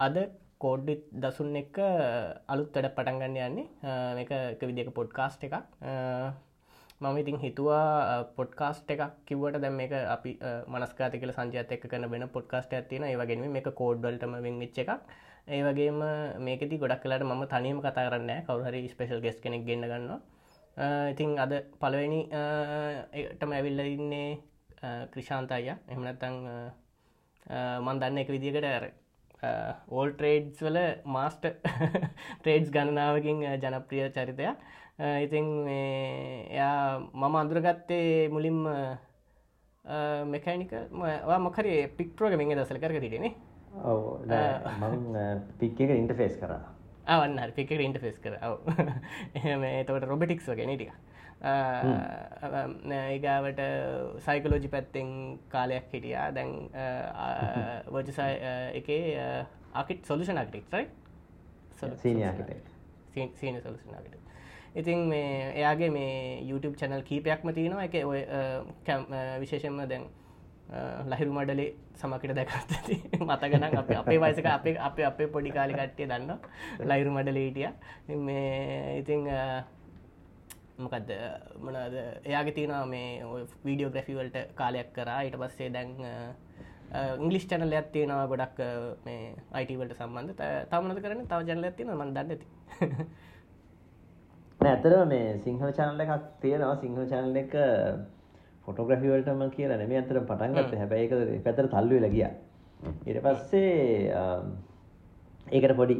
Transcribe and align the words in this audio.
අද 0.00 0.16
කෝඩ්ඩි 0.58 0.94
දසුන් 1.14 1.56
එක්ක 1.56 1.78
අලුත් 2.48 2.70
වැඩ 2.70 2.94
පටන්ගන්න 2.96 3.36
යන්නේ. 3.40 3.66
එක 4.18 4.30
එක 4.30 4.62
විදික 4.62 4.90
පොඩ්කාස්ට් 4.92 5.44
එකක්. 5.44 5.54
මම 7.00 7.16
ඉතින් 7.18 7.38
හිතුවා 7.38 8.24
පොඩ්කාස්ට් 8.36 8.90
එකක් 8.90 9.02
කිවට 9.26 9.60
දැම් 9.60 9.80
එක 9.80 9.92
අපි 9.92 10.38
මනස්කාති 10.66 11.20
කල 11.20 11.32
සංජයත 11.32 11.72
එක් 11.72 11.84
කන 11.84 12.10
වෙන 12.10 12.28
පොඩ්කාස්ට 12.28 12.72
ඇතින 12.72 13.04
ඒවගෙන 13.04 13.46
මේ 13.48 13.62
කෝඩ්ඩල්ටම 13.62 14.34
වෙච්ච 14.60 14.78
එකක්. 14.78 14.92
ඒවගේම 15.48 16.00
මේකති 16.40 16.78
ගොඩක් 16.78 17.02
කලට 17.02 17.24
ම 17.24 17.44
තනියම 17.46 17.78
කතා 17.80 18.08
කරන්න 18.08 18.44
කවුහරි 18.46 18.88
ස්පේශල් 18.88 19.20
ගෙස් 19.20 19.38
කෙනෙක් 19.38 19.66
ගෙන්න්න 19.66 19.84
ගන්නවා. 19.84 20.20
ඉතින් 21.12 21.38
අද 21.38 21.52
පළවෙනි 21.80 22.20
එටම 23.12 23.52
ඇවිල්ල 23.52 23.80
ඉන්නේ 23.86 24.38
ක්‍රිෂාන්තය 25.12 25.62
එහමනත්තං 25.62 26.36
මන් 27.84 28.00
දන්න 28.00 28.18
එක 28.18 28.28
විදිකට 28.28 28.64
ඇර 28.64 28.86
ඕල් 29.90 30.12
ට්‍රේඩ්ස් 30.12 30.62
වල 30.62 30.78
මාස්ට 31.06 31.48
ට්‍රේඩ්ස් 32.40 32.70
ගණනාවකින් 32.74 33.42
ජනප්‍රිය 33.56 34.10
චරිතයක්. 34.10 34.62
ඉතින් 35.20 35.48
එයා 35.68 37.00
මම 37.12 37.34
අඳුරගත්තේ 37.36 38.28
මුලින්ම 38.28 38.60
මෙකනික 40.26 40.72
මොකරේ 41.40 41.88
පික් 41.96 42.14
ප්‍රෝගමින් 42.16 42.56
දසල 42.56 42.78
කර 42.78 43.00
තිටනේ 43.00 43.34
ඔව 43.82 44.22
පික් 45.58 45.80
එක 45.80 45.90
ඉන්ටෆේස් 45.90 46.38
කර. 46.38 46.54
අවන්න 47.06 47.52
පික 47.54 47.70
ඉන්ටෆෙස් 47.70 48.18
කර. 48.18 48.38
එතවට 49.34 50.08
රොබටික්ස් 50.08 50.46
වගෙන 50.48 50.76
ටික 50.76 50.92
ඒගාවට 51.44 53.60
සයිකලෝජි 54.26 54.68
පැත්තෙන් 54.74 55.08
කාලයක් 55.54 55.86
හිටියා. 55.92 56.28
දැන් 56.34 56.50
වජසා 57.94 58.28
එක 58.80 58.88
ආකිට 59.74 60.04
සොලුෂන් 60.10 60.38
ආකිටෙක්යි 60.38 60.84
සීන 63.40 63.62
සොලුෂනාකට 63.62 64.14
ඉතින් 64.74 64.98
මේ 65.08 65.52
එයාගේ 65.54 65.90
මේ 65.90 66.42
YouTube 66.50 66.76
චැනල් 66.76 67.02
කීපයක්ම 67.08 67.48
තියෙනවා. 67.54 67.84
එක 67.84 67.94
ඔය 68.04 68.20
විශේෂෙන්ම 69.40 69.88
දැන් 69.88 70.04
ලහිරු 71.10 71.32
මඩලේ 71.36 71.74
සමකට 72.00 72.34
දැකත්ති 72.38 72.94
මතගනම් 73.20 73.76
අප 73.80 73.90
අපේ 74.00 74.20
වයිසක 74.20 74.46
අපේ 74.46 74.78
අප 74.88 74.98
අපේ 75.10 75.28
පොඩි 75.34 75.50
කාලි 75.56 75.74
කට්ටිය 75.74 76.08
දන්න 76.08 76.38
ලයිරු 76.90 77.10
මඩලේටිය 77.16 77.68
මේ 78.26 78.98
ඉතිං 79.00 79.22
මොකක්ද 80.78 81.10
මනද 81.60 81.96
එයාගේ 82.24 82.54
තියෙනවා 82.54 82.86
මේ 82.86 83.08
වීඩියෝ 83.64 83.90
ග්‍රැෆිවල්ට 83.90 84.38
කාලයක් 84.54 84.90
කරා. 84.92 85.20
ඊට 85.22 85.36
පස්සේ 85.36 85.70
දැන් 85.72 85.90
ඉංගලිස් 87.18 87.46
චැනල 87.46 87.72
ඇත්තියෙනවා 87.72 88.26
ගොඩක් 88.26 88.58
මේ 89.04 89.20
අයිටවලට 89.52 89.94
සම්බන්ධ. 89.96 90.42
තමනද 90.70 91.04
කරන 91.04 91.22
තව 91.26 91.40
ජනල 91.48 91.64
ඇතින 91.64 91.94
මන් 91.94 92.14
දන්න 92.16 92.30
ඇති 92.30 92.46
ඇතර 94.60 94.98
මේ 95.06 95.38
සිංහල 95.44 95.72
චානල 95.72 96.00
එකක් 96.00 96.28
තියෙනවා. 96.40 96.76
සිංහල 96.82 97.06
චැනල 97.06 97.40
එක 97.44 97.56
ෆොටෝග්‍රෆිවලටම 98.66 99.42
කියලා 99.56 99.78
නෙම 99.78 99.96
අතර 100.00 100.20
පටන්ගත්ත 100.22 100.78
හැබැයි 100.80 101.08
එක 101.08 101.42
පැතර 101.44 101.66
තල්ලුව 101.72 102.04
ලගිය 102.04 102.28
ඉට 103.06 103.18
පස්සේ 103.24 104.14
ඒකට 105.46 105.76
පොඩි 105.76 105.96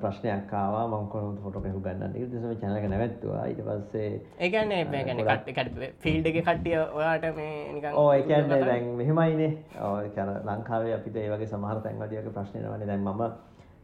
ප්‍රශ්නයක් 0.00 0.44
කාවා 0.48 0.84
මංකොන 0.88 1.36
ෆොටෝකහු 1.42 1.80
ගන්න 1.80 2.12
දෙසම 2.12 2.54
චනක 2.54 2.86
නැවැත්තුවා. 2.86 3.42
ඊට 3.46 3.60
පස්සේ 3.62 4.20
ඒගන්න 4.40 4.72
ගැන 5.08 5.74
ෆිල්ඩ 6.00 6.26
එක 6.26 6.38
කට්ටිය 6.38 6.78
ඔයාට 6.94 7.26
මේ 7.36 7.92
ඕ 7.94 8.06
එකන්න 8.12 8.48
දැන් 8.62 8.88
මෙහෙමයිනේ. 8.96 9.52
ඕ 9.80 9.98
කර 10.14 10.32
ලංකාවේ 10.44 10.94
අපිට 10.94 11.18
ඒවගේ 11.18 11.46
සමහර 11.48 11.82
තැන්වදියක 11.82 12.32
ප්‍රශ්නය 12.32 12.64
වන 12.64 12.86
දැන් 12.86 13.04
මම 13.04 13.36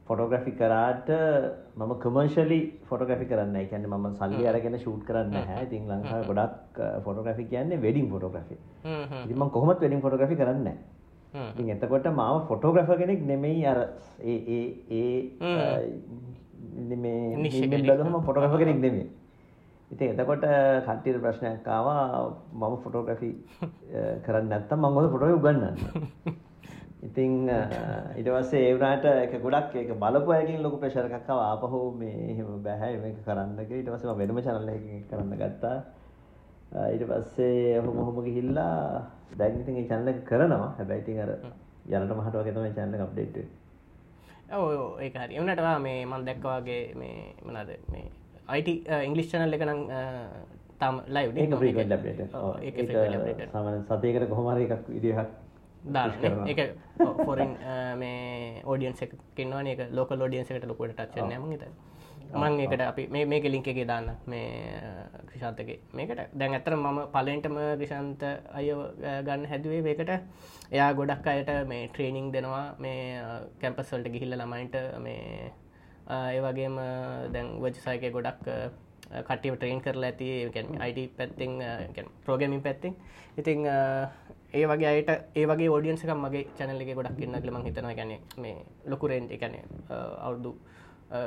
ෆොටෝග්‍රෆි 0.07 0.53
කරාට 0.55 1.13
මම 1.77 1.93
කමර්ශලි 1.99 2.61
ෆොටෝග්‍රෆි 2.89 3.27
කරන්න 3.27 3.57
එකැන්න 3.59 3.87
ම 3.91 4.09
සල්ලි 4.15 4.49
අරගෙන 4.49 4.79
ෂූට් 4.79 5.05
කරන්න 5.05 5.37
හැ 5.51 5.67
තින් 5.67 5.87
ලංකාව 5.91 6.27
ගොඩක් 6.31 6.83
ෆොටෝග්‍රෆි 7.05 7.47
කියන්නේ 7.47 7.81
වෙඩින් 7.81 8.11
ෆොටෝග්‍රෆි 8.11 8.57
ම 9.37 9.49
කොහොමත් 9.51 9.81
වෙඩින් 9.81 10.01
ෆොටෝග්‍රි 10.01 10.37
කරන්න 10.37 10.69
එතකොට 11.33 12.07
මාව 12.13 12.47
ෆොටෝග්‍රෆ 12.49 12.91
කෙනෙක් 12.97 13.21
නෙමෙයි 13.25 13.67
අර 13.67 13.79
ඒ 14.21 14.63
බලහම 17.83 18.23
ෆොටෝග්‍රෆ 18.23 18.59
කෙනෙක්. 18.59 18.79
නෙමේ 18.79 19.09
ඉති 19.91 20.05
එතකොට 20.07 20.45
කට්ටියට 20.85 21.21
ප්‍රශ්නයක්කාවා 21.21 22.05
මම 22.55 22.77
ෆොටෝග්‍රෆි 22.79 23.31
කරන්න 24.25 24.49
නැත්තම් 24.49 24.81
මංගොද 24.83 25.11
ෆොටෝ 25.11 25.37
උගන්න 25.37 25.63
ඉතිං 27.05 27.33
ඉටවස්සේ 28.17 28.63
ඒවනාට 28.65 29.05
එක 29.07 29.35
ගොඩක් 29.39 29.75
එක 29.77 29.91
බලපයකින් 29.95 30.63
ලොක 30.63 30.79
ප්‍රශරකක්කාව 30.79 31.41
ආපහෝ 31.41 31.85
මේ 31.95 32.15
එහෙම 32.27 32.63
බැහැ 32.63 32.95
මේ 32.99 33.17
කරන්නක 33.21 33.73
ඉටවසම 33.73 34.15
වෙනම 34.15 34.41
චනල්ල 34.41 34.71
කරන්න 35.09 35.37
ගත්තා 35.37 35.77
ඊට 36.73 37.05
පස්සේ 37.11 37.79
ඔහොම 37.81 37.99
හොම 38.07 38.19
ගිහිල්ලා 38.27 38.77
දැන්ඉතින් 39.39 39.89
චනල 39.91 40.09
කරනවා. 40.31 40.69
හැබැයිතින් 40.79 41.21
අර 41.25 41.31
යනට 41.87 42.13
මහටුව 42.19 42.43
තම 42.47 42.67
චන්න 42.79 43.05
අප්ඩේට් 43.07 43.37
ඕ 44.57 44.99
ඒ 45.01 45.11
හරි. 45.11 45.37
එවනටවා 45.37 45.77
මේ 45.87 46.01
මන් 46.07 46.23
දැක්වාගේ 46.29 46.83
මේ 47.03 47.19
මනද 47.47 47.71
මේ 47.93 48.07
අයිට 48.55 48.69
ඉංගලිස් 49.09 49.29
චනල් 49.33 49.55
එක 49.59 49.65
නම් 49.69 49.81
තම 50.81 50.97
ලයි 51.15 51.27
සමන 53.53 53.79
සතයකට 53.89 54.29
කොහොමර 54.33 54.59
එකක් 54.65 54.85
විදිහක් 54.89 55.19
දාන්න. 55.95 56.11
එක 56.53 56.61
ෆොරින් 57.27 57.53
මේ 58.03 58.63
ඕඩියන්ස 58.65 59.01
එකකින්වා 59.05 59.63
එක 59.77 59.81
ලෝක 59.99 60.11
ලෝඩියන්ස 60.21 60.51
එකට 60.51 60.67
ලොකොට 60.73 60.93
ටච්ච 60.99 61.17
නම 61.29 61.45
ත 61.63 61.65
මං 61.69 61.92
එකට 62.33 62.81
අපි 62.83 63.07
මේ 63.09 63.25
මේක 63.25 63.45
ලිංක 63.45 63.67
එක 63.67 63.87
දාන්න. 63.87 64.11
මේ 64.27 64.75
ක්‍රෂාන්තගේ 65.29 65.79
මේකට 65.93 66.21
දැන් 66.35 66.53
ඇතර 66.53 66.77
මම 66.77 67.01
පලෙන්ටම 67.09 67.57
ක්‍රෂන්ත 67.79 68.23
අය 68.53 68.69
ගන්න 69.23 69.47
හැදුවේ 69.47 69.83
මේකට. 69.83 70.11
එයා 70.71 70.93
ගොඩක් 70.95 71.27
අයට 71.27 71.51
මේ 71.67 71.89
ට්‍රේනිං 71.89 72.33
දෙනවා. 72.33 72.75
මේ 72.79 73.21
කැම්පස්වල්ට 73.61 74.09
ගිහිල්ල 74.09 74.35
ළමයින්ට 74.35 74.77
මේ 74.99 75.53
ඒවගේම 76.11 76.77
දැන් 77.33 77.61
වජසායක 77.61 78.13
ගොඩක් 78.13 78.49
කටිය 79.21 79.53
ට්‍රේන් 79.53 79.81
කරලා 79.81 80.11
ඇති 80.11 80.29
අයිට 80.81 81.17
පැත්තිං 81.17 81.61
ප්‍රෝගමින් 82.25 82.63
පැත්තිං 82.63 82.97
ඉතිං 83.37 83.69
ඒ 84.53 84.67
වගේ 84.67 84.89
අයට 84.89 85.11
ඒ 85.35 85.47
වගේ 85.47 85.69
ෝඩියන්සක 85.69 86.13
මගේ 86.17 86.47
චැනල්ලෙ 86.59 86.95
ගොඩක් 86.95 87.21
ඉන්න 87.21 87.37
ලම 87.39 87.65
හිතන 87.65 87.89
ගැන 87.93 88.13
මේ 88.37 88.57
ලොකුරෙන්් 88.87 89.29
එකන 89.31 89.55
අවුදු 90.21 90.53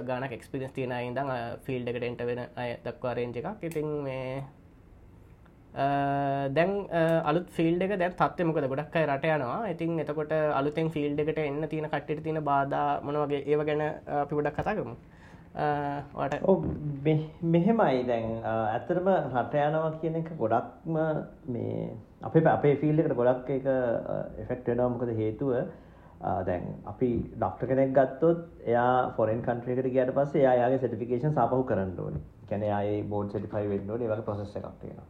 ගානක් 0.09 0.35
එක්ස්පිරස් 0.38 0.72
තියෙන 0.75 0.94
ඉදං 1.00 1.31
ෆිල්ඩ 1.66 1.90
එකට 1.91 2.06
එන්ට 2.09 2.22
වෙන 2.29 2.41
අය 2.62 2.69
දක්වා 2.85 3.16
රේජ් 3.18 3.41
එකක්. 3.41 3.66
ඉතින් 3.69 3.90
මේ 4.07 4.44
දැන් 6.57 6.72
අලුත් 7.31 7.50
ෆිල්ඩ 7.57 7.81
එක 7.85 7.97
දැන් 8.01 8.16
තත්ව 8.22 8.47
මොකද? 8.50 8.69
ගොඩක් 8.73 8.96
අයි 8.96 9.09
රට 9.09 9.25
යනවා. 9.35 9.59
ඉතින් 9.73 10.00
එතකොට 10.03 10.34
අලුතෙන් 10.59 10.90
ෆිල්ඩ 10.96 11.19
එකට 11.23 11.44
එන්න 11.44 11.68
තියෙන 11.73 11.90
කට්ට 11.91 12.23
තියෙන 12.23 12.44
බාධ 12.51 12.75
මොනවගේ 13.06 13.44
ඒව 13.51 13.62
ගැන 13.69 13.84
අපි 14.23 14.34
ගොඩක් 14.40 14.57
කතා 14.59 14.75
කරමු. 14.79 14.96
ට 15.56 16.34
මෙහෙමයි. 17.53 18.03
දැන් 18.09 18.28
ඇතරම 18.47 19.07
රට 19.13 19.53
යනවා 19.67 19.91
කියන 20.02 20.16
එක 20.22 20.29
ගොඩක්ම 20.41 20.96
මේ 21.53 21.88
අපේ 22.28 22.47
අපේ 22.57 22.75
ෆිල්ඩකට 22.81 23.16
ගොඩක් 23.22 23.50
එක 23.57 23.67
එෆෙක්ටනවා 24.44 24.90
මොකද 24.94 25.12
හේතුව 25.22 25.52
දැන් 26.21 26.63
අපි 26.85 27.09
ඩක්ට 27.35 27.67
කෙනෙක් 27.67 27.91
ගත්තොත් 27.93 28.39
එයා 28.65 29.11
ෆොරෙන් 29.11 29.41
කන්ට්‍රේකට 29.41 29.89
ගයට 29.89 30.13
පස්සේ 30.13 30.43
යාගේ 30.43 30.79
සටිෆිකේෂන් 30.79 31.33
සපහු 31.33 31.63
කරන්න 31.63 31.99
ඕනි. 31.99 32.19
කැන 32.49 32.63
අයි 32.71 33.03
බෝඩ් 33.05 33.29
සටිෆයි 33.29 33.69
වෙන්න 33.69 33.89
ඕනේ 33.89 34.07
වගේ 34.07 34.23
ප්‍රසෙස් 34.23 34.55
එකක් 34.55 34.69
තියෙනවා. 34.81 35.07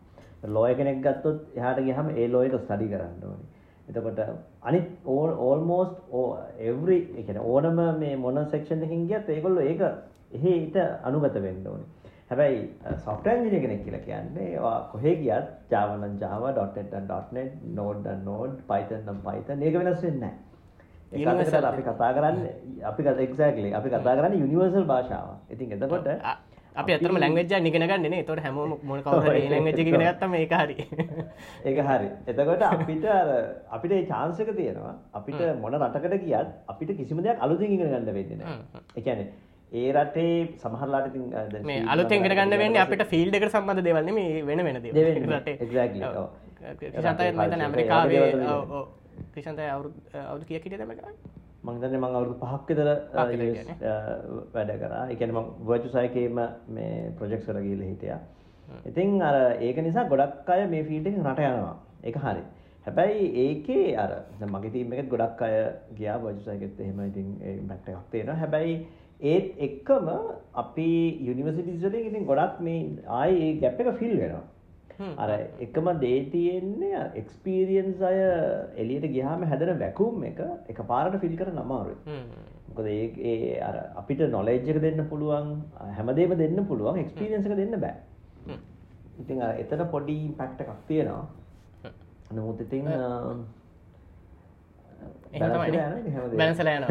ලෝය 0.49 0.75
කෙනෙක් 0.75 1.01
ගත්තොත් 1.01 1.39
එහට 1.57 1.79
ගහම 1.81 2.09
ඒ 2.13 2.27
ලෝයක 2.29 2.57
ස්ටඩි 2.57 2.87
කරන්න 2.87 3.23
ඕනි. 3.25 3.45
එතකොට 3.87 4.19
අනිත් 4.63 4.87
ඕල් 5.07 5.31
ඕල්මෝස්ට් 5.39 5.97
ඕ 6.11 6.27
එවරි 6.59 6.99
එකන 7.17 7.39
ඕනම 7.39 7.83
මේ 7.99 8.15
මොන 8.17 8.41
සෙක්ෂන් 8.47 8.83
එකින් 8.83 9.07
ගියත් 9.07 9.29
ඒකොල්ල 9.29 9.61
ඒක 9.61 9.85
එහෙ 10.31 10.55
ඉට 10.57 10.81
අනුගත 11.03 11.37
වෙන්න 11.39 11.67
ඕනි. 11.67 11.85
හැබැයි 12.27 12.61
සොෆ්ටන්ජිනය 13.05 13.59
කෙනෙක් 13.59 13.83
කියලා 13.83 14.01
කියන්නේ 14.01 14.59
කොහේ 14.91 15.15
ගියත් 15.17 15.49
ජාවනන් 15.69 16.17
ජාව 16.19 16.45
ඩොට්.net 16.49 17.51
නෝඩ් 17.75 18.07
නෝඩ් 18.23 18.55
පයිතන්නම් 18.67 19.19
පයිත 19.23 19.49
ඒක 19.57 19.75
වෙනස් 19.75 20.01
වෙන්න 20.03 20.25
ඒසල් 21.15 21.65
අපි 21.65 21.81
කතා 21.83 22.11
කරන්න 22.13 22.37
අපි 22.83 23.07
එක්සෑක්ලේ 23.21 23.73
අපි 23.73 23.89
කතා 23.89 24.17
කරන්න 24.17 24.37
යුනිවර්සල් 24.37 24.85
භාෂාව 24.85 25.31
ඉතින් 25.49 25.73
එතකොට 25.73 26.11
අප 26.75 26.89
අතරම 26.89 27.17
ලැංවෙජ 27.17 27.53
නිගෙනගන්න 27.59 28.25
තොට 28.25 28.39
හැම 28.39 28.57
ලංවෙජ 29.49 29.79
ගත්තම 29.79 30.33
ඒ 30.35 30.47
හරි. 30.53 30.75
ඒක 31.67 31.79
හරි. 31.81 32.07
එතකොට 32.27 32.63
අපිට 32.63 33.05
අපිට 33.71 33.93
චාන්සක 34.05 34.49
තියෙනවා. 34.51 34.93
අපිට 35.13 35.41
මොන 35.57 35.73
රටකට 35.75 36.15
කියත් 36.21 36.47
අපිට 36.67 36.91
කිසිම 36.93 37.21
දෙයක් 37.21 37.37
අලුතින් 37.39 37.71
ඉගෙන 37.71 37.89
ගන්න 37.89 38.13
වෙදෙන 38.13 38.41
එකන 38.95 39.19
ඒ 39.71 39.91
රටේ 39.93 40.35
සමහරලාට 40.57 41.15
මේ 41.63 41.79
අලුතෙන් 41.87 42.27
ගන්න 42.31 42.57
වෙන්න 42.57 42.77
අපිට 42.77 43.07
ෆිල්ඩ 43.07 43.35
එක 43.35 43.47
සම්බඳ 43.47 43.81
දෙවන්න 43.81 44.11
මේ 44.13 44.43
වෙන 44.43 44.59
වෙන 44.61 44.77
රටේ. 44.77 44.93
ඇමරිකාවේ 47.61 48.27
ක්‍රිෂන්තය 49.31 49.67
අවුරු 49.67 49.91
අවුදු 50.23 50.45
කිය 50.45 50.59
කිට 50.59 50.75
දමක 50.75 51.01
මංදන්න 51.63 51.97
මං 51.97 52.17
අවුදු 52.17 52.35
පහක් 52.41 52.67
විතර 52.69 52.89
වැඩ 54.53 54.73
කරා. 54.81 55.03
එකන 55.09 55.31
ම 55.31 55.39
වචුසයකේම 55.63 56.41
මේ 56.69 57.13
ප්‍රජෙක්් 57.19 57.45
කර 57.45 57.61
ගීල 57.61 57.81
හිටිය. 57.83 58.17
ඉතින් 58.85 59.21
අර 59.21 59.37
ඒක 59.59 59.77
නිසා 59.79 60.05
ගොඩක් 60.07 60.49
අය 60.49 60.67
මේ 60.67 60.83
ෆීල්ඩ 60.83 61.09
රට 61.13 61.47
යනවා. 61.47 61.75
එක 62.03 62.17
හරි. 62.17 62.43
හැබැයි 62.85 63.31
ඒකේ 63.43 63.87
අර 63.97 64.11
මගේ 64.47 64.71
තීම 64.71 64.93
එකත් 64.93 65.09
ගොඩක් 65.09 65.41
අය 65.41 65.55
ගියා 65.95 66.19
වජුසයකෙත් 66.19 66.79
එහෙම. 66.79 67.01
ඉතින් 67.03 67.27
බැක්ට 67.67 67.89
එකක් 67.89 68.11
තියෙන 68.11 68.35
හැබැයි 68.35 68.75
ඒත් 69.21 69.55
එක්කම 69.59 70.09
අපි 70.55 70.89
යුනිවසිටිස්වලින් 71.21 72.05
ඉතින් 72.05 72.25
ගොඩක් 72.25 72.59
මේ 72.61 72.81
ආයි 73.07 73.41
ඒ 73.43 73.53
ගැප් 73.59 73.79
එක 73.79 73.97
ෆිල් 73.97 74.19
වෙනවා 74.19 74.43
අර 74.99 75.29
එකම 75.59 75.87
දේ 75.99 76.19
තියෙන්නේ 76.33 77.03
එක්ස්පීරියන්ස් 77.21 78.01
අය 78.01 78.19
එලියට 78.83 79.07
ගියාම 79.15 79.43
හැදෙන 79.43 79.79
වැකුම් 79.79 80.23
එක 80.23 80.39
එක 80.69 80.79
පාරට 80.91 81.19
ෆිල් 81.23 81.35
කරන්න 81.39 81.63
අමාරුයි. 81.63 81.97
මොකද 82.69 82.87
ඒ 82.87 83.59
අර 83.61 83.75
අපිට 84.01 84.23
නොලෙජ් 84.31 84.69
එක 84.73 84.81
දෙන්න 84.81 85.07
පුළුවන් 85.11 85.51
හැමදේම 85.97 86.37
දෙන්න 86.37 86.65
පුළුවන් 86.71 87.01
එක්ස්පීරියන්ස් 87.03 87.45
එක 87.45 87.57
දෙන්න 87.61 87.79
බෑ. 87.79 87.95
ඉතින් 89.19 89.41
එතන 89.41 89.85
පොඩි 89.91 90.17
ඉම්පැක්ට් 90.29 90.63
එකක් 90.63 90.73
තියෙනවා. 90.87 91.25
නමුත් 92.31 92.61
ඉතින් 92.61 92.87
බැනසල 96.33 96.69
යන 96.69 96.85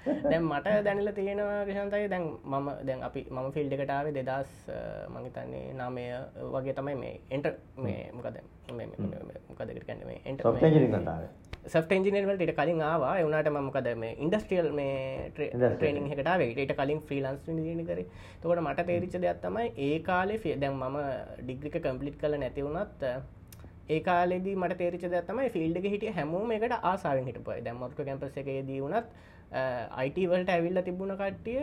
දැන් 0.30 0.44
මට 0.44 0.76
දැනල 0.86 1.12
තියෙනවා 1.12 1.60
විශන්තයි 1.64 2.08
දැන් 2.08 2.26
මම 2.46 2.70
දැන් 2.82 3.02
අපි 3.02 3.26
මම 3.28 3.50
ෆිල්ඩ 3.52 3.76
එකටාවේ 3.76 4.14
දෙදස් 4.20 4.54
මහිතන්නේ 5.10 5.66
නාමය 5.74 6.06
වගේ 6.54 6.74
තමයි 6.74 6.96
මේ 6.96 7.14
එන්ට 7.30 7.52
මේ 7.78 8.00
මොකද 8.12 8.40
මොකදකට 8.70 9.86
කැන්නේ 9.86 10.20
එන්ට 10.24 10.46
සෆ් 11.62 11.90
එන්ජිනවලට 11.90 12.42
ඉට 12.42 12.54
කලින් 12.54 12.80
ආවා. 12.82 13.16
එවනට 13.18 13.50
මමකද 13.50 13.88
මේ 13.96 14.14
ඉන්ඩස්ට්‍රියල් 14.18 14.70
මේ 14.72 15.30
ට්‍රේනිං 15.32 16.06
එකටාවේ 16.08 16.54
ට 16.56 16.76
කලින් 16.76 17.02
ෆ්‍රීලන්ස් 17.02 17.42
දින 17.48 17.84
කර. 17.86 18.00
තකොට 18.40 18.60
මට 18.60 18.86
තේරිච්ච 18.86 19.18
දෙයක් 19.18 19.42
තමයි 19.42 19.66
ඒ 19.78 19.98
කාලේ 20.00 20.38
ෆේ 20.38 20.56
දැන් 20.56 20.78
මම 20.78 20.96
ඩිග්‍රික 21.40 21.76
කම්පලිට් 21.78 22.16
කල 22.16 22.38
නැතිවුණත් 22.38 23.04
ඒ 23.90 24.00
කාලෙදී 24.00 24.56
මට 24.56 24.78
තේරිච 24.80 25.04
දත්තමයි 25.06 25.50
ෆිල්ඩ් 25.50 25.86
හිටිය 25.86 26.14
හැමෝම 26.16 26.50
එකට 26.52 26.74
ආසාාවෙන් 26.82 27.28
හිටපයි 27.28 27.60
දැම්මොත්ක 27.66 28.00
කැම්පස 28.00 28.40
එකේ 28.42 28.62
දීවුණත් 28.68 29.06
අයිටවලට 30.00 30.50
ඇවිල්ල 30.50 30.82
තිබුණ 30.82 31.14
කට්ටිය 31.14 31.60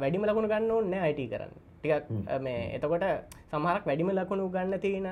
වැඩිම 0.00 0.26
ලකුණු 0.26 0.48
ගන්න 0.48 0.70
ඕන්න 0.70 0.94
අයිට 1.00 1.22
කරන්න. 1.32 1.52
ටිකක් 1.76 2.40
මේ 2.40 2.60
එතකොට 2.76 3.06
සමහරක් 3.50 3.86
වැඩිම 3.86 4.10
ලකුණු 4.12 4.48
ගන්න 4.50 4.80
තියෙන 4.80 5.08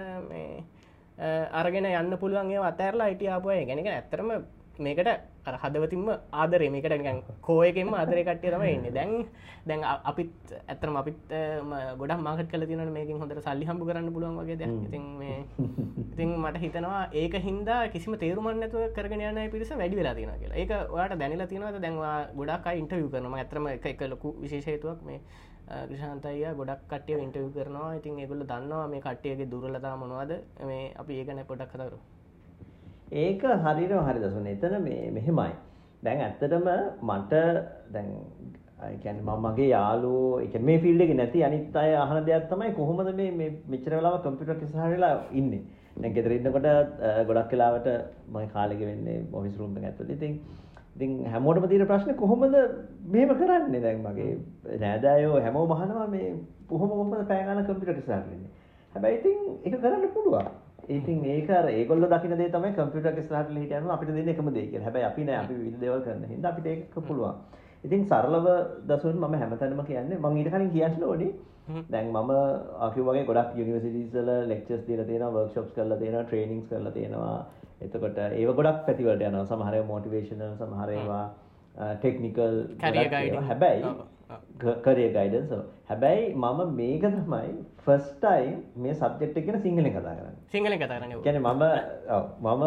අරගෙන 1.52 1.90
යන්න 1.92 2.18
පුළුවන්ගේ 2.18 2.64
අතැරලා 2.64 3.06
අයිටියාපුය 3.06 3.58
ගැනක 3.64 3.88
ඇත්තරම 3.88 4.30
මේකට 4.78 5.08
අර 5.50 5.56
හදවතින්ම 5.62 6.08
ආදරේ. 6.42 6.70
මේකට 6.74 6.96
ගන් 7.04 7.20
කෝයකෙන්ම 7.48 7.94
ආදරය 8.00 8.24
කට්ටිය 8.28 8.52
තම 8.54 8.64
එන්නේ 8.70 8.94
දැන් 8.98 9.12
දැන් 9.68 9.80
අපිත් 10.10 10.32
ඇතරම 10.72 10.96
අපිත් 11.00 11.18
ගොඩ 12.00 12.12
මාකට 12.26 12.50
කල 12.52 12.64
තින 12.70 12.84
මේකින් 12.98 13.20
හොඳට 13.22 13.42
සල්ලි 13.46 13.68
හම්බු 13.70 13.88
කරන්න 13.88 14.12
පුළුවන් 14.14 14.38
වගේ 14.42 14.58
දැ 14.62 14.70
ඉතින් 14.86 15.04
මේ 15.22 15.38
ඉතින් 16.12 16.30
මට 16.44 16.62
හිතනවා 16.64 17.02
ඒක 17.22 17.34
හින්දා 17.48 17.80
කිසිම 17.94 18.16
තේරුමන් 18.22 18.60
නැතුව 18.62 18.86
කරගෙන 18.96 19.24
යන 19.30 19.42
පිරිස 19.54 19.70
වැඩි 19.82 20.00
වෙලා 20.00 20.14
තියෙන 20.18 20.40
කියලා. 20.42 20.58
ඒක 20.62 20.72
ඔයාට 20.94 21.18
දැනිලා 21.22 21.50
තියෙනවද 21.52 21.78
දැන්වා 21.84 22.16
ගොඩක් 22.40 22.66
ඉන්ටවිය 22.80 23.08
කරනම 23.14 23.36
ඇතරම 23.42 23.68
එක 23.74 23.86
එක 23.92 24.02
ලොකු 24.14 24.34
විශේෂයතුවක් 24.44 25.02
මේ 25.08 25.20
ග්‍රෂාන්තය 25.88 26.36
ගොඩක් 26.60 26.84
කට්ටිය 26.92 27.18
ඉන්ටවිය 27.26 27.50
කරනවා. 27.56 27.90
ඉතින් 27.98 28.20
ඒගොල්ල 28.22 28.44
දන්නවා 28.52 28.86
මේ 28.92 29.04
කට්ටියගේ 29.06 29.50
දුරලතා 29.52 29.96
මොනවාද? 30.02 30.32
මේ 30.70 30.94
අපි 31.02 31.18
ඒගැන 31.20 31.44
පොඩක් 31.50 31.74
කතරු 31.74 31.98
ඒක 33.12 33.42
හරිනව 33.42 34.00
හරි 34.02 34.20
දසුන 34.20 34.46
එතන 34.46 34.82
මේ 34.82 35.10
මෙහෙමයි. 35.10 35.52
දැන් 36.02 36.20
ඇත්තටම 36.20 36.68
මට 37.02 37.32
දැන් 37.92 38.08
කියන්නේ 39.00 39.22
මම 39.22 39.46
මගේ 39.46 39.68
යාළුවෝ 39.68 40.40
ඒ 40.40 40.58
මේ 40.60 40.78
ෆීල්ඩ් 40.78 41.00
එකේ 41.00 41.14
නැති 41.14 41.44
අනිත් 41.44 41.76
අය 41.76 41.94
අහන 41.96 42.24
දෙයක් 42.26 42.48
තමයි 42.50 42.74
කොහොමද 42.74 43.10
මේ 43.14 43.30
මේ 43.32 43.50
මෙච්චර 43.68 43.96
වෙලාවක් 43.96 44.22
කම්පියුටර් 44.22 44.62
ඉස්සරහ 44.62 44.90
වෙලා 44.90 45.14
ඉන්නේ. 45.32 45.62
දැන් 45.96 46.14
ගෙදර 46.14 46.32
ඉන්නකොට 46.32 46.68
ගොඩක් 47.26 47.52
වෙලාවට 47.52 47.88
මම 48.28 48.46
කාලෙක 48.52 48.80
වෙන්නේ 48.82 49.24
ඔෆිස් 49.32 49.58
රූම් 49.58 49.76
එක 49.78 49.84
ඇතුළේ. 49.84 50.14
ඉතින් 50.14 50.38
ඉතින් 50.96 51.26
හැමෝටම 51.26 51.68
තියෙන 51.68 51.86
ප්‍රශ්නේ 51.86 52.14
කොහොමද 52.14 52.54
මෙහෙම 53.06 53.34
කරන්නේ? 53.34 53.80
දැන් 53.80 54.00
මගේ 54.02 54.30
නෑදෑයෝ 54.78 55.40
හැමෝම 55.40 55.72
අහනවා 55.72 56.06
මේ 56.08 56.30
කොහොම 56.68 56.88
කොහොමද 56.90 57.26
පැය 57.26 57.44
ගානක් 57.44 57.66
කම්පියුටර් 57.66 57.98
ඉස්සරහට 57.98 58.32
ඉන්නේ. 58.32 58.50
හැබැයි 58.94 59.18
ඉතින් 59.18 59.38
ඒක 59.64 59.80
කරන්න 59.80 60.08
පුළුවන්. 60.14 60.48
ඉතින් 60.88 61.24
ඒක 61.24 61.50
අර 61.50 61.66
ඒගොල්ලෝ 61.68 62.08
දකින 62.12 62.36
දේ 62.40 62.48
තමයි 62.48 62.72
කම්පියුටර් 62.76 63.10
එක 63.12 63.18
ඉස්සරහට 63.22 63.50
ලිහිට 63.54 63.72
යනවා 63.78 63.94
අපිට 63.96 64.10
දෙන්නේ 64.10 64.34
එකම 64.34 64.48
දේ 64.54 64.66
කියලා. 64.70 64.86
හැබැයි 64.86 65.08
අපි 65.10 65.24
නෑ 65.24 65.38
අපි 65.42 65.54
විවිධ 65.58 65.80
දේවල් 65.82 66.00
කරන 66.06 66.24
හින්දා 66.32 66.52
අපිට 66.52 66.66
ඒක 66.66 66.96
පුළුවන්. 67.08 67.34
ඉතින් 67.84 68.08
සරලව 68.10 68.46
දසුන් 68.88 69.20
මම 69.20 69.34
හැමතැනම 69.42 69.84
කියන්නේ 69.90 70.18
මම 70.18 70.36
ඊට 70.36 70.50
කලින් 70.54 70.70
කියන්න 70.70 71.04
ඕනේ. 71.10 71.32
දැන් 71.92 72.08
මම 72.10 72.30
අපි 72.86 73.00
වගේ 73.08 73.24
ගොඩක් 73.30 73.58
යුනිවර්සිටිස් 73.60 74.14
වල 74.14 74.30
ලෙක්චර්ස් 74.48 74.86
දීලා 74.86 75.08
තියෙනවා, 75.10 75.34
වර්ක්ෂොප්ස් 75.36 75.72
කරලා 75.76 75.98
තියෙනවා, 75.98 76.24
ට්‍රේනින්ග්ස් 76.24 76.68
කරලා 76.70 76.92
තියෙනවා. 76.92 77.38
එතකොට 77.80 78.18
ඒව 78.18 78.50
ගොඩක් 78.58 78.80
පැතිවලට 78.86 79.26
යනවා. 79.28 79.48
සමහර 79.50 79.74
ඒවා 79.74 79.92
මොටිවේෂනල්, 79.92 80.54
සමහර 80.62 80.90
ඒවා 80.96 81.26
ටෙක්නිකල් 82.00 82.56
හැබැයි 83.50 83.82
කරිය 84.84 85.08
ගයිඩන්ස් 85.10 85.52
හැබැයි 85.86 86.24
මම 86.34 86.74
මේක 86.76 87.04
තමයි 87.10 87.52
ෆස්ටයි 87.84 88.48
මේ 88.78 88.94
සබ්ජෙක්් 88.94 89.38
එකෙන 89.42 89.60
සිංහලෙන් 89.62 89.90
කතා 89.90 90.16
කරන්න. 90.16 90.34
සිංහල 90.48 90.74
කතාරන 90.76 91.14
ගැන 91.20 91.38
මම 91.42 91.62
මම 92.42 92.64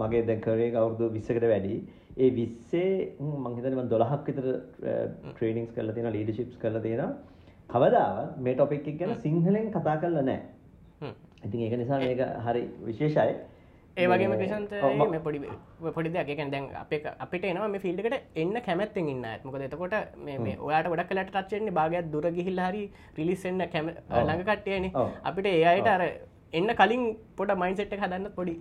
මගේ 0.00 0.22
දැ 0.24 0.38
කරේ 0.38 0.70
කවුරුදු 0.70 1.10
විස්සකට 1.10 1.44
වැඩි. 1.44 1.74
ඒ 2.16 2.30
විස්සේ 2.30 2.88
මංහිතනම 3.44 3.84
දොළහක් 3.88 4.24
විතර 4.28 4.48
ට්‍රේනිින්ස් 5.28 5.70
කරල 5.76 5.92
තියෙන 5.92 6.12
ලීඩශිප්ස් 6.12 6.56
කරල 6.58 6.80
තියෙන 6.80 7.14
කවදාවත් 7.68 8.38
මේ 8.38 8.54
ටොපික් 8.54 8.88
ගැන 8.98 9.14
සිංහලෙන් 9.20 9.70
කතා 9.70 9.96
කරල 10.02 10.18
නෑ 10.22 10.40
ඉතින් 11.44 11.60
ඒක 11.60 11.74
නිසා 11.78 12.00
මේක 12.00 12.20
හරි 12.46 12.62
විශේෂයි 12.82 13.34
ඒ 13.96 14.06
වගේම 14.06 14.34
ක්‍රෂන්ත 14.34 14.72
පොඩි 15.24 15.38
පොඩි 15.90 16.10
දෙයක් 16.10 16.30
දැන් 16.50 16.66
අප 16.74 16.92
අපිට 17.18 17.44
එනවා 17.44 17.68
මේ 17.68 17.80
ෆිල්ඩකට 17.80 18.16
එන්න 18.36 18.56
කැමැත්තෙන් 18.62 19.08
ඉන්න 19.08 19.26
මොකද 19.44 19.64
එතකොට 19.66 19.96
මේ 20.18 20.56
ඔයාට 20.60 20.88
ගොඩක් 20.88 21.10
කලට 21.10 21.30
ටච්චෙන්නේ 21.30 21.76
භාගයක් 21.78 22.10
දුර 22.10 22.26
ගිහිල් 22.32 22.60
හරි 22.62 22.82
පිලිස්සෙන්න්න 23.14 23.64
කැම 23.68 23.90
ළඟ 23.90 24.44
කට්ටයන 24.44 24.90
අපිට 25.24 25.48
ඒ 25.48 25.64
අයට 25.68 25.88
අර 25.88 26.04
එන්න 26.52 26.74
කලින් 26.74 27.04
පොට 27.36 27.54
මයින්සෙට් 27.56 27.94
හදන්න 27.94 28.32
පොඩි 28.32 28.54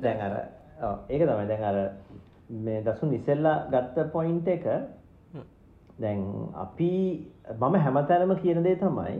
දැන් 0.00 0.20
අර 0.22 0.34
ඒක 1.08 1.22
තමයි. 1.22 1.46
දැන් 1.46 1.64
අර 1.64 1.76
මේ 2.60 2.80
දසුන් 2.82 3.12
ඉසෙල්ලා 3.14 3.56
ගත්ත 3.70 4.06
පොයින්ට 4.12 4.48
එක 4.48 4.64
දැන් 5.98 6.20
අපි 6.56 6.92
මම 7.58 7.74
හැමතැනම 7.78 8.32
කියන 8.38 8.62
දේ 8.62 8.76
තමයි 8.76 9.16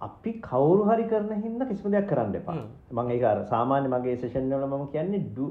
අපි 0.00 0.32
කවුරු 0.40 0.84
හරි 0.90 1.04
කරන 1.04 1.42
හින්දා 1.42 1.68
කිසිම 1.68 1.90
දෙයක් 1.90 2.08
කරන්න 2.08 2.34
එපා. 2.34 2.56
මම 2.92 3.10
ඒක 3.10 3.24
අර 3.24 3.38
සාමාන්‍ය 3.44 3.88
මගේ 3.88 4.16
සෙෂන් 4.16 4.52
වල 4.52 4.66
මම 4.66 4.86
කියන්නේ 4.92 5.34
do 5.34 5.46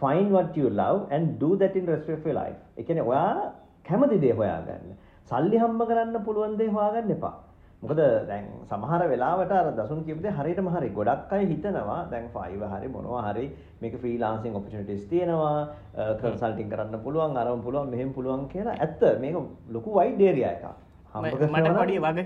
find 0.00 0.32
what 0.32 0.56
you 0.56 0.68
love 0.70 1.00
and 1.10 1.38
do 1.38 1.56
that 1.56 1.76
in 1.76 1.86
rest 1.86 2.08
of 2.08 2.26
your 2.26 2.34
life. 2.34 2.58
ඒ 2.78 2.82
කියන්නේ 2.82 3.02
ඔයා 3.02 3.52
කැමති 3.84 4.20
දේ 4.20 4.32
හොයාගන්න. 4.32 4.92
සල්ලි 5.30 5.56
හම්බ 5.58 5.82
කරන්න 5.88 6.24
පුළුවන් 6.24 6.56
දේ 6.58 6.68
හොයාගන්න 6.68 7.10
එපා. 7.10 7.34
මොකද 7.82 8.00
දැන් 8.28 8.44
සමහර 8.64 9.02
වෙලාවට 9.08 9.52
අර 9.52 9.66
දසුන් 9.78 10.04
කියපු 10.06 10.22
දේ 10.22 10.34
හරියටම 10.38 10.68
හරි. 10.74 10.88
ගොඩක් 10.90 11.32
අය 11.32 11.46
හිතනවා 11.46 11.98
දැන් 12.10 12.28
ෆයිව 12.34 12.62
හරි 12.72 12.88
මොනවා 12.88 13.22
හරි 13.28 13.46
මේක 13.82 13.94
ෆ්‍රීලාන්සින් 14.02 14.54
ඔපචුනිටිස් 14.54 15.04
තියෙනවා, 15.10 15.58
කන්සල්ටිං 16.22 16.70
කරන්න 16.70 17.02
පුළුවන්, 17.04 17.36
අරම 17.36 17.60
පුළුවන්, 17.60 17.90
මෙහෙම 17.90 18.14
පුළුවන් 18.14 18.48
කියලා. 18.48 18.78
ඇත්ත 18.78 19.02
මේක 19.20 19.36
ලොකු 19.68 19.90
වයිඩ් 19.98 20.20
ඒරියා 20.20 20.52
එකක්. 20.56 20.66
මට 21.14 21.76
පඩි 21.78 22.00
වග 22.06 22.18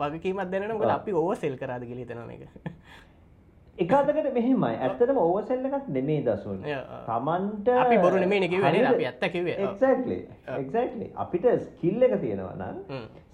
වගකීමත් 0.00 0.78
ගොල 0.78 0.90
අපි 0.90 1.12
ඕව 1.12 1.34
සෙල් 1.36 1.56
කරාද 1.56 1.82
කියලි 1.84 2.06
තන 2.06 2.30
එක 2.30 2.48
එකතකට 3.78 4.28
මෙහෙමයි. 4.34 4.76
ඇත්තටම 4.76 5.18
ඕවසෙල්ල 5.18 5.64
එකක් 5.66 5.88
නෙමේ 5.88 6.20
දසුන්. 6.24 6.60
තමන්ට 7.06 7.68
අපි 7.82 7.96
බොරු 7.98 8.16
නෙමේ 8.20 8.40
අපි 8.92 9.06
ඇත්තකිවේ 9.10 9.56
එක්ලි 9.90 11.06
අපිට 11.16 11.46
ස්කිල්ල 11.66 12.02
එක 12.02 12.14
තියෙනවා 12.20 12.56
නම් 12.56 12.76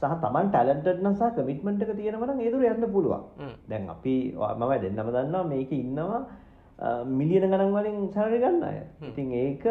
සහ 0.00 0.14
තමන් 0.24 0.50
ටැලන්ටඩ් 0.50 1.02
නසා 1.02 1.30
කමිට්මට 1.38 1.82
එක 1.82 1.94
තියෙනවන 2.00 2.40
ඒදුර 2.40 2.62
යන්න 2.62 2.86
පුළුවන්. 2.92 3.24
දැන් 3.68 3.90
අපි 3.90 4.14
මම 4.36 4.72
දෙන්නම 4.84 5.10
දන්නවා 5.16 5.44
මේක 5.44 5.72
ඉන්නවා 5.72 6.20
මිලියන 7.18 7.50
ගණන් 7.50 7.74
වලින් 7.74 7.98
සරි 8.14 8.38
ගන්න 8.38 8.62
අය. 8.62 8.78
ඉතින් 9.02 9.32
ඒක 9.32 9.66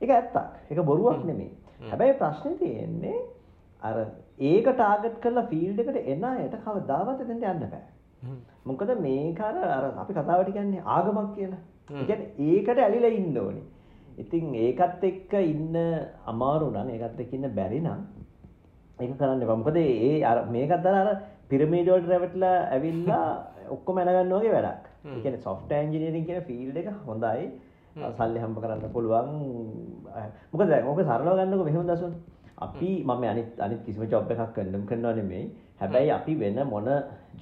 එක 0.00 0.10
ඇත්තක්. 0.10 0.36
එක 0.70 0.78
බොරුවක් 0.82 1.22
නෙමේ 1.24 1.50
හැබැයි 1.90 2.18
ප්‍රශ්නය 2.18 2.58
තියෙන්නේ 2.58 3.16
අර 3.86 3.96
ඒක 4.40 4.66
ටාගට් 4.70 5.20
කරලා 5.22 5.46
ෆීල්ඩ් 5.52 5.80
එකට 5.82 6.10
එන 6.14 6.26
අයට 6.26 6.56
කවදාවත් 6.64 7.22
එතෙන්ට 7.24 7.44
යන්න 7.44 7.64
බෑ. 7.64 7.82
මොකද 8.64 8.92
මේක 9.00 9.40
අර 9.42 9.56
අර 9.68 9.86
අපි 9.94 10.12
කතාවට 10.14 10.52
කියන්නේ 10.52 10.84
ආගමක් 10.88 11.32
කියලා. 11.36 11.62
ඒ 11.92 12.04
කියන්නේ 12.04 12.30
ඒකට 12.48 12.78
ඇලිලා 12.78 13.12
ඉන්න 13.12 13.38
ඕනේ. 13.38 13.66
ඉතින් 14.18 14.54
ඒකත් 14.56 15.04
එක්ක 15.04 15.32
ඉන්න 15.44 15.76
අමාරු 16.26 16.72
නම් 16.72 16.90
ඒකත් 16.90 17.20
එක්ක 17.20 17.32
ඉන්න 17.32 17.50
බැරි 17.54 17.80
නම් 17.80 18.00
ඒක 18.98 19.16
කරන්න 19.18 19.42
එපා. 19.42 19.56
මොකද 19.56 19.78
ඒ 19.78 20.12
අර 20.24 20.38
මේකත් 20.48 20.86
අර 20.86 20.96
අර 21.02 21.14
පිරමීඩ 21.48 21.92
වලට 21.92 22.12
රැවටිලා 22.12 22.56
ඇවිල්ලා 22.72 23.28
ඔක්කොම 23.70 23.98
ඇනගන්න 23.98 24.34
වගේ 24.34 24.56
වැඩක්. 24.56 24.84
ඒ 25.06 25.22
කියන්නේ 25.22 25.46
සොෆ්ට්වෙයාර් 25.46 25.86
ඉංජිනේරින් 25.86 26.28
කියන 26.28 26.44
ෆීල්ඩ් 26.44 26.82
එක 26.82 26.92
හොඳයි. 27.06 27.48
සල්ලි 27.96 28.38
හම්බ 28.38 28.58
කරන්න 28.60 28.92
පුළුවන් 28.92 29.28
මොකද 30.52 30.68
දැන් 30.68 30.86
ඕක 30.86 31.00
සරලව 31.02 31.38
ගන්නකො 31.38 31.64
මෙහෙම 31.64 31.86
දසුන් 31.88 32.12
අපි 32.58 32.90
මම 33.04 33.24
අනිත් 33.30 33.60
අනිත් 33.60 33.80
කිසිම 33.86 34.10
ජොබ් 34.10 34.30
එකක් 34.30 34.52
කරන්න 34.56 34.84
කරනවා 34.90 35.14
නෙමෙයි. 35.14 35.50
හැබැයි 35.80 36.10
අපි 36.18 36.34
වෙන 36.34 36.60
මොන 36.68 36.88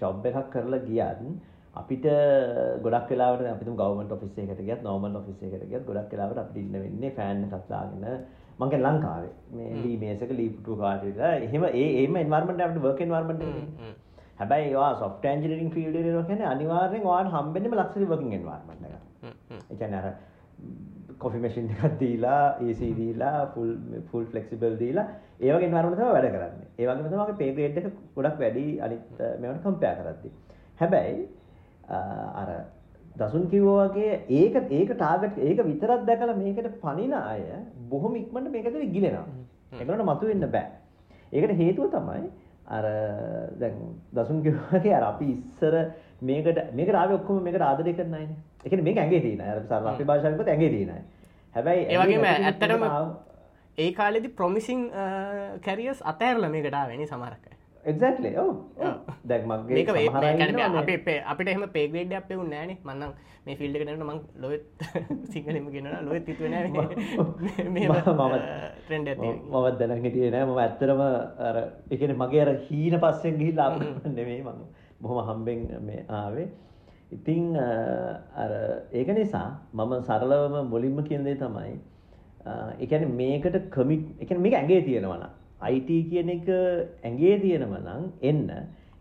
ජොබ් 0.01 0.25
එකක් 0.27 0.51
කරලා 0.51 0.87
ගියත් 0.89 1.21
අපිට 1.75 2.07
ගොඩක් 2.85 3.11
වෙලාවට 3.11 3.51
අපි 3.53 3.65
ගවර්න්මන්ට් 3.65 4.15
ඔෆිස් 4.17 4.39
එකකට 4.39 4.65
ගියත් 4.69 4.83
නෝමල් 4.83 5.17
ඔෆිස් 5.17 5.43
එකකට 5.43 5.69
ගියත් 5.73 5.87
ගොඩක් 5.89 6.13
වෙලාවට 6.13 6.43
අපිට 6.45 6.63
ඉන්න 6.63 6.81
වෙන්නේ 6.85 7.15
ෆෑන් 7.19 7.45
එකක් 7.47 7.69
දාගෙන. 7.69 8.05
මම 8.59 8.71
කියන්නේ 8.71 8.87
ලංකාවේ. 8.87 9.33
මේ 9.57 9.71
ලී 9.85 9.97
මේස් 10.03 10.23
එක 10.23 10.33
ලී 10.41 10.51
පුටුව 10.57 10.83
කාට 10.83 11.05
විතර 11.07 11.23
එහෙම 11.47 11.65
ඒ 11.71 11.87
එහෙම 12.01 12.17
එන්වයරන්මන්ට් 12.17 12.65
අපිට 12.67 12.83
වර්ක් 12.87 13.01
එන්වයරන්මන්ට් 13.07 13.43
එකනේ 13.47 13.95
හැබැයි 14.39 14.71
ඒවා 14.71 14.93
සොෆ්ට්වෙයාර් 15.01 15.37
එන්ජිනියරින් 15.37 15.75
ෆීල්ඩ් 15.75 15.97
එකේ 15.97 16.13
යනවා 16.13 16.29
කියන්නේ 16.29 16.53
අනිවාර්යෙන් 16.53 17.11
ඔයාලට 17.11 17.35
හම්බෙන්නේම 17.37 17.75
ලක්ෂරි 17.81 18.07
වර්කින් 18.13 18.39
එන්වයරන්මන්ට් 18.39 18.87
එකක්. 18.89 19.03
ඒ 19.71 19.77
කියන්නේ 19.81 20.01
අර 20.03 20.09
කොෆි 21.25 21.39
මැෂින් 21.39 21.71
එකක් 21.71 21.99
දීලා 22.01 22.43
AC 22.63 22.81
දීලා 22.99 23.39
ෆුල් 23.55 23.71
ෆුල් 24.11 24.27
ෆ්ලෙක්සිබල් 24.27 24.77
දීලා 24.79 25.07
ඒ 25.41 25.51
වගේ 25.51 25.69
එන්වයරන්මන්ට් 25.69 25.99
තමයි 25.99 26.13
වැඩ 26.13 26.29
කරන්නේ. 26.29 26.69
ඒ 26.79 26.87
වගේම 26.87 27.07
තමයි 27.07 27.25
අපේ 27.25 27.39
පේ 27.41 27.53
ග්‍රේඩ් 27.53 27.81
එක 27.81 27.91
ගොඩක් 28.17 28.39
වැඩි 28.39 28.65
අනිත් 28.81 29.25
මේවට 29.41 29.65
කම්පෙයාර් 29.65 29.99
කරද්දී. 30.01 30.33
හැබැයි 30.81 31.19
අර 32.35 32.49
දසුන් 33.17 33.49
කිව්වා 33.49 33.89
වගේ 33.89 34.15
ඒක 34.31 34.55
ඒක 34.73 34.95
ටාගට් 34.95 35.39
ඒක 35.41 35.65
විතරක් 35.65 36.07
දැකලා 36.07 36.37
මේකට 36.37 36.71
පණින 36.81 37.13
අය 37.15 37.43
බොහොම 37.89 38.17
ඉක්මනට 38.17 38.51
මේකට 38.51 38.81
ගිලෙනවා. 38.91 39.27
ඒකට 39.75 40.05
මතුවෙන්න 40.05 40.49
බෑ. 40.49 40.67
ඒකට 41.33 41.57
හේතුව 41.57 41.91
තමයි 41.91 42.31
අර 42.69 42.85
දැන් 43.57 43.77
දසුන් 44.13 44.43
කිව්වාගේ 44.43 44.95
අර 44.95 45.05
අපි 45.05 45.31
ඉස්සර 45.33 45.75
මේකට 46.23 46.59
මේකට 46.73 46.95
ආවේ 46.95 47.17
ඔක්කොම 47.17 47.43
මේකට 47.43 47.61
ආදරය 47.63 47.93
කරන 47.93 48.15
අයනේ. 48.15 48.37
ඒ 48.59 48.69
කියන්නේ 48.69 48.85
මේක 48.85 48.99
ඇඟේ 48.99 49.21
තියෙන 49.21 49.41
අය. 49.41 49.51
අර 49.51 49.61
සරල 49.63 49.87
අපේ 49.87 50.05
භාෂාවෙන් 50.05 50.35
කිව්වොත් 50.35 50.49
ඇඟේ 50.49 50.71
තියෙන 50.71 50.91
අය. 50.91 51.03
හැබැයි 51.55 51.85
ඒ 51.87 51.99
වගේම 52.01 52.25
ඇත්තටම 52.29 52.85
ඒ 53.79 53.91
කාලෙදි 53.93 54.29
ප්‍රොමිසිං 54.31 54.81
කැරියර්ස් 55.67 56.01
අතහැරලා 56.05 56.51
මේකට 56.51 56.75
ආවෙනේ 56.75 57.07
සමහරක් 57.07 57.45
අය. 57.51 57.57
එක්සැක්ට්ලි 57.85 58.33
ඔව්. 58.39 58.51
දැන් 59.29 59.47
මගේ 59.49 59.75
මේක 59.77 59.89
අපේ 60.83 61.21
අපිට 61.27 61.49
එහෙම 61.49 61.65
පේග්‍රේඩ් 61.77 62.15
අපේ 62.21 62.37
උන් 62.37 62.51
නෑනේ 62.51 62.79
මන්නම් 62.85 63.13
මේ 63.47 63.57
ෆිල්ඩ් 63.57 63.77
යනකොට 63.77 64.05
මං 64.07 64.21
ලොවෙත් 64.43 64.65
සිංහලෙම 65.33 65.67
කියනවා 65.75 66.01
ලොවෙත් 66.07 66.31
හිතුවේ 66.33 66.51
නෑ. 66.51 66.69
මේ 67.77 67.89
ට්‍රෙන්ඩ් 67.91 69.09
එක 69.09 69.23
මමත් 69.23 69.79
දැනන් 69.81 70.05
හිටියේ 70.07 70.31
නෑ. 70.31 70.69
අර 71.49 71.57
ඒ 71.59 71.97
කියන්නේ 71.97 72.21
මගේ 72.23 72.43
අර 72.47 72.53
හීන 72.69 72.99
පස්සෙන් 73.01 73.41
ගිහිල්ලා 73.41 73.71
නෙමෙයි. 74.11 74.43
මම 74.43 74.63
බොහොම 75.01 75.27
හම්බෙන් 75.29 75.67
මේ 75.83 76.05
ආවේ 76.21 76.49
ඉතින් 77.17 77.57
අර 78.43 78.53
ඒක 78.93 79.09
නිසා 79.19 79.49
මම 79.73 79.93
සරලවම 80.09 80.71
මුලින්ම 80.71 80.99
කියන 81.09 81.25
දේ 81.25 81.37
තමයි 81.37 81.73
ඒ 82.81 82.87
කියන්නේ 82.87 83.17
මේකට 83.21 83.57
කමිට් 83.71 84.05
ඒ 84.21 84.27
කියන්නේ 84.27 84.45
මේක 84.45 84.55
ඇඟේ 84.55 84.83
තියෙනවා 84.83 85.19
නම් 85.19 85.33
IT 85.75 85.91
කියන 86.11 86.29
එක 86.29 86.49
ඇඟේ 86.49 87.37
තියෙනව 87.41 87.75
නම් 87.81 88.03
එන්න. 88.23 88.49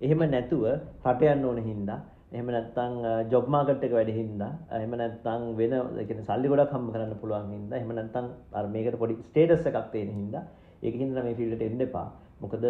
එහෙම 0.01 0.21
නැතුව 0.31 0.65
රට 1.05 1.21
යන්න 1.33 1.45
ඕන 1.45 1.59
හින්දා 1.69 1.99
එහෙම 2.31 2.49
නැත්නම් 2.55 2.93
ජොබ් 3.31 3.45
මාකට් 3.47 3.83
එක 3.87 3.93
වැඩි 3.97 4.13
හින්දා 4.19 4.51
එහෙම 4.71 4.93
නැත්නම් 5.01 5.43
වෙන 5.59 5.73
ඒ 5.73 6.05
කියන්නේ 6.09 6.27
සල්ලි 6.29 6.51
ගොඩක් 6.51 6.75
හම්බ 6.75 6.93
කරන්න 6.93 7.15
පුළුවන් 7.21 7.49
හින්දා 7.55 7.79
එහෙම 7.79 7.95
නැත්නම් 7.99 8.27
අර 8.59 8.65
මේකට 8.75 8.99
පොඩි 9.01 9.17
ස්ටේටස් 9.23 9.67
එකක් 9.71 9.89
තියෙන 9.93 10.13
හින්දා 10.17 10.43
ඒකින් 10.83 11.03
හින්දා 11.05 11.25
මේ 11.25 11.35
ෆීල්ඩ් 11.39 11.55
එකට 11.57 11.67
එන්න 11.67 11.85
එපා. 11.87 12.07
මොකද 12.43 12.63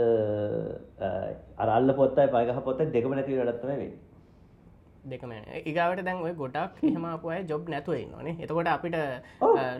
අර 1.61 1.69
අල්ල 1.77 1.93
පොත්තයි 1.99 2.27
පය 2.33 2.43
ගහ 2.49 2.59
පොත්තයි 2.67 2.91
දෙකම 2.95 3.15
නැති 3.17 3.39
වැඩක් 3.39 3.61
තමයි 3.61 3.77
වෙන්නේ. 3.83 4.12
දෙකම 5.11 5.31
ඒගාවට 5.33 6.03
දැන් 6.07 6.21
ඔය 6.25 6.33
ගොඩක් 6.41 6.79
එහෙමපුය 6.89 7.37
ජොබ් 7.51 7.69
නැතුවයි 7.73 8.05
නොනේ 8.11 8.35
එතකොට 8.43 8.69
අපිට 8.73 8.95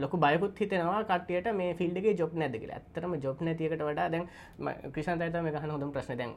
ලොක 0.04 0.14
බයකුත් 0.24 0.60
හිතෙනවා 0.60 1.04
කටියට 1.12 1.48
මේ 1.60 1.74
ෆිල්ඩගේ 1.80 2.16
ජොබ් 2.22 2.34
නැද 2.34 2.56
කියලා. 2.56 2.80
ඇත්තරම 2.80 3.16
ජොබ් 3.26 3.42
නැතිකට 3.42 3.84
වඩා 3.90 4.08
දැන් 4.14 4.26
ක්‍රිසන්තයිත 4.94 5.38
මේ 5.46 5.54
ගහන 5.56 5.74
හොඳම් 5.76 5.92
ප්‍රශ්න. 5.96 6.18
දැන් 6.18 6.32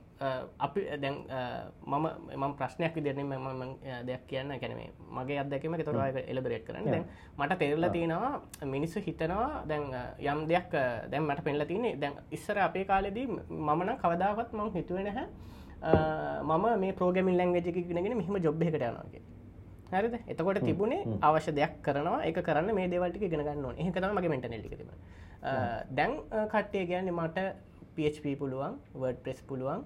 අපි 0.58 0.80
දැන් 1.02 1.16
මම 1.86 2.06
මම 2.36 2.54
ප්‍රශ්නයක් 2.60 2.94
විදිරන 2.94 3.22
ම 3.24 3.74
දෙයක් 4.08 4.26
කියන්න. 4.28 4.54
කැනේ 4.60 4.90
මගේ 5.18 5.38
අදකම 5.44 5.76
තොරවාය 5.88 6.24
එලබරේට් 6.26 6.66
කරන්න. 6.66 6.86
දැන් 6.86 7.04
මට 7.38 7.58
තෙරලා 7.58 7.90
තියෙනවා 7.90 8.32
මිනිස්සු 8.74 9.00
හිතනවා 9.00 9.50
දැන් 9.66 9.84
යම් 10.30 10.46
දෙයක් 10.48 10.70
දැන් 11.10 11.24
මට 11.24 11.44
පෙන්ල 11.44 11.64
තියන්නේ 11.64 11.96
දැන් 11.96 12.14
ඉස්සර 12.30 12.58
අපේ 12.58 12.84
කාලෙදී 12.84 13.26
මමන 13.68 13.90
කවදාවත් 14.02 14.52
මං 14.52 14.72
හිතුව 14.78 14.98
නැහැ 15.00 15.28
මම 15.83 16.66
මේ 16.80 16.92
ප්‍රෝගමින් 16.92 17.37
ලැංගජක 17.37 17.68
ගෙනගෙන 17.88 18.16
මෙහම 18.16 18.37
ජොබ් 18.47 18.62
එකට 18.62 18.76
යනවාගේ 18.80 19.23
හරිද? 19.92 20.14
එතකොට 20.26 20.61
තිබුණේ 20.64 21.18
අවශ්‍ය 21.23 21.52
දෙයක් 21.52 21.75
කරනවා. 21.83 22.25
එක 22.25 22.38
කරන්න 22.49 22.75
මේ 22.75 22.88
දේවල්ටික 22.88 23.30
ගෙනගන්න 23.30 23.64
ඕන. 23.64 23.76
එකතම 23.78 24.18
මගේ 24.18 24.33
මෙටනල්ලි 24.35 24.68
තිබ 24.73 24.90
දැන් 25.99 26.12
කට්ටය 26.52 26.87
ගැන්න 26.92 27.12
මට 27.12 27.38
PHP 27.97 28.38
පුළුවන් 28.40 28.80
වර්ඩ 28.95 29.21
ප්‍රෙස් 29.25 29.42
පුළුවන් 29.50 29.85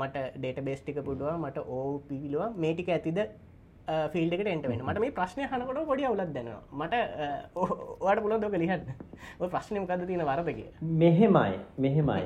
මට 0.00 0.16
ඩේට 0.36 0.64
බේස්ටික 0.64 0.98
පුළුවන් 1.04 1.38
මට 1.44 1.62
ඕ 1.66 2.00
පිවිලුවන් 2.08 2.56
මේටික 2.64 2.88
ඇතිද 2.96 3.20
ෆිල්ඩකට 4.12 4.48
එන්ටවෙන 4.52 4.82
මට 4.84 5.02
මේ 5.04 5.14
ප්‍රශ්නය 5.18 5.46
හනකොට 5.52 5.86
පොඩි 5.90 6.04
අවුලත් 6.08 6.32
දෙනවා 6.34 6.62
මට 6.80 6.94
ඕට 7.54 8.20
පුලන් 8.24 8.40
දොක 8.42 8.56
ලිහන්න 8.62 8.82
ප්‍රශ්නය 9.54 9.84
කද 9.86 10.08
තියෙන 10.10 10.24
වරදක 10.30 10.58
මෙහෙමයි 11.02 11.54
මෙහෙමයි. 11.78 12.24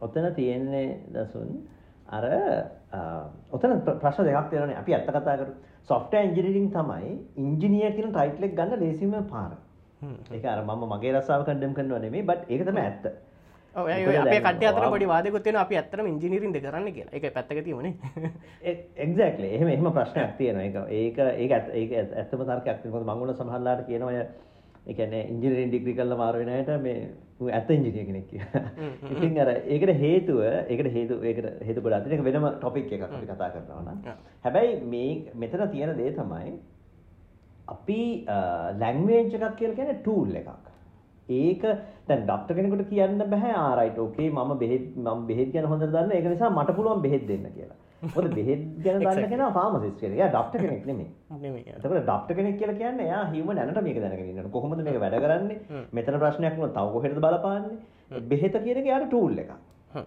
ඔතන 0.00 0.26
තියෙන්නේ 0.38 0.86
දසුන් 1.14 1.52
අර 2.08 2.24
ඔතන 3.50 3.80
ප්‍රශ්න 3.84 4.24
දෙකක් 4.24 4.50
තියෙනනේ 4.50 4.76
අපි 4.76 4.94
ඇත්ත 4.94 5.08
කතා 5.08 5.36
කරු 5.36 5.52
සොෆ්ට්වෙයාර් 5.84 6.28
ඉන්ජිනියරින් 6.28 6.68
තමයි 6.70 7.14
ඉන්ජිනියර් 7.38 7.92
කියන 7.92 8.12
ටයිටල් 8.12 8.44
එක 8.44 8.54
ගන්න 8.54 8.80
ලේසිම 8.80 9.16
පාර. 9.30 9.52
ඒක 10.32 10.44
අර 10.46 10.62
මම 10.64 10.84
මගේ 10.88 11.14
රස්සාව 11.14 11.44
කන්ඩම් 11.44 11.74
කරනවා 11.74 12.00
නෙමෙයි 12.00 12.24
බට් 12.24 12.50
ඒක 12.50 12.64
තමයි 12.64 12.82
ඇත්ත. 12.82 13.06
ඔය 13.74 14.16
අපේ 14.16 14.40
කට්ටිය 14.40 14.68
අතර 14.70 14.88
පොඩි 14.88 15.08
වාදයකුත් 15.08 15.42
තියෙනවා 15.42 15.64
අපි 15.64 15.76
ඇත්තටම 15.76 16.06
ඉන්ජිනියරින්ද 16.06 16.58
කරන්න 16.58 16.92
කියලා. 16.92 17.14
ඒක 17.14 17.34
පැත්තක 17.34 17.64
තියෙන්නේ. 17.64 17.94
එක්සැක්ට්ලි. 19.04 19.54
එහෙම 19.54 19.68
එහෙම 19.68 19.92
ප්‍රශ්නයක් 19.92 20.36
තියෙනවා. 20.36 20.88
ඒක 20.90 21.18
ඒක 21.36 21.52
ඒක 21.74 21.96
ඇත්තම 22.14 22.44
තර්කයක් 22.44 22.82
තියෙනවා. 22.82 23.14
මම 23.14 23.22
උන 23.22 23.34
සමහරලාට 23.34 23.86
කියනවා 23.86 24.28
එකන 24.86 25.12
ඉංජිනරින් 25.14 25.70
ඩිග්‍රි 25.70 25.94
කල්ල 25.94 26.16
මාරුවෙනයට 26.16 26.70
මේ 26.82 27.00
ඇත 27.40 27.68
ඉංජිනිය 27.70 28.06
කෙනෙක් 28.06 28.26
කිය. 28.30 28.42
ඉතින් 29.10 29.38
අර 29.38 29.50
ඒකට 29.54 29.92
හේතුව 30.02 30.40
ඒකට 30.44 30.90
හේතු 30.96 31.20
ඒකට 31.22 31.62
හේතු 31.66 31.80
ගොඩ 31.80 32.08
එක 32.08 32.24
වෙනම 32.24 32.48
ටොපික් 32.56 32.90
එකක් 32.92 33.04
අපි 33.08 33.26
කතා 33.26 33.52
කරනවන 33.54 34.02
හැබැයි 34.44 34.80
මේ 34.86 35.12
මෙතන 35.34 35.68
තියෙන 35.70 35.94
දේ 35.96 36.14
තමයි 36.16 36.56
අපි 37.68 38.00
ලැංවේජ් 38.80 39.36
එකක් 39.36 39.56
කියල 39.60 39.76
කියන 39.76 39.94
ටූල් 40.00 40.34
එකක්. 40.40 40.66
ඒක 41.28 41.62
දැන් 42.08 42.22
ඩක්ට 42.24 42.56
කෙනෙකුට 42.56 42.88
කියන්න 42.90 43.22
බැහැ 43.30 43.52
ආරයිට 43.56 43.98
ඕකේ 43.98 44.30
මම 44.30 44.52
බෙහෙත් 44.58 44.84
මම 44.96 45.26
බෙහෙත් 45.28 45.52
ගැන 45.52 45.70
හොඳට 45.70 45.92
දන්න 45.92 46.14
ඒක 46.16 46.28
නිසා 46.32 46.50
මට 46.50 46.76
පුළුවන් 46.76 47.02
බෙහෙත් 47.06 47.26
දෙන්න 47.28 47.46
කියලා 47.56 47.78
මොකද 48.02 48.34
බෙහෙත් 48.34 48.60
ගැන 48.84 49.00
දන්න 49.02 49.30
කෙනා 49.30 49.50
ෆාමසිස්ට් 49.52 50.00
කෙනෙක්. 50.00 50.18
එයා 50.18 50.30
ඩොක්ටර් 50.34 50.60
කෙනෙක් 50.64 50.84
නෙමෙයි. 50.90 51.08
නෙමෙයි. 51.44 51.64
එතකොට 51.76 52.04
ඩොක්ටර් 52.04 52.34
කෙනෙක් 52.38 52.58
කියලා 52.60 52.78
කියන්නේ 52.82 53.06
එයා 53.08 53.24
හියුමන් 53.32 53.58
ඇනටොමි 53.58 53.90
එක 53.94 54.02
දැනගෙන 54.04 54.28
ඉන්නවා. 54.32 54.52
කොහොමද 54.56 54.84
මේක 54.88 55.00
වැඩ 55.04 55.18
කරන්නේ? 55.24 55.86
මෙතන 55.92 56.20
ප්‍රශ්නයක් 56.22 56.54
වුණොත් 56.58 56.76
තව 56.76 56.92
කොහෙටද 56.94 57.18
බලපාන්නේ? 57.24 57.78
බෙහෙත 58.30 58.54
කියන 58.64 58.80
එක 58.82 58.86
එයාට 58.90 59.08
ටූල් 59.08 59.42
එකක්. 59.44 59.52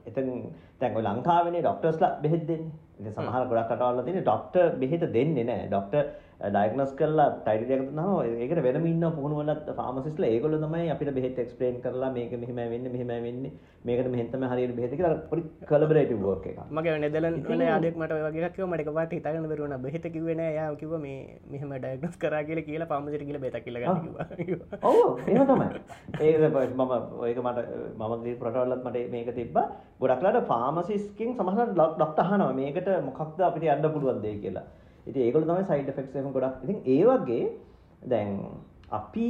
එතන 0.08 0.32
දැන් 0.80 0.98
ඔය 0.98 1.04
ලංකාවේනේ 1.04 1.62
ඩොක්ටර්ස්ලා 1.66 2.12
බෙහෙත් 2.24 2.48
දෙන්නේ. 2.50 2.72
ඉතින් 3.00 3.14
සමහර 3.18 3.48
ගොඩක් 3.52 3.72
රටවල් 3.76 4.04
තියෙන්නේ 4.06 4.26
ඩොක්ටර් 4.28 4.68
බෙහෙත 4.84 5.04
දෙන්නේ 5.18 5.48
නැහැ. 5.50 5.68
ඩොක්ටර් 5.68 6.06
ඩයිග්නෝස් 6.44 6.94
කරලා 7.00 7.28
එකක් 7.48 7.82
දුන්නාම 7.82 8.40
ඒකට 8.44 8.62
වෙනම 8.68 8.86
ඉන්න 8.92 9.04
පුහුණුවලත් 9.18 9.68
ෆාමසිස්ට්ලා 9.80 10.30
ඒගොල්ලෝ 10.36 10.62
තමයි 10.64 10.88
අපිට 10.94 11.12
බෙහෙත් 11.18 11.38
එක්ස්ප්ලেইন 11.44 11.76
කරලා 11.84 12.10
මේක 12.16 12.32
මෙහෙමයි 12.44 12.70
වෙන්නේ 12.74 12.94
මෙහෙමයි 12.96 13.22
වෙන්නේ 13.26 13.52
මේකට 13.90 14.10
මෙහෙන් 14.14 14.32
තමයි 14.34 14.50
හරියට 14.52 14.74
බෙහෙත 14.80 14.96
කියලා 14.98 15.20
පොඩි 15.32 15.44
කොලැබොරේටිව් 15.72 16.24
වර්ක් 16.26 16.48
එකක්. 16.52 16.60
මගේ 16.78 16.98
නෙදර්ලන්ඩ් 17.04 17.46
වල 17.52 17.64
යාළුවෙක් 17.68 18.00
මට 18.02 18.18
ඔය 18.18 18.24
වගේ 18.26 18.46
එකක් 18.48 18.56
කිව්වා 18.58 18.72
මට 18.72 18.86
එකපාරට 18.86 19.16
හිතාගන්න 19.18 19.48
බැරි 19.52 19.64
වුණා 19.66 19.82
බෙහෙත 19.86 20.08
කිව්වේ 20.16 20.38
නෑ 20.42 20.52
එයා 20.56 20.76
කිව්වා 20.82 21.02
මේ 21.06 21.20
මෙහෙම 21.54 21.78
ඩයග්නෝස් 21.78 22.18
කරා 22.26 22.44
කියලා 22.50 22.68
කියලා 22.70 22.90
ෆාමසිට 22.94 23.26
කියලා 23.30 23.44
බෙහෙතක් 23.46 23.66
කියලා 23.68 23.86
ගන්න 23.86 24.46
කිව්වා. 24.50 24.82
ඔව් 24.90 25.32
එහෙම 25.32 25.48
තමයි. 25.54 25.70
ඒක 26.26 26.36
මම 26.76 26.94
ඔයක 27.26 27.40
මට 27.46 27.60
මම 28.02 28.14
ගිහ 28.26 28.36
රටවලත් 28.48 28.84
මට 28.88 29.08
මේක 29.16 29.34
තිබ්බා. 29.40 29.66
ගොඩක්ලාට 30.02 30.44
ෆාමසිස්ට්කින් 30.52 31.34
සමහරවිට 31.40 31.74
ඩොක්ටර් 31.78 32.24
අහනවා 32.28 32.54
මේකට 32.62 32.94
මොකක්ද 33.10 33.50
අපිට 33.50 33.74
යන්න 33.78 33.92
පුළුවන් 33.96 34.24
දෙය 34.28 34.38
කියලා. 34.46 34.68
ඉතින් 35.08 35.22
ඒගොල්ලෝ 35.28 35.56
තමයි 35.56 35.68
සයිඩ් 35.72 35.90
එහෙම 36.16 36.34
ගොඩක්. 36.38 36.64
ඉතින් 36.64 36.78
ඒ 36.96 37.02
වගේ 37.10 37.44
දැන් 38.14 38.30
අපි 39.00 39.28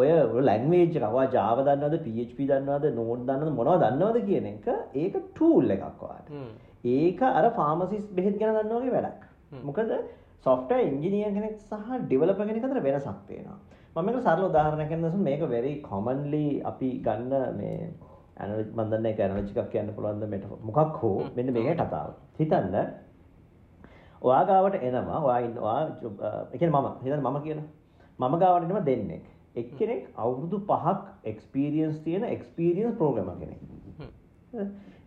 ඔය 0.00 0.08
ලැන්වේජ් 0.48 0.96
එක 0.96 1.04
ඔයා 1.08 1.30
Java 1.36 1.66
දන්නවද 1.68 1.96
PHP 2.06 2.38
දන්නවද 2.50 2.94
Node 2.98 3.24
දන්නවද 3.28 3.56
මොනවද 3.58 3.82
දන්නවද 3.84 4.18
කියන 4.28 4.46
එක 4.52 4.68
ඒක 5.02 5.14
ටූල් 5.32 5.74
එකක් 5.76 6.04
ඔයාට. 6.08 6.30
ඒක 6.84 7.20
අර 7.22 7.50
ෆාමසිස්ට් 7.58 8.14
බෙහෙත් 8.18 8.38
ගැන 8.40 8.56
දන්නා 8.58 8.80
වගේ 8.80 8.94
වැඩක්. 8.96 9.22
මොකද 9.68 9.90
software 10.46 10.84
engineer 10.90 11.32
කෙනෙක් 11.36 11.58
සහ 11.70 12.06
developer 12.12 12.46
කෙනෙක් 12.46 12.64
අතර 12.68 12.80
වෙනසක් 12.86 13.18
තියෙනවා. 13.28 13.58
මම 13.96 14.04
මේක 14.06 14.22
සරල 14.22 14.46
උදාහරණයක් 14.50 14.90
දෙන්නම් 14.94 15.26
මේක 15.28 15.42
very 15.56 15.74
commonly 15.90 16.46
අපි 16.70 16.88
ගන්න 17.06 17.32
මේ 17.58 17.90
ඇනලිස් 18.40 18.68
මම 18.76 18.90
දන්නේ 18.92 19.12
ඒක 19.12 19.20
ඇනලිස් 19.26 19.52
එකක් 19.52 19.70
කියන්න 19.74 19.94
පුළුවන්ද 19.96 20.24
මෙට 20.34 20.44
මොකක් 20.68 20.98
හෝ 21.02 21.16
මෙන්න 21.36 21.52
මේකේ 21.56 21.76
කතාව. 21.82 22.10
හිතන්න 22.38 22.76
ඔයා 24.22 24.44
ගාවට 24.44 24.82
එනවා 24.82 25.20
ඔයා 25.20 25.40
ඉන්න 25.40 25.58
ඔයා 25.60 25.82
ඒ 26.52 26.58
කියන්නේ 26.58 26.80
මම. 26.80 26.88
හිතන්න 27.02 27.22
මම 27.22 27.38
කියන 27.42 27.60
මම 28.18 28.34
ගාවටම 28.38 28.84
දෙන්නෙක්. 28.84 29.24
එක්කෙනෙක් 29.54 30.02
අවුරුදු 30.16 30.58
පහක් 30.62 30.98
එක්ස්පීරියන්ස් 31.24 31.98
තියෙන 32.00 32.24
එක්ස්පීරියන්ස් 32.26 32.96
ප්‍රෝග්‍රම 32.96 33.30
කෙනෙක්. 33.38 33.60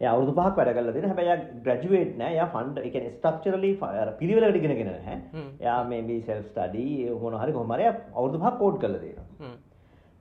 ඒ 0.01 0.08
අවුරුදු 0.08 0.34
පහක් 0.34 0.55
වැඩ 0.58 0.74
කරලා 0.74 0.96
දෙන 0.96 1.05
හැබැයි 1.05 1.36
ග්‍රැජුවේට් 1.62 2.17
නෑ. 2.17 2.34
යා 2.36 2.48
ෆන්ඩ් 2.48 2.77
ඒ 2.79 2.89
කියන්නේ 2.89 3.13
ස්ට්‍රක්චරලි 3.13 3.72
පිළිවෙලකට 4.20 4.60
ඉගෙනගෙන 4.62 4.89
නැහැ. 4.89 5.17
එයා 5.60 5.79
මේ 5.86 6.01
මේ 6.03 6.22
සෙල්ෆ් 6.24 6.50
ස්ටඩි 6.50 6.88
මොන 7.22 7.38
හරි 7.38 7.51
කොහොම 7.51 7.72
හරි 7.72 7.88
අවුරුදු 7.89 8.38
පහක් 8.39 8.55
කෝඩ් 8.58 8.82
කරලා 8.82 9.03
දෙනවා 9.03 9.55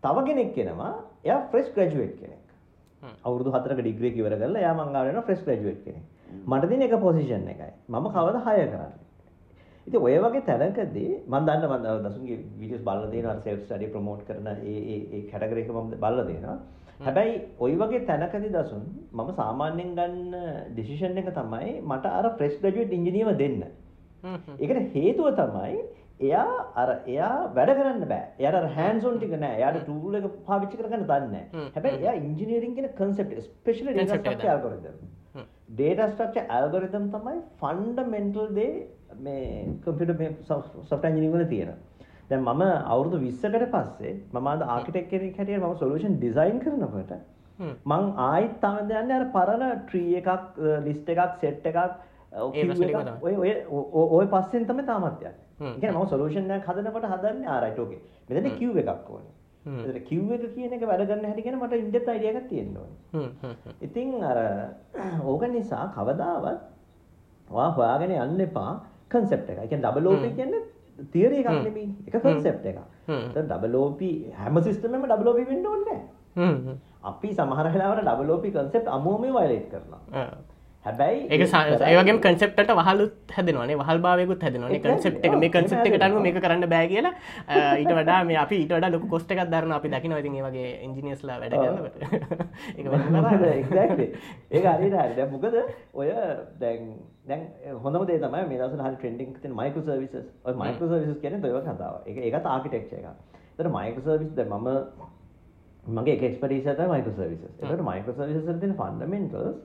තව 0.02 0.26
කෙනෙක් 0.28 0.54
කෙනවා 0.54 0.94
එයා 1.25 1.42
ෆ්‍රෙෂ් 1.50 1.75
ග්‍රැජුවේට් 1.75 2.16
කෙනෙක්. 2.20 2.42
අවුරුදු 3.22 3.50
හතරක 3.52 3.80
ඩිග්‍රී 3.80 4.16
ඉවර 4.16 4.34
කරලා 4.37 4.61
එයා 4.61 4.75
මං 4.76 4.96
ආවෙන 4.96 5.22
ෆ්‍රෙෂ් 5.22 5.46
ග්‍රැජුවේට් 5.46 5.84
කෙනෙක් 5.84 6.04
මට 6.47 6.69
තියෙන 6.69 6.83
එක 6.83 6.99
පොසිෂන් 7.01 7.49
එකයි 7.49 7.73
මම 7.89 8.07
කවදා 8.11 8.45
හයර් 8.49 8.69
කරන්නේ 8.69 9.03
ඉතින් 9.87 10.01
ඔය 10.03 10.19
වගේ 10.19 10.45
තැනකදී 10.45 11.11
මම 11.25 11.41
දන්න 11.47 11.67
මම 11.71 12.05
දසුන්ගේ 12.05 12.39
වීඩියෝස් 12.59 12.85
බලලා 12.85 13.11
දෙනවා 13.11 13.41
සෙල්ෆ් 13.41 13.65
ස්ටඩි 13.65 13.89
ප්‍රොමෝට් 13.89 14.23
කරන 14.25 14.47
ඒ 14.49 14.79
ඒ 14.91 15.01
ඒ 15.11 15.23
කැටගරි 15.31 15.65
එක 15.65 15.73
මම 15.73 15.91
බලලා 15.97 16.27
දෙනවා 16.27 16.59
හැබැයි 17.01 17.39
ඔයි 17.59 17.75
වගේ 17.77 18.03
තැනකදි 18.07 18.51
දසුන් 18.51 18.83
මම 19.12 19.31
සාමාන්‍යයෙන් 19.37 19.91
ගන්න 19.97 20.37
ඩිසිෂන් 20.69 21.19
එක 21.23 21.31
තමයි 21.33 21.73
මට 21.83 22.12
අර 22.19 22.29
ෆ්‍රෙෂ් 22.37 22.61
ග්‍රැජුවේට් 22.61 22.95
ඉංජිනියරම 22.99 23.33
දෙන්න. 23.39 23.65
ඒකට 24.59 24.95
හේතුව 24.95 25.31
තමයි 25.41 25.81
එයා 26.21 26.59
අර 26.77 26.91
එයා 27.07 27.33
වැඩ 27.57 27.73
කරන්න 27.79 28.07
බෑ. 28.12 28.29
එයාට 28.39 29.05
on 29.05 29.19
ටික 29.19 29.35
නෑ. 29.37 29.57
එයාට 29.59 29.81
tool 29.89 30.15
එක 30.15 30.29
පාවිච්චි 30.47 30.79
කරගන්න 30.79 31.05
දන්නේ 31.05 31.43
නෑ. 31.51 31.67
හැබැයි 31.75 32.03
එයා 32.03 32.15
engineering 32.23 32.77
කියන 32.77 32.89
concept 32.95 33.35
especially 33.35 33.99
data 33.99 34.21
structure 34.21 34.53
algorithm. 34.55 35.03
Data 35.81 36.11
structure 36.12 36.47
algorithm 36.59 37.05
තමයි 37.15 37.39
fundamental 37.62 38.47
දේ 38.59 38.69
මේ 39.27 39.39
computer 39.87 40.15
software 40.51 41.11
engineering 41.11 41.35
වල 41.37 41.49
තියෙනවා. 41.55 41.79
දැන් 42.31 42.43
මම 42.43 42.62
අවුරුදු 42.95 43.17
20කට 43.27 43.67
පස්සේ 43.75 44.15
මම 44.33 44.49
අද 44.55 44.65
ආකිටෙක්ට් 44.77 45.11
කෙනෙක් 45.12 45.37
හැටියට 45.41 45.65
මම 45.65 45.77
සොලියුෂන් 45.83 46.17
ඩිසයින් 46.17 46.59
කරනකොට 46.65 47.12
මං 47.93 48.09
ආයිත් 48.29 48.55
තමයි 48.65 48.97
යන්නේ 49.03 49.19
අර 49.19 49.27
පරණ 49.37 49.85
ට්‍රී 49.85 50.17
එකක් 50.21 50.31
ලිස්ට් 50.87 51.12
එකක් 51.15 51.39
සෙට් 51.43 51.67
එකක් 51.73 51.79
ඔය 52.41 53.35
ඔය 53.37 53.53
ඔය 54.19 54.27
පස්සෙන් 54.35 54.67
තමයි 54.71 54.87
තාමත් 54.91 55.21
යන්නේ. 55.21 55.35
ඒ 55.61 55.79
කියන්නේ 55.81 55.99
මම 55.99 56.11
සොලියුෂන් 56.15 56.57
එකක් 56.59 56.69
හදනකොට 56.73 57.07
හදන්නේ 57.12 57.49
ආ 57.55 57.61
රයිට් 57.65 57.81
ඕකේ. 57.85 58.01
මෙතන 58.29 58.59
කිව් 58.59 58.77
එකක් 58.83 59.11
ඕනේ. 59.17 59.33
එතන 59.64 60.04
කිව් 60.04 60.33
එක 60.33 60.45
කියන 60.54 60.73
එක 60.73 60.85
වැඩ 60.85 61.04
කරන්න 61.04 61.25
හැටි 61.25 61.42
ගැන 61.42 61.59
මට 61.59 61.73
ඉන්ඩෙප්ත් 61.76 62.09
අයිඩියා 62.09 62.35
එකක් 62.35 62.49
තියෙන්න 62.49 62.76
ඕනේ. 62.76 63.54
ඉතින් 63.81 64.14
අර 64.25 64.38
ඕක 65.26 65.42
නිසා 65.49 65.85
කවදාවත් 65.90 66.61
ඔයා 67.49 67.71
හොයාගෙන 67.73 68.14
යන්න 68.19 68.40
එපා 68.42 68.73
කන්සෙප්ට් 69.09 69.49
එක. 69.49 69.59
ඒ 69.59 69.69
කියන්නේ 69.69 69.85
ඩබල් 69.85 70.07
ඕප් 70.09 70.25
කියන්නේ 70.33 70.62
තියරි 71.09 71.42
එකක් 71.42 71.50
නෙමෙයි 71.61 71.88
එක 72.07 72.16
කන්සෙප්ට් 72.21 72.66
එකක්. 72.66 72.81
දැන් 73.07 73.47
ඩබල් 73.47 73.76
OP 73.76 74.00
හැම 74.35 74.62
සිස්ටම් 74.62 74.95
එකම 74.95 75.07
ඩබල් 75.07 75.28
OP 75.28 75.38
වෙන්න 75.45 75.66
ඕනේ 75.66 76.00
නැහැ. 76.37 76.76
අපි 77.04 77.28
සමහර 77.33 77.69
වෙලාවට 77.69 78.04
ඩබල් 78.04 78.31
OP 78.31 78.49
කන්සෙප්ට් 78.49 78.88
අමුමම 78.88 79.28
වයලේට් 79.31 79.69
කරනවා. 79.71 80.02
හැබැයි 80.85 81.19
ඒක 81.31 81.43
ඒවගේ 81.89 82.15
කන්සෙප්ට 82.21 82.71
වහලුත් 82.79 83.35
හැදනවනේ 83.35 83.77
වහල් 83.79 84.01
භාවයකුත් 84.01 84.41
හැදනවනේ 84.43 84.81
කන්සෙප් 84.81 85.15
එක. 85.23 85.35
මේ 85.37 85.51
කන්සෙප් 85.51 85.87
එකට 85.87 86.05
අනුව 86.07 86.25
මේක 86.25 86.39
කරන්න 86.39 86.67
බෑ 86.69 86.89
කියලා 86.89 87.12
ඊට 87.77 87.93
වඩා 87.93 88.19
මේ 88.25 88.39
අපි 88.39 88.57
ඊට 88.62 88.73
වඩා 88.73 88.91
ලොකු 88.95 89.11
කොස්ට් 89.12 89.31
එකක් 89.31 89.45
දරන 89.47 89.75
අපි 89.77 89.89
දකින්න 89.89 90.17
ඉතින් 90.17 90.35
ඒ 90.35 90.45
වගේ 90.47 90.71
ඉන්ජිනියර්ස්ලා 90.87 91.39
වැඩ 91.39 91.55
කරනකොට. 91.55 91.97
ඒක 94.51 94.67
හරියට 94.67 94.99
හරි. 94.99 95.27
මොකද? 95.31 95.55
ඔය 95.95 96.09
දැන් 96.59 96.81
දැන් 97.27 97.43
හොඳම 97.79 98.07
දේ 98.07 98.19
තමයි 98.19 98.43
මේ 98.47 98.59
දවස්වල 98.59 98.83
හරි 98.83 98.97
ට්‍රෙන්ඩින් 98.97 99.37
තියෙන 99.37 99.55
මයික්‍රෝ 99.57 99.85
සර්විසස් 99.85 100.17
ඔය 100.45 100.55
මයික්‍රෝ 100.57 100.89
සර්විසස් 100.89 101.21
කියන්නේ 101.23 101.53
ඔය 101.53 101.62
කතාව 101.62 101.95
ඒක 102.07 102.19
ඒකත් 102.21 102.49
ආකිටෙක්චර් 102.49 102.99
එකක්. 102.99 103.09
එතකොට 103.53 103.75
මයික්‍රෝ 103.77 104.05
සර්විස් 104.09 104.35
දැන් 104.35 104.51
මම 104.53 104.69
මගේ 105.85 106.17
එක 106.17 106.25
එක්ස්පර්ටීස් 106.25 106.67
එක 106.67 106.77
තමයි 106.79 106.91
මයික්‍රෝ 106.95 107.15
සර්විසස් 107.15 107.47
එතකොට 107.47 107.85
මයික්‍රෝ 107.85 108.17
සර්විසස් 108.19 108.49
වල 108.49 108.59
තියෙන 108.59 108.77
ෆන්ඩමෙන්ටල්ස් 108.81 109.62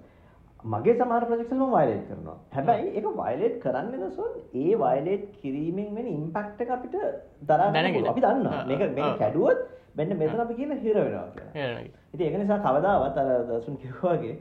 මගේ 0.65 0.93
සමහර 0.95 1.23
ප්‍රොජෙක්ට්ස් 1.25 1.53
වල 1.53 1.71
වයලේට් 1.71 2.09
කරනවා. 2.09 2.37
හැබැයි 2.51 2.89
ඒක 2.95 3.05
වයලේට් 3.19 3.57
කරන්නේ 3.61 3.99
නැසොත් 3.99 4.35
ඒ 4.55 4.75
වයලේට් 4.75 5.25
කිරීමෙන් 5.41 5.95
වෙන 5.95 6.07
ඉම්පැක්ට් 6.07 6.61
එක 6.61 6.69
අපිට 6.69 6.95
දරා 7.43 7.71
ගන්න 7.71 8.07
අපි 8.07 8.21
දන්නවා. 8.21 8.65
මේක 8.65 8.83
මේක 8.91 9.17
කැඩුවොත් 9.19 9.59
මෙන්න 9.95 10.17
මෙතන 10.17 10.39
අපි 10.39 10.53
කියන 10.55 10.77
හිර 10.77 10.95
වෙනවා 10.95 11.25
කියලා. 11.31 11.81
ඉතින් 12.13 12.27
ඒක 12.27 12.37
නිසා 12.39 12.59
කවදාවත් 12.59 13.17
අර 13.17 13.27
දසුන් 13.49 13.77
කිව්වා 13.77 14.15
වගේ 14.15 14.35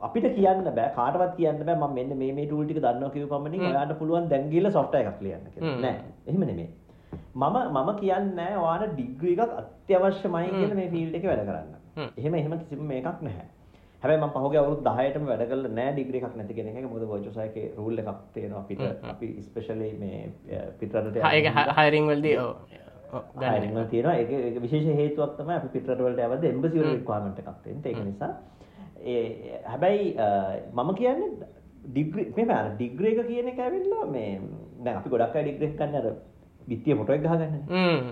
අපිට 0.00 0.26
කියන්න 0.36 0.64
බෑ 0.70 0.94
කාටවත් 0.94 1.36
කියන්න 1.36 1.62
බෑ 1.64 1.76
මම 1.76 1.94
මෙන්න 1.94 2.16
මේ 2.18 2.32
මේ 2.32 2.46
ටූල් 2.46 2.64
ටික 2.64 2.80
දන්නවා 2.80 3.10
කියව 3.10 3.28
පමණින් 3.28 3.66
ඔයාලට 3.70 3.98
පුළුවන් 3.98 4.28
දැන් 4.28 4.50
ගිහලා 4.50 4.72
සොෆ්ට්වෙයාර් 4.72 5.12
එකක් 5.12 5.22
ලියන්න 5.22 5.46
කියලා. 5.54 5.76
නෑ. 5.80 5.96
එහෙම 6.26 6.40
නෙමෙයි. 6.42 6.70
මම 7.34 7.56
මම 7.74 7.90
කියන්නේ 8.00 8.50
ඔයාලට 8.56 8.92
ඩිග්‍රී 8.94 9.36
එකක් 9.36 9.60
අත්‍යවශ්‍යමයි 9.60 10.50
කියලා 10.50 10.80
මේ 10.80 10.90
ෆීල්ඩ් 10.94 11.14
එකේ 11.14 11.30
වැඩ 11.30 11.46
කරන්න. 11.48 11.72
එහෙම 12.16 12.34
එහෙම 12.34 12.58
කිසිම 12.58 12.84
මේකක් 12.86 13.22
නැහැ. 13.22 13.46
හැබැයි 14.02 14.20
මම 14.20 14.32
පහුගිය 14.34 14.60
අවුරුදු 14.60 14.82
10ටම 14.88 15.24
වැඩ 15.28 15.44
කරලා 15.50 15.72
නෑ 15.72 15.92
ඩිග්‍රී 15.92 16.20
එකක් 16.20 16.36
නැති 16.36 16.54
කෙනෙක්. 16.54 16.76
එක 16.76 16.90
මොකද 16.90 17.04
වර්චුවස් 17.04 17.38
එකේ 17.40 17.72
රූල් 17.76 17.98
එකක් 17.98 18.10
තියෙනවා 18.34 18.60
අපිට. 18.60 18.82
අපි 19.04 19.28
ස්පෙෂලි 19.42 19.90
මේ 19.98 20.20
පිටරටට 20.80 21.16
ඒක 21.30 21.48
හයරින් 21.78 22.06
වලදී 22.10 22.36
ඔව් 22.38 22.52
හයරින් 23.44 23.74
වල 23.74 23.86
තියෙනවා. 23.86 24.16
ඒක 24.16 24.30
ඒක 24.32 24.62
විශේෂ 24.62 25.00
හේතුවක් 25.02 25.36
තමයි 25.38 25.56
අපි 25.56 25.74
පිටරට 25.74 26.00
වලට 26.00 26.24
යවද්ද 26.26 26.48
එම්බසි 26.52 26.76
වල 26.76 26.90
රික්වයර්මන්ට් 26.92 27.42
එකක් 27.42 27.60
තියෙනවා 27.64 27.92
ඒක 27.92 28.00
නිසා. 28.04 28.32
ඒ 29.06 29.60
හැබැයි 29.66 30.06
මම 30.74 30.94
කියන්නේ 30.94 31.30
ඩිග්‍රී 31.88 32.32
මේ 32.38 32.54
අර 32.54 32.72
ඩිග්‍රී 32.72 33.14
එක 33.14 33.28
කියන 33.28 33.48
එක 33.48 33.60
ඇවිල්ලා 33.60 34.06
මේ 34.08 34.32
දැන් 34.84 34.96
අපි 34.96 35.10
ගොඩක් 35.10 35.36
අය 35.36 35.44
ඩිග්‍රී 35.44 35.76
ගන්න 35.76 36.00
අර 36.00 36.10
බිත්තිය 36.68 36.96
ෆොටෝ 36.96 37.14
එක 37.14 37.22
ගහගන්නනේ 37.22 37.62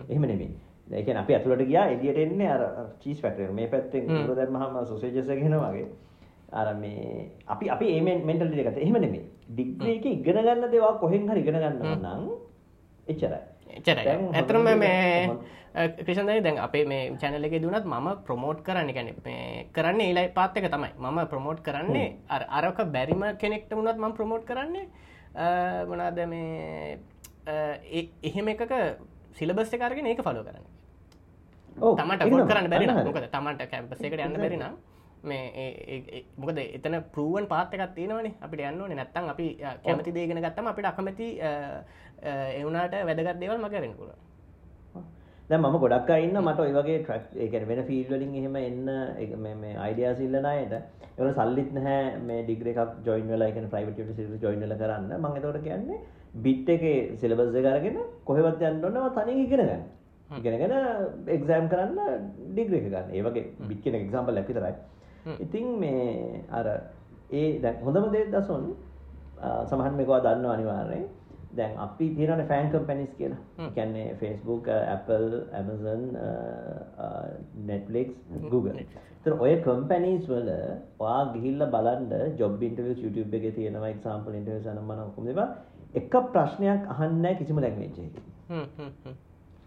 එහෙම 0.09 0.25
නෙමෙයි 0.25 0.55
ඒකන 0.91 1.17
අපි 1.23 1.35
ඇතුළට 1.35 1.67
ගියා 1.67 1.87
එදියට 1.95 2.19
එන්නේ 2.25 2.49
අර 2.49 2.63
චීස් 3.03 3.21
ෆැක්ටරි 3.21 3.53
මේ 3.53 3.69
පැත්තෙන් 3.73 4.11
උර 4.23 4.35
දැම්මහම 4.39 4.85
සොසේජස් 4.87 5.29
එක 5.29 5.43
එනවා 5.43 5.73
වගේ. 5.73 5.89
අර 6.53 6.75
මේ 6.75 7.31
අපි 7.47 7.71
අපි 7.71 7.87
ඒ 7.97 8.01
මෙන්ටලිටි 8.03 8.63
එකකට 8.63 8.79
එහෙම 8.79 9.01
නෙමෙයි. 9.05 9.25
ඩිග්‍රී 9.51 9.97
එක 9.99 10.07
ඉගෙන 10.07 10.41
ගන්න 10.47 10.71
දේවල් 10.71 10.99
කොහෙන් 11.03 11.29
හරි 11.31 11.41
ඉගෙන 11.41 11.59
ගන්නවා 11.63 11.97
නම් 11.97 12.23
එච්චරයි. 13.07 13.41
එච්චරයි. 13.79 14.17
ඇතරම 14.41 14.69
මේ 14.85 15.29
ක්‍රෂන්දයි 16.05 16.45
දැන් 16.45 16.59
අපේ 16.67 16.85
මේ 16.93 17.11
චැනල 17.23 17.49
එක 17.49 17.59
දුනත් 17.65 17.91
මම 17.95 18.07
ප්‍රමෝට් 18.29 18.63
කරන්න 18.69 18.95
ගැන 18.97 19.11
මේ 19.27 19.67
කරන්න 19.75 20.01
ඒලයි 20.07 20.29
පාත් 20.39 20.57
එක 20.57 20.71
තමයි. 20.77 20.93
මම 21.03 21.19
ප්‍රමෝට් 21.35 21.61
කරන්නේ 21.67 22.07
අර 22.29 22.47
අරක 22.61 22.79
බැරිම 22.95 23.27
කෙනෙක්ට 23.43 23.75
වුණත් 23.75 23.99
මම 23.99 24.15
ප්‍රමෝට් 24.21 24.47
කරන්නේ 24.47 24.87
මොනාද 25.91 26.23
මේ 26.33 26.99
එහෙම 28.23 28.49
එකක 28.55 28.73
සිලබස් 29.39 29.75
එකරගෙන 29.77 30.07
ඒක 30.07 30.23
ෆලෝ 30.25 30.47
කරන්න 30.47 30.65
තමට 31.77 32.23
ොල් 32.27 32.45
කරන්න 32.51 32.71
බැරි 32.73 32.87
මොකද 33.09 33.27
තමන්ට 33.33 33.71
කැම්පස 33.73 34.05
එකට 34.05 34.23
යන්න 34.27 34.39
බැරින 34.43 34.65
මේ 35.25 36.23
මොකද 36.37 36.59
එතන 36.59 36.97
පරුවන් 37.15 37.47
පාත්තකත් 37.53 37.95
තියෙනවනේ. 37.95 38.35
අපිට 38.41 38.63
යන්නවන 38.71 38.97
නැත්තන් 38.97 39.33
අපි 39.35 39.49
කැමති 39.85 40.15
දේගෙන 40.19 40.43
ගත්තම 40.45 40.71
අපිට 40.73 40.89
අකමැති 40.93 41.29
එවුනාට 42.61 42.97
වැදගත් 43.09 43.41
දේවල් 43.43 43.61
මකරෙනකුල 43.65 44.13
දැන් 45.51 45.61
මම 45.63 45.79
ගොඩක් 45.79 46.11
ඉන්න 46.19 46.39
මට 46.41 46.61
ඔය 46.61 46.73
වගේ 46.77 47.01
ට්‍රැක් 47.01 47.27
ඒ 47.35 47.49
කියන්නේ 47.51 47.71
වෙන 47.71 47.85
ෆීල්ඩ් 47.89 48.13
වලින් 48.13 48.33
එහෙම 48.41 48.57
එන්න 48.61 48.89
මේ 49.43 49.55
මේ 49.63 49.75
අයිඩියාස් 49.85 50.23
ඉල්ලන 50.27 50.49
අයට 50.53 50.73
ඒවල 51.19 51.33
සල්ලිත් 51.39 51.71
නැහැ 51.77 52.19
මේ 52.31 52.41
ඩිග්‍රී 52.43 52.75
එකක් 52.75 52.97
ජොයින් 53.07 53.29
කියන්නේ 53.29 53.73
ප්‍රයිවට් 53.75 54.01
යුනිවර්සිටි 54.01 54.43
ජොයින් 54.45 54.65
වෙලා 54.65 54.81
කරන්න. 54.81 55.13
මම 55.19 55.37
එතකොට 55.37 55.61
කියන්නේ 55.69 56.01
බිට් 56.47 56.69
එකේ 56.69 56.99
සිලබස් 57.21 57.55
එක 57.61 57.71
අරගෙන 57.75 58.01
කොහෙවත් 58.25 58.67
යන්න 58.71 58.85
ඕනේ 58.85 59.03
මම 59.03 59.15
තනියෙන් 59.19 59.45
ඉගෙන 59.45 59.63
ගන්න. 59.63 59.85
ඉගෙනගෙන 60.31 60.73
එක්සෑම් 61.29 61.69
කරන්න 61.69 61.99
ඩිග්‍රී 62.49 62.81
එක 62.81 62.87
ගන්න. 62.87 63.11
ඒ 63.11 63.23
වගේ 63.23 63.45
බිට් 63.69 63.83
කියන 63.83 63.95
එක්සැම්පල් 63.97 64.41
විතරයි. 64.41 64.75
ඉතින් 65.39 65.67
මේ 65.79 66.43
අර 66.51 66.67
ඒ 67.33 67.61
දැන් 67.61 67.77
හොඳම 67.83 68.11
දේ 68.13 68.27
දසොන් 68.29 68.67
සමහන් 69.65 69.95
මේකවා 69.95 70.21
දන්නවා 70.21 70.55
අනිවාර්යෙන්. 70.55 71.07
දැන් 71.53 71.79
අපි 71.79 72.09
තියෙනවානේ 72.11 72.47
ෆෑන් 72.47 72.71
කම්පැනිස් 72.71 73.13
කියලා. 73.19 73.43
කියන්නේ 73.75 74.07
Facebook, 74.17 74.69
Apple, 74.89 75.29
Amazon, 75.53 76.03
Netflix, 77.65 78.09
Google. 78.51 78.81
ඒතර 78.81 79.39
ඔය 79.41 79.55
කම්පැනිස් 79.63 80.27
වල 80.29 80.51
ඔයා 80.99 81.23
ගිහිල්ලා 81.35 81.71
බලන්න 81.71 82.35
ජොබ් 82.39 82.63
ඉන්ටර්වියුස් 82.63 83.05
YouTube 83.05 83.39
එකේ 83.39 83.53
තියෙනවා 83.53 83.89
එක්සැම්පල් 83.89 84.41
ඉන්ටර්වියුස් 84.41 84.67
අනම් 84.67 84.83
මම 84.87 85.07
කොහොමද 85.11 85.33
ඒවා 85.33 85.49
එක 85.95 86.19
ප්‍රශ්නයක් 86.33 86.91
අහන්න 86.95 87.31
කිසිම 87.39 87.63
එකකින්. 87.65 88.11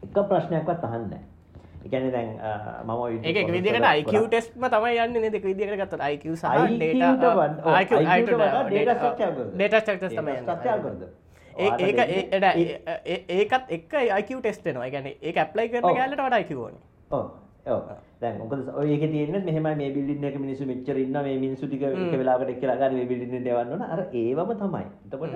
එක 0.04 0.18
ප්‍රශ්නයක්වත් 0.30 0.84
අහන්න. 0.90 1.14
ඒ 1.84 1.90
කියන්නේ 1.92 2.12
දැන් 2.12 2.30
මම 2.88 3.24
එක 3.24 3.52
විදිහකට 3.56 3.88
IQ 4.00 4.14
ටෙස්ට්ම 4.28 4.64
තමයි 4.74 4.96
යන්නේ 5.06 5.22
නේද? 5.26 5.36
එක 5.40 5.46
විදිහකට 5.50 5.80
ගත්තොත් 5.82 6.02
IQ. 6.14 6.24
ඒක 11.60 12.00
ඒකත් 13.30 13.66
එක්ක 13.78 13.94
IQ 14.20 14.30
ටෙස්ට් 14.40 14.66
වෙනවා. 14.66 14.86
ඒ 14.86 14.92
කියන්නේ 14.92 15.16
ඒක 15.22 15.38
ඇප්ලයි 15.38 15.70
කරන 15.70 15.84
ගාලට 16.00 16.22
වඩා 16.26 16.42
IQ 16.44 16.52
ඕනේ. 16.58 16.84
ඔව්. 17.12 17.26
ඔව්. 17.68 17.82
දැන් 18.22 18.42
ඔය 18.76 18.88
ඒකේ 18.92 19.10
තියෙන්නේ 19.14 19.44
මෙහෙමයි 19.48 19.76
මේ 19.82 19.92
බිල්ඩින් 19.96 20.28
එක 20.30 20.38
මිනිස්සු 20.40 20.68
මෙච්චර 20.68 20.98
ඉන්නවා 21.06 21.24
මේ 21.24 21.38
මිනිස්සු 21.46 21.68
ටික 21.68 21.84
එක 21.88 22.14
වෙලාවකට 22.22 22.52
එක්කලා 22.56 22.78
ගන්න 22.82 22.96
මේ 23.00 23.10
බිල්ඩින් 23.12 23.36
එකට 23.40 23.50
යවන්න 23.54 23.72
ඕන. 23.76 23.84
අර 23.94 24.02
ඒවම 24.12 24.52
තමයි. 24.64 24.86
එතකොට 25.08 25.36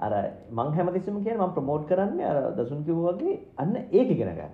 අර 0.00 0.12
මං 0.50 0.72
හැමතිස්සම 0.76 1.20
කියන 1.24 1.38
මම 1.38 1.54
ප්‍රමෝට් 1.56 1.86
කරන්නේ 1.90 2.26
අර 2.32 2.38
දසුන් 2.58 2.84
කිව්වා 2.86 3.14
වගේ 3.14 3.38
අන්න 3.56 3.76
ඒක 3.76 4.10
ඉගෙන 4.10 4.34
ගන්න. 4.38 4.52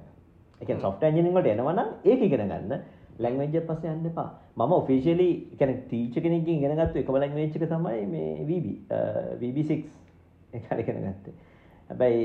ඒ 0.60 0.64
කියන්නේ 0.66 0.84
software 0.86 1.10
engineering 1.10 1.36
වලට 1.38 1.54
එනවා 1.54 1.76
නම් 1.76 1.90
ඒක 2.04 2.22
ඉගෙන 2.28 2.48
ගන්න. 2.48 2.80
ලැංග්වේජ් 3.18 3.56
එක 3.60 3.68
පස්සේ 3.68 3.92
යන්න 3.92 4.10
එපා. 4.10 4.28
මම 4.56 4.72
ඔෆිෂියලි 4.72 5.28
කියන්නේ 5.58 5.84
ටීචර් 5.84 6.20
කෙනෙක්ගෙන් 6.24 6.58
ඉගෙන 6.58 6.76
ගත්ත 6.80 7.02
එකම 7.02 7.20
ලැංග්වේජ් 7.20 7.48
එක 7.48 7.68
තමයි 7.74 8.02
මේ 8.12 8.32
VB 8.48 8.66
VB6 9.40 9.70
ඒක 10.52 10.82
ඉගෙන 10.82 11.00
ගත්තේ. 11.06 11.34
හැබැයි 11.90 12.24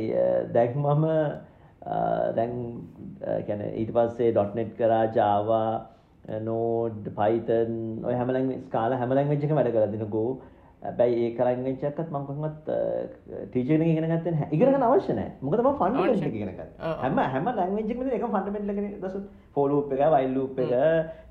දැන් 0.53 0.77
මම 0.77 1.05
දැන් 2.37 2.53
කියන්නේ 3.47 3.71
ඊට 3.81 3.93
පස්සේ 3.95 4.33
.net 4.55 4.75
කරා 4.77 5.05
Java 5.15 5.63
නෝඩ් 6.41 7.07
පයිතන් 7.17 8.01
ඔය 8.05 8.13
හැම 8.13 8.33
ලැංග්වේජ් 8.35 8.63
ස්කාලා 8.67 8.99
හැම 8.99 9.15
ලැංග්වේජ් 9.17 9.45
එකම 9.45 9.57
වැඩ 9.59 9.71
කරලා 9.75 9.91
දින 9.93 10.09
Go 10.09 10.25
හැබැයි 10.81 11.25
ඒ 11.25 11.31
එකක්වත් 11.81 12.09
මම 12.09 12.23
කොහොමවත් 12.27 12.69
ටීචර් 13.51 13.73
කෙනෙක් 13.73 13.89
ඉගෙන 13.91 14.07
ගත්තේ 14.11 14.33
නැහැ. 14.33 14.47
ඉගෙන 14.51 14.71
ගන්න 14.71 14.85
අවශ්‍ය 14.87 15.13
නැහැ. 15.13 15.33
මොකද 15.41 15.61
මම 15.61 15.75
ෆන්ඩමෙන්ටල් 15.81 16.27
එක 16.27 16.37
ඉගෙන 16.39 16.53
ගත්තා. 16.53 16.93
හැම 17.01 17.21
හැම 17.33 17.49
ලැංග්වේජ් 17.51 17.91
එකකම 17.91 18.15
එකම 18.17 18.33
ෆන්ඩමෙන්ටල් 18.35 18.73
එකනේ 18.73 19.01
දසු 19.03 19.21
for 19.53 19.69
loop 19.69 19.93
එක, 19.93 20.01
while 20.13 20.33
loop 20.35 20.59
එක, 20.59 20.73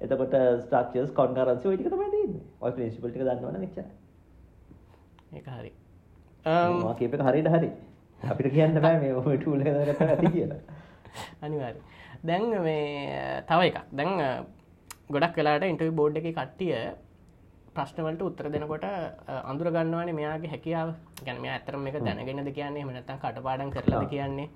එතකොට 0.01 0.37
structures, 0.67 1.11
concurrency 1.13 1.69
ඔය 1.69 1.77
ටික 1.77 1.91
තමයි 1.91 2.11
තියෙන්නේ. 2.15 2.45
ඔය 2.61 2.73
principle 2.73 3.11
ටික 3.11 3.27
දන්නවනම් 3.27 3.67
එච්චරයි. 3.69 3.87
ඒක 5.33 5.51
හරි. 5.51 5.73
මම 6.47 6.95
කියප 6.95 7.15
එක 7.15 7.27
හරියට 7.29 7.51
හරි. 7.51 7.71
අපිට 8.21 8.53
කියන්න 8.53 8.81
බෑ 8.81 9.03
මේ 9.03 9.13
ඔය 9.15 9.37
ටූල් 9.37 9.61
එක 9.63 9.75
දාගත්තා 9.75 10.11
ඇති 10.15 10.35
කියලා. 10.37 10.63
අනිවාර්යයෙන්. 11.45 11.85
දැන් 12.23 12.51
මේ 12.63 13.45
තව 13.49 13.61
එකක්. 13.69 13.79
දැන් 13.93 14.11
ගොඩක් 15.11 15.37
වෙලාට 15.37 15.67
ඉන්ටර්වියු 15.67 15.97
බෝඩ් 15.97 16.19
එකේ 16.21 16.37
කට්ටිය 16.39 16.75
ප්‍රශ්නවලට 17.75 18.23
උත්තර 18.23 18.51
දෙනකොට 18.51 18.87
අඳුර 19.45 19.71
ගන්නවානේ 19.71 20.15
මෙයාගේ 20.15 20.51
හැකියාව. 20.51 20.95
ගැන 21.25 21.41
මේ 21.41 21.53
ඇතරම 21.53 21.87
එක 21.87 21.99
දැනගෙනද 22.01 22.53
කියන්නේ? 22.53 22.85
මනත්තන් 22.85 23.19
කටපාඩන් 23.19 23.71
කරලා 23.71 24.05
කියන්නේ? 24.07 24.49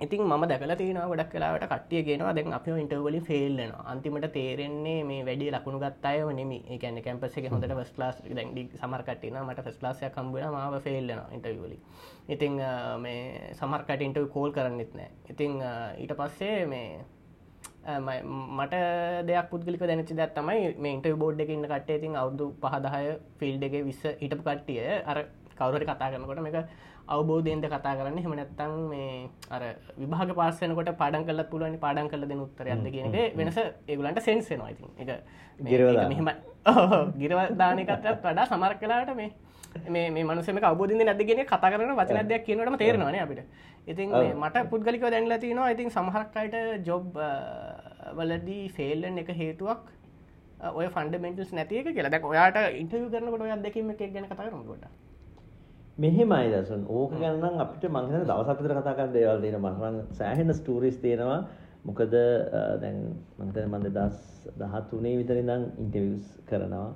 ඉතින් 0.00 0.22
ම 0.22 0.44
දැකල 0.44 0.72
තියන 0.74 0.98
ගොඩක් 1.02 1.30
කලාවට 1.32 1.66
කටිය 1.66 2.02
ගෙනවා 2.02 2.32
දැන් 2.32 2.52
අප 2.52 2.66
ඉන්ටර්වලින් 2.66 3.22
ෆෙල්ලන 3.22 3.72
අන්තිමට 3.84 4.26
තේරෙන්නේ 4.32 5.04
මේ 5.04 5.24
වැඩි 5.24 5.50
ලකුණු 5.50 5.78
ගත්තාය 5.78 6.24
නෙම 6.32 6.52
එකන 6.68 6.98
කැම්පස 7.00 7.36
එක 7.36 7.46
හොඳට 7.52 7.74
ස් 7.80 7.92
ලාස් 7.98 8.16
දැන්ඩි 8.30 8.64
සමර්කටින 8.74 9.38
මට 9.40 9.64
ෆස් 9.66 9.78
ලාසය 9.82 10.10
කම්බුණ 10.10 10.50
මාව 10.50 10.74
ෆෙල්ලන 10.80 11.12
ඉන්ටර්වලි 11.36 11.78
ඉතිං 12.28 12.58
මේ 12.98 13.52
සමර්කට 13.54 14.02
ඉන්ටව 14.02 14.26
කෝල් 14.28 14.50
කරන්නෙත් 14.52 14.92
නෑ. 14.94 15.10
ඉතිං 15.30 15.62
ඊට 15.98 16.14
පස්සේ 16.14 16.66
මේ 16.66 17.04
මට 17.84 18.74
දෙයක් 19.24 19.50
පුද්ගලික 19.50 19.80
දැනචි 19.82 20.14
දැත් 20.14 20.34
තමයි 20.34 20.74
මේ 20.76 20.92
ඉන්ට 20.92 21.08
බෝඩ් 21.16 21.40
එක 21.40 21.48
ඉන්න 21.50 21.64
කටේ 21.64 21.96
ඉතින් 21.96 22.16
අවුදු 22.16 22.52
පහදහය 22.60 23.18
ෆිල්ඩ් 23.38 23.62
එක 23.62 23.74
විස්ස 23.84 24.02
හිටපු 24.20 24.42
කට්ටිය 24.42 25.02
අර 25.04 25.24
කවුරට 25.56 25.84
කතා 25.84 26.10
කරනකොට 26.10 26.40
මේක 26.40 26.58
අවබෝධයෙන්ද 27.08 27.64
කතා 27.64 27.96
කරන්න? 27.96 28.18
හෙම 28.18 28.32
නැත්තං 28.32 28.74
මේ 28.86 29.28
අර 29.50 29.62
විභාග 29.96 30.34
පාසනකොට 30.34 30.90
පාඩන් 30.94 31.24
කල 31.24 31.42
පුළුවන් 31.44 31.78
පාඩන් 31.78 32.08
කල 32.08 32.26
දෙන 32.26 32.40
උත්තරයක්ද 32.40 32.88
කියනක 32.88 33.16
වෙනස 33.34 33.58
ඒගුලන්ට 33.86 34.20
සෙන්සෙනවා 34.20 34.70
ඉතින් 34.70 34.90
එක 34.98 35.10
මෙහෙම 35.58 36.28
ගිරවදානකටත් 37.20 38.08
වඩා 38.20 38.46
සමර් 38.46 38.74
කලාට 38.76 39.14
මේ 39.14 39.30
මේ 39.88 40.24
මනුසම 40.24 40.60
අවබෝධින් 40.62 41.02
නැදගෙන 41.02 41.44
කතා 41.46 41.70
කරන 41.70 41.96
වචන 41.96 42.28
දෙයක් 42.28 42.44
කියනටම 42.44 42.76
තේරෙනවාන 42.76 43.18
අපිට 43.18 43.42
ඉතින් 43.92 44.10
මට 44.42 44.64
පුද්ගලික 44.72 45.04
දැන්ලා 45.14 45.40
තිනවා 45.44 45.68
ඉතින් 45.74 45.90
සමහරක්කයට 45.96 46.56
ජොබ් 46.88 47.20
වලදී 48.18 48.64
ෆෙල්ලන් 48.78 49.20
එක 49.22 49.30
හේතුවක් 49.42 49.84
ඔය 50.78 50.86
ෆන්ඩමෙන්ටල්ස් 50.94 51.52
නැතික 51.58 51.86
කියලා. 51.96 52.12
දැක් 52.14 52.26
ඔයාට 52.32 52.58
ඉන්ටව 52.80 53.06
කරනකොට 53.12 53.44
ඔය 53.46 53.52
දෙකීම 53.66 53.92
එක 53.94 54.02
ගැන 54.14 54.26
කතා 54.30 54.48
කරනකොට 54.48 54.84
මෙහෙමයි 56.04 56.50
දසුන් 56.54 56.82
ඕක 56.96 57.12
ගන්න 57.20 57.62
අපිට 57.64 57.84
මංහන 57.90 58.26
දවසක්තර 58.30 58.74
කතා 58.80 58.96
කරන්න 58.98 59.14
දේවල් 59.16 59.40
තියෙන 59.44 59.60
මහරන් 59.66 59.96
සෑහෙන 60.18 60.54
ස්ටූරිස් 60.60 60.98
තියෙනවා. 61.04 61.40
මොකද 61.88 62.14
දැන් 62.82 62.98
මන්තන 63.40 63.70
මන්ද 63.72 63.92
දස් 63.96 64.18
දහතුනේ 64.60 65.14
විතරිඳං 65.20 65.64
ඉන්ටවිස් 65.82 66.24
කරනවා. 66.50 66.88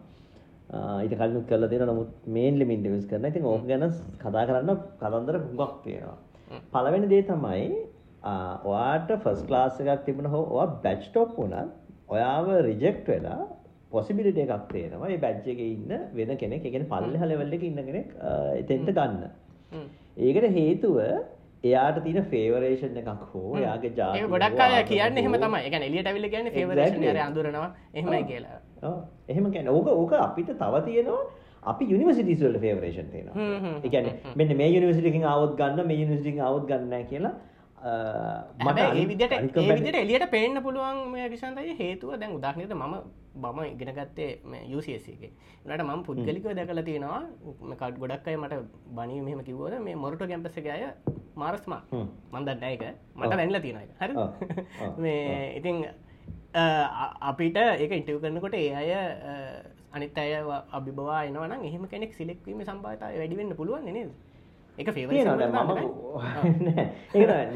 ඊට 1.05 1.15
කලින් 1.21 1.47
කරලා 1.51 1.71
තියෙනවා. 1.73 1.95
නමුත් 1.95 2.13
මේන්ලි 2.37 2.65
ඉන්ටර්වියුස් 2.77 3.09
කරන. 3.11 3.25
ඉතින් 3.31 3.49
ඕක 3.53 3.65
ගැන 3.71 3.89
කතා 4.23 4.45
කරන්න 4.49 4.71
කතන්දර 5.01 5.41
හුඟක් 5.47 5.75
තියෙනවා. 5.87 6.19
පළවෙනි 6.75 7.09
දේ 7.15 7.25
තමයි 7.31 7.65
ඔයාට 8.71 9.11
ෆස්ට් 9.23 9.49
ක්ලාස් 9.49 9.81
එකක් 9.83 10.05
තිබුණ 10.07 10.31
හෝ 10.35 10.45
ඔයා 10.55 10.69
බැච් 10.85 11.03
ටොප් 11.09 11.35
වුණත් 11.41 11.71
ඔයාව 12.15 12.49
රිජෙක්ට් 12.69 13.13
වෙලා 13.13 13.41
පොසිබිලිටි 13.93 14.43
එකක් 14.47 14.65
තියෙනවා. 14.73 15.09
මේ 15.11 15.21
බැච් 15.27 15.47
එකේ 15.53 15.69
ඉන්න 15.77 15.93
වෙන 16.19 16.31
කෙනෙක්, 16.43 16.65
ඒ 16.65 16.73
කියන්නේ 16.75 16.91
පල්ලෙහා 16.95 17.31
ලෙවල් 17.33 17.55
එකේ 17.59 17.71
ඉන්න 17.73 17.85
කෙනෙක් 17.89 18.09
එතෙන්ට 18.63 18.91
ගන්න. 18.99 19.23
ඒකට 20.27 20.47
හේතුව 20.59 20.97
එයාට 21.71 21.99
තින 22.05 22.19
ෆේවරේෂන් 22.33 22.97
එකක් 23.03 23.21
හෝ 23.33 23.53
යාගේ 23.65 23.93
ජා 23.99 24.29
ගොඩක් 24.35 24.63
අය 24.65 24.75
කියන්න 24.91 25.21
එහෙම 25.23 25.37
තමයි. 25.45 25.61
එක 25.69 25.75
එලියට 25.79 26.09
ඇවිල්ල 26.11 26.29
කියන්න 26.35 26.51
ෆේවරේෂන් 26.57 27.07
ර 27.13 27.21
අඳුරනවා. 27.27 27.71
එහෙමයි 27.95 28.25
කියලා. 28.31 28.59
එහෙම 29.33 29.47
ගැන 29.57 29.69
ඕක 29.77 29.89
ඕක 30.01 30.13
අපිට 30.27 30.51
තව 30.63 30.75
තියෙනවා 30.89 31.23
අපි 31.63 31.85
යුනිවසිටිස්වල 31.87 32.59
ෆේවරේෂන් 32.59 33.09
තියෙනවා 33.11 33.73
එකන 33.85 34.11
මෙන්න 34.37 34.57
මේ 34.57 34.71
යුනිවසිටිකින් 34.71 35.25
අවුත් 35.29 35.57
ගන්න 35.57 35.87
මේ 35.87 35.99
යුනිසිටින් 35.99 36.41
අවුත් 36.43 36.67
ගන්න 36.67 37.07
කියලා 37.07 37.35
මට 38.61 38.79
ඒ 38.81 39.07
විදිට 39.07 39.33
ඒ 39.33 39.67
විදිට 39.71 39.97
එලියට 39.97 40.27
පේන්න 40.31 40.63
පුළුවන් 40.63 41.01
මේ 41.11 41.27
විසන්තය 41.29 41.75
හේතුව 41.77 42.15
දැන් 42.17 42.33
උදාහනයට 42.33 42.75
මම 42.75 42.95
බම 43.37 43.59
ඉගෙනගත්තේ 43.65 44.31
යුසේක 44.67 45.07
නට 45.65 45.83
මම 45.83 46.03
පුද්ගලික 46.03 46.47
දැකල 46.53 46.83
තියෙනවා 46.83 47.23
කට් 47.73 47.99
ගොඩක් 47.99 48.29
අය 48.29 48.37
මට 48.37 48.63
බනී 48.93 49.21
මෙහම 49.21 49.43
කිවෝද 49.43 49.77
මේ 49.81 49.97
මොරට 49.97 50.25
කැම්පසක 50.25 50.69
අය 50.69 50.87
මාරස්මා 51.37 51.83
මන්දන්න 52.33 52.65
එක 52.67 52.83
මට 53.17 53.31
වැැන්ල 53.33 53.61
තියෙන 53.61 53.79
එක 53.79 53.91
හරි? 54.01 54.15
මේ 55.03 55.21
ඉතිං 55.59 55.85
අපිට 57.23 57.57
ඒක 57.59 57.93
ඉටව 57.93 58.21
කරනකොට 58.21 58.55
ඒ 58.55 58.75
අය 58.75 58.91
අනිත් 59.93 60.19
අය 60.19 60.35
අභිබවා 60.73 61.23
එනවන 61.29 61.53
එහෙම 61.63 61.85
කෙනෙක් 61.87 62.13
සිලෙක්වීම 62.15 62.61
සම්පාතය 62.65 63.17
වැඩිවෙන්න 63.19 63.57
පුළුවන් 63.57 63.89
නේද? 63.89 64.11
එක 64.79 64.89
ෆේ 64.95 65.07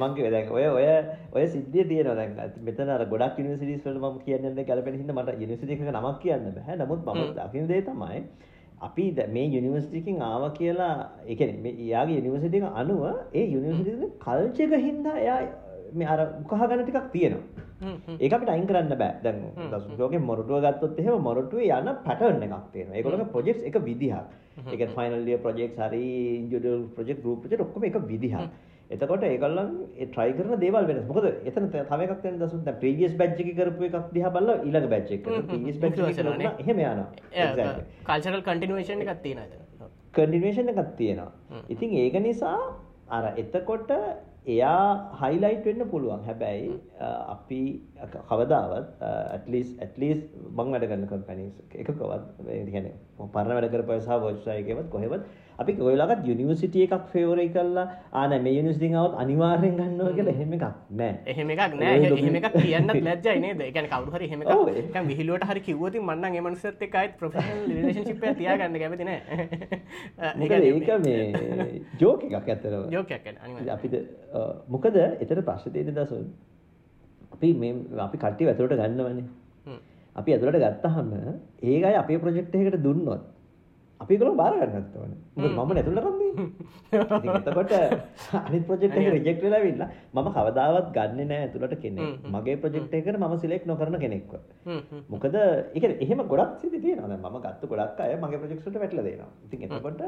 මංගේ 0.00 0.30
දැන් 0.30 0.48
ඔය 0.50 0.66
ඔය 0.68 0.88
ඔය 1.32 1.44
සිද්ධිය 1.48 1.84
තියෙන 1.84 2.16
දැන්. 2.16 2.30
මෙතන 2.62 2.90
ගොඩක් 3.12 3.38
යුනිවර්සිටිස් 3.38 3.86
වල 3.86 3.98
මම 4.00 4.18
කියන්නේ 4.26 4.64
ගැලපෙන 4.64 4.98
හින්දා 4.98 5.16
මට 5.16 5.30
එකක 5.70 5.82
නමක් 5.86 6.18
කියන්න 6.20 6.52
බෑ. 6.56 6.76
නමුත් 6.76 7.00
මම 7.06 7.22
දකින 7.38 7.64
දේ 7.68 7.82
තමයි 7.82 8.20
අපි 8.80 9.04
මේ 9.32 9.46
යුනිවර්සිටි 9.46 9.98
එකකින් 9.98 10.22
ආවා 10.22 10.50
කියලා 10.50 10.94
මේ 11.62 11.74
යාගේ 11.92 12.18
යුනිවර්සිටි 12.18 12.56
එක 12.58 12.66
අනුව 12.74 13.02
ඒ 13.34 13.46
යුනිවර්සිටි 13.54 13.92
එකේ 13.92 14.10
කල්චර් 14.24 14.74
එක 14.76 14.84
හින්දා 14.84 15.16
එයා 15.18 15.40
මේ 15.92 16.08
අර 16.14 16.20
උකහා 16.42 16.68
ගන්න 16.68 16.84
ටිකක් 16.84 17.08
තියෙනවා. 17.12 17.64
ඒක 18.20 18.32
අපිට 18.32 18.50
අයින් 18.54 18.66
කරන්න 18.66 18.98
බෑ. 19.02 19.14
දැන් 19.24 19.42
දසුකෝගේ 19.72 20.22
මොරටුව 20.30 20.62
ගත්තොත් 20.64 21.00
එහෙම 21.00 21.26
මොරටුවේ 21.28 21.80
යන 21.80 21.90
පැටර්න් 22.06 22.46
එකක් 22.46 22.70
තියෙනවා. 22.72 22.96
ඒගොල්ලෝගේ 22.96 23.32
ප්‍රොජෙක්ට්ස් 23.34 23.66
එක 23.70 23.76
විදිහක්. 23.88 24.14
ඒ 24.58 24.76
කියන්නේ 24.76 24.94
ෆයිනල් 24.96 25.28
ඉයර් 25.28 25.42
ප්‍රොජෙක්ට්ස් 25.46 25.82
හරි 25.88 26.06
ඉන්ඩිවිඩුවල් 26.38 26.88
ප්‍රොජෙක්ට් 26.96 27.22
ගෲප් 27.24 27.42
ප්‍රොජෙක්ට් 27.42 27.66
ඔක්කොම 27.66 27.84
එක 27.90 27.98
විදිහක්. 28.12 28.48
එතකොට 28.90 29.26
ඒගොල්ලන් 29.28 29.70
ඒ 29.98 30.06
try 30.14 30.28
කරන 30.38 30.60
දේවල් 30.64 30.88
වෙනස්. 30.88 31.04
මොකද 31.10 31.26
එතන 31.50 31.68
තව 31.72 32.00
එකක් 32.06 32.22
තියෙන 32.22 32.38
දසුන් 32.40 32.64
දැන් 32.66 32.78
ප්‍රීවියස් 32.82 33.16
බැච් 33.20 33.40
එකේ 33.44 33.56
කරපු 33.60 33.88
එකක් 33.88 34.10
දිහා 34.16 34.32
බලලා 34.36 34.58
ඊළඟ 34.62 34.88
බැච් 34.94 35.10
එක 35.16 35.24
කරලා 35.24 35.46
ප්‍රීවියස් 35.50 35.80
බැච් 35.82 35.98
එකේ 35.98 36.16
කරලා 36.18 36.52
එහෙම 36.62 36.82
යනවා. 36.84 37.08
එක්සැක්ට්ලි 37.32 37.84
කල්චරල් 38.08 38.42
කන්ටිනියුේෂන් 38.48 39.02
එකක් 39.06 39.22
තියෙනවා 39.26 39.46
එතන. 39.48 39.62
කන්ටිනියුේෂන් 40.14 40.72
එකක් 40.74 40.92
තියෙනවා. 41.00 41.30
ඉතින් 41.68 41.96
ඒක 42.04 42.18
නිසා 42.28 42.56
අර 43.08 43.24
එතකොට 43.36 43.90
එයා 44.46 44.82
හයිලයිට් 45.20 45.64
වෙන්න 45.68 45.88
පුළුවන්. 45.90 46.22
හැබැයි 46.28 46.70
අපි 47.34 47.60
කවදාවත් 48.30 49.02
ඇටලිස් 49.06 49.72
ඇටලිස් 49.80 50.20
මං 50.50 50.72
වැඩ 50.74 50.86
කරන 50.90 51.08
කම්පැනිස් 51.12 51.54
එකකවත් 51.74 52.24
කියන්නේ 52.68 52.94
පරණ 53.34 53.56
වැඩ 53.58 53.72
කරපු 53.74 53.98
සහ 53.98 54.22
වර්චුවල් 54.22 54.54
එකේවත් 54.54 54.88
කොහෙවත් 54.90 55.24
අපි 55.58 55.72
ඔයලාගත් 55.80 56.26
යුනිවර්සිටි 56.28 56.82
එකක් 56.86 57.04
ෆේවරේ 57.12 57.46
කරලා 57.48 57.84
ආ 58.12 58.24
නෑ 58.30 58.40
මේ 58.40 58.54
යුනිවර්සිටි 58.56 58.88
එකවත් 58.90 59.14
අනිවාර්යෙන් 59.22 59.76
ගන්නවා 59.78 60.12
කියලා 60.16 60.34
එහෙම 60.34 60.52
එකක් 60.56 60.66
නෑ. 60.92 61.12
එහෙම 61.26 61.52
එකක් 61.54 61.76
නෑ. 61.76 61.94
එහෙම 62.08 62.38
එකක් 62.40 62.48
කියන්නත් 62.56 62.96
ලැජ්ජයි 63.06 63.36
නේද? 63.44 63.60
ඒ 63.60 63.70
කියන්නේ 63.70 63.92
කවුරු 63.92 64.16
හරි 64.16 64.28
එහෙම 64.28 64.42
එකක් 64.44 64.98
විහිළුවට 65.10 65.46
හරි 65.50 65.62
කිව්වොත් 65.68 65.96
මම 65.96 66.12
නම් 66.14 66.34
ඒ 66.34 66.44
මනුස්සයත් 66.46 66.84
එක්ක 66.88 66.98
ආයෙත් 67.00 67.16
ප්‍රොෆෙෂනල් 67.20 67.64
රිලේෂන්ෂිප් 67.70 68.22
එකක් 68.22 68.38
තියාගන්න 68.38 68.78
කැමති 68.78 69.08
නෑ. 69.10 69.20
ඒක 70.46 70.92
මේ 71.06 71.80
ජෝක් 72.00 72.28
එකක් 72.28 72.36
ඇත්තටම. 72.36 72.84
ජෝක් 72.90 73.16
එකක් 73.18 73.32
අනිවාර්යෙන් 73.38 73.72
අපිට 73.76 73.96
මොකද 74.68 75.00
එතන 75.00 75.42
ප්‍රශ්නේ 75.48 75.74
තියෙන 75.74 75.96
දසුන් 75.96 76.28
අපි 77.32 77.52
මේ 77.56 77.74
අපි 78.00 78.18
කට්ටිය 78.18 78.52
ඇතුළට 78.52 78.76
ගන්නවනේ. 78.76 79.26
අපි 80.16 80.32
ඇතුළට 80.32 80.58
ගත්තහම 80.58 81.10
ඒක 81.64 81.84
අය 81.84 81.96
අපේ 82.02 82.18
ප්‍රොජෙක්ට් 82.18 82.54
එකකට 82.54 82.78
දුන්නොත් 82.82 83.24
අපි 84.00 84.18
කළ 84.20 84.34
බාර 84.40 84.54
ගන්නත් 84.60 84.96
ඕන. 85.02 85.12
මම 85.36 85.70
නැතුළ 85.76 86.00
රන්නේ 86.04 86.32
එතකොට 87.40 87.72
අනි 88.40 88.58
ප්‍රජෙක්් 88.68 88.96
රජෙක්් 89.14 89.38
වෙලා 89.44 89.62
විල්ල 89.66 89.82
මම 90.14 90.28
කවදාවත් 90.36 90.88
ගන්න 90.96 91.28
නෑ 91.30 91.40
ඇතුළට 91.46 91.76
කෙනෙක්. 91.84 92.10
මගේ 92.34 92.56
ප්‍රජෙක්් 92.64 92.94
එකට 92.98 93.18
ම 93.20 93.36
සිලෙක් 93.44 93.66
නොකරන 93.70 93.98
කෙනෙක්ව. 94.04 94.32
මොකද 95.12 95.36
එක 95.76 95.84
එහෙම 96.04 96.20
ගොඩක් 96.32 96.58
සිති 96.64 96.82
තියෙන 96.84 97.16
ම 97.22 97.38
ගත්ත 97.46 97.62
ගොඩක් 97.72 98.02
අය 98.06 98.16
මගේ 98.24 98.42
ප්‍රජෙක්ට 98.42 98.76
වැටල 98.82 99.02
දෙනවා. 99.08 99.30
ඉතින් 99.46 99.64
එතකොට 99.66 100.02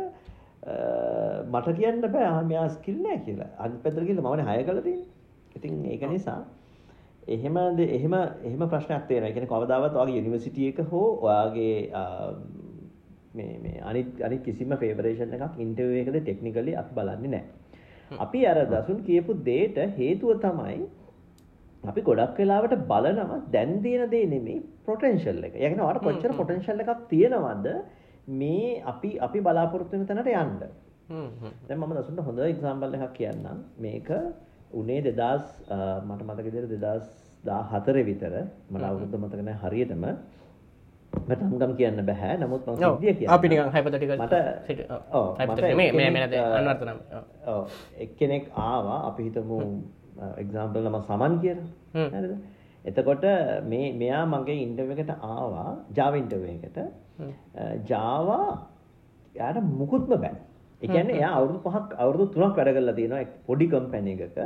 මට 1.55 1.77
කියන්න 1.79 2.05
බෑ 2.15 2.45
මෙයා 2.53 2.69
ස්කිල් 2.77 3.03
නෑ 3.07 3.19
කියලා. 3.27 3.51
අනිත් 3.65 3.83
පැත්තට 3.83 4.07
ගිහලා 4.09 4.27
මමනේ 4.29 4.49
හය 4.51 4.65
කළා 4.69 4.87
තියෙන්නේ. 4.87 5.11
ඉතින් 5.57 5.85
ඒක 5.93 6.03
නිසා 6.13 6.41
එහෙම 7.35 7.57
එහෙම 7.97 8.15
එහෙම 8.49 8.63
ප්‍රශ්නයක් 8.73 9.05
තියෙනවා. 9.09 9.29
ඒ 9.29 9.35
කියන්නේ 9.35 9.53
කවදාවත් 9.53 9.95
ඔයාගේ 9.97 10.19
යුනිවර්සිටි 10.21 10.69
එක 10.73 10.79
හෝ 10.93 11.09
ඔයාගේ 11.27 11.77
මේ 13.39 13.57
මේ 13.59 13.83
අනිත් 13.83 14.23
අනිත් 14.23 14.43
කිසිම 14.43 14.75
ෆේවරේෂන් 14.77 15.35
එකක් 15.37 15.59
ඉන්ටර්වියු 15.59 16.03
එකද 16.03 16.19
ටෙක්නිකලි 16.21 16.73
අපි 16.77 16.95
බලන්නේ 16.95 17.31
නැහැ. 17.31 17.69
අපි 18.19 18.41
අර 18.45 18.59
දසුන් 18.67 19.05
කියපු 19.05 19.39
දෙයට 19.45 19.79
හේතුව 19.97 20.41
තමයි 20.41 20.81
අපි 21.85 22.01
ගොඩක් 22.03 22.39
වෙලාවට 22.39 22.75
බලනවා 22.87 23.39
දැන් 23.51 23.73
තියෙන 23.83 24.11
දේ 24.11 24.27
නෙමෙයි 24.27 24.59
පොටෙන්ෂල් 24.85 25.45
එක. 25.45 25.55
ඒ 25.55 25.69
කියන්නේ 25.69 26.01
කොච්චර 26.01 26.33
පොටෙන්ෂල් 26.35 26.81
එකක් 26.81 27.07
තියෙනවද 27.09 27.67
මේ 28.35 28.83
අපි 28.85 29.11
අපි 29.21 29.41
බලාපොරොත්තු 29.41 29.95
වෙන 29.95 30.07
තැනට 30.07 30.31
යන්න. 30.35 30.53
දැන් 31.69 31.79
මම 31.79 31.95
දසුන්ට 31.97 32.21
හොඳ 32.23 32.39
එක්සාම්පල් 32.47 32.99
එකක් 32.99 33.15
කියන්නම්. 33.15 33.65
මේක 33.79 34.09
උනේ 34.73 35.01
2000 35.03 36.03
මට 36.05 36.23
මතක 36.23 36.45
විදිහට 36.47 36.75
2014 37.45 38.05
විතර 38.05 38.35
මට 38.71 38.85
අවුරුද්ද 38.85 39.15
මතක 39.17 39.41
නැහැ 39.43 39.63
හරියටම 39.65 40.05
මට 41.13 41.41
හම්ගම් 41.43 41.73
කියන්න 41.79 42.01
බෑ. 42.11 42.33
නමුත් 42.43 42.63
අපි 43.37 43.47
නිකන් 43.53 43.71
හයිපොතටිකල් 43.77 44.15
මට 44.19 44.35
මේ 45.81 45.91
මේ 45.99 46.11
මේ 46.15 46.43
අන්වර්ථ 46.59 46.85
නම් 46.89 46.99
ඔව්. 47.53 47.63
එක්කෙනෙක් 48.05 48.45
ආවා 48.67 49.01
අපි 49.11 49.29
හිතමු 49.29 49.59
එක්සාම්පල් 50.43 50.89
නම 50.91 50.99
සමන් 51.09 51.35
කියලා. 51.45 52.39
එතකොට 52.85 53.25
මේ 53.71 53.87
මෙයා 54.03 54.25
මගේ 54.35 54.59
ඉන්ටර්වයු 54.67 54.97
එකට 54.97 55.15
ආවා 55.33 55.71
Java 55.99 56.17
ඉන්ටර්වයු 56.23 56.49
එකට. 56.57 56.79
Java 57.91 58.41
යාට 59.35 59.59
මුකුත්ම 59.81 60.15
බෑ. 60.25 60.37
ඒ 60.83 60.89
කියන්නේ 60.89 61.19
එයා 61.21 61.35
අවුරුදු 61.39 61.61
5ක් 61.67 61.91
අවුරුදු 62.03 62.25
3ක් 62.35 62.57
වැඩ 62.59 62.75
කරලා 62.77 62.97
තියෙනවා 62.99 63.25
පොඩි 63.47 63.67
කම්පැනි 63.73 64.13
එකක 64.17 64.39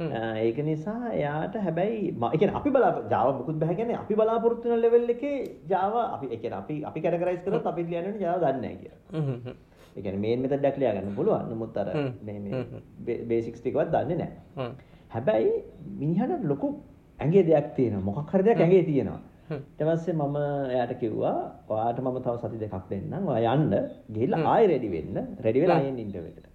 ඒක 0.00 0.58
නිසා 0.64 1.12
එයාට 1.12 1.54
හැබැයි 1.64 2.14
කියන්නේ 2.38 2.56
අපි 2.60 2.70
බලා 2.70 2.92
Java 3.10 3.32
මුකුත් 3.38 3.58
බෑ. 3.62 3.74
කියන්නේ 3.80 3.98
අපි 4.02 4.14
බලාපොරොත්තු 4.14 4.70
වෙන 4.70 4.80
ලෙවල් 4.84 5.10
එකේ 5.14 5.34
Java 5.72 6.02
අපි 6.14 6.26
කියන්නේ 6.36 6.58
අපි 6.58 6.84
අපි 6.90 7.00
කැටගරයිස් 7.00 7.42
කරොත් 7.44 7.66
අපි 7.72 7.82
ලියන්නේ 7.90 8.20
Java 8.24 8.38
දන්නේ 8.44 8.60
නැහැ 8.62 8.76
කියලා. 8.82 9.54
ඒ 9.96 10.02
කියන්නේ 10.02 10.22
මේන් 10.24 10.40
මෙතඩ් 10.44 10.64
එකක් 10.70 10.78
ලියා 10.82 10.94
ගන්න 10.96 11.16
පුළුවන්. 11.18 11.44
නමුත් 11.52 11.76
අර 11.76 11.88
මේ 12.26 12.38
මේ 12.44 13.18
බේසික්ස් 13.30 13.60
ටිකවත් 13.60 13.92
දන්නේ 13.94 14.18
නැහැ. 14.22 14.70
හැබැයි 15.14 15.52
මිනිහට 16.00 16.48
ලොකු 16.52 16.68
ඇගේ 17.18 17.44
දෙයක් 17.50 17.68
තියෙනවා. 17.76 18.06
මොකක් 18.08 18.32
හරි 18.32 18.42
දෙයක් 18.48 18.60
ඇගේ 18.66 18.82
තියෙනවා. 18.88 19.20
ඊට 19.52 19.82
පස්සේ 19.88 20.14
මම 20.20 20.38
එයාට 20.74 20.94
කිව්වා 21.02 21.36
ඔයාට 21.68 22.00
මම 22.04 22.18
තව 22.24 22.34
සති 22.42 22.62
දෙකක් 22.64 22.88
දෙන්නම්. 22.90 23.28
ඔයා 23.34 23.54
යන්න. 23.58 23.74
ගිහිල්ලා 24.14 24.48
ආයෙ 24.54 24.72
රෙඩි 24.72 24.88
වෙන්න. 24.96 25.16
රෙඩි 25.46 25.60
වෙලා 25.64 25.78
ආයෙත් 25.82 26.48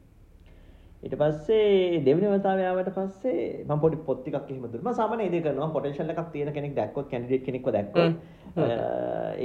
ඊට 1.07 1.15
පස්සේ 1.19 1.99
දෙවෙනි 2.05 2.29
වතාව 2.31 2.61
ආවට 2.69 2.89
පස්සේ 2.95 3.43
මම 3.65 3.79
පොඩි 3.83 3.97
පොත් 4.07 4.17
ටිකක් 4.23 4.49
එහෙම 4.51 4.65
දුන්නා. 4.71 4.91
මම 4.91 4.97
සාමාන්‍ය 4.99 5.27
ඉතින් 5.27 5.43
කරනවා. 5.45 5.69
පොටෙන්ෂල් 5.75 6.11
එකක් 6.13 6.31
තියෙන 6.33 6.51
කෙනෙක් 6.57 6.73
දැක්කොත් 6.79 7.07
කැන්ඩිඩේට් 7.11 7.45
කෙනෙක්ව 7.47 7.69
දැක්කොත්. 7.77 8.17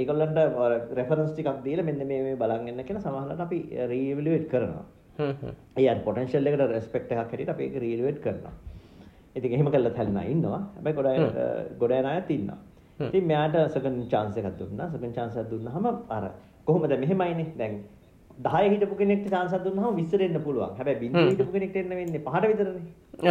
ඒගොල්ලන්ට 0.01 0.39
රෙෆරන්ස් 0.99 1.31
ටිකක් 1.31 1.63
දීලා 1.67 1.87
මෙන්න 1.89 2.03
මේ 2.11 2.21
මේ 2.27 2.35
බලන් 2.43 2.67
ඉන්න 2.73 2.83
කියලා 2.89 3.05
සමහරවිට 3.05 3.45
අපි 3.47 3.59
රීඑවලුවේට් 3.93 4.47
කරනවා. 4.53 4.85
ඒ 5.79 5.87
අර 5.93 6.03
පොටෙන්ෂල් 6.09 6.51
එකට 6.51 6.67
රෙස්පෙක්ට් 6.75 7.15
එකක් 7.15 7.23
හැටියට 7.23 7.55
අපි 7.55 7.69
ඒක 7.69 7.79
රීඑවලුවේට් 7.85 8.21
කරනවා. 8.27 8.53
ඉතින් 9.37 9.57
එහෙම 9.57 9.71
කළත් 9.73 9.97
හැලෙනා 10.01 10.27
ඉන්නවා. 10.35 10.61
හැබැයි 10.75 10.97
ගොඩ 10.99 11.11
අය 11.11 11.19
ගොඩ 11.81 11.97
යන 11.99 12.11
අයත් 12.13 12.31
ඉන්නවා. 12.37 12.59
ඉතින් 13.09 13.27
මෙයාට 13.31 13.57
සෙකන්ඩ් 13.75 14.07
chance 14.13 14.39
එකක් 14.41 14.57
දුන්නා. 14.61 14.91
සෙකන්ඩ් 14.93 15.15
chance 15.19 15.39
එකක් 15.39 15.51
දුන්නාම 15.53 15.85
අර 16.17 16.31
කොහොමද 16.67 16.99
මෙහෙමයිනේ. 17.03 17.51
දැන් 17.61 17.83
10 18.41 18.69
හිටපු 18.73 18.95
කෙනෙක්ට 19.01 19.29
chance 19.33 19.55
දුන්නාම 19.65 19.97
20 19.97 20.27
එන්න 20.27 20.41
පුළුවන්. 20.45 20.75
හැබැයි 20.77 21.09
0 21.15 21.29
හිටපු 21.31 21.51
කෙනෙක්ට 21.55 21.75
එන්න 21.81 21.89
වෙන්නේ 21.99 22.21
5ට 22.27 22.51
විතරනේ. 22.51 22.83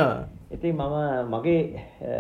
ආ. 0.03 0.25
ඉතින් 0.57 0.75
මම 0.75 1.33
මගේ 1.35 1.61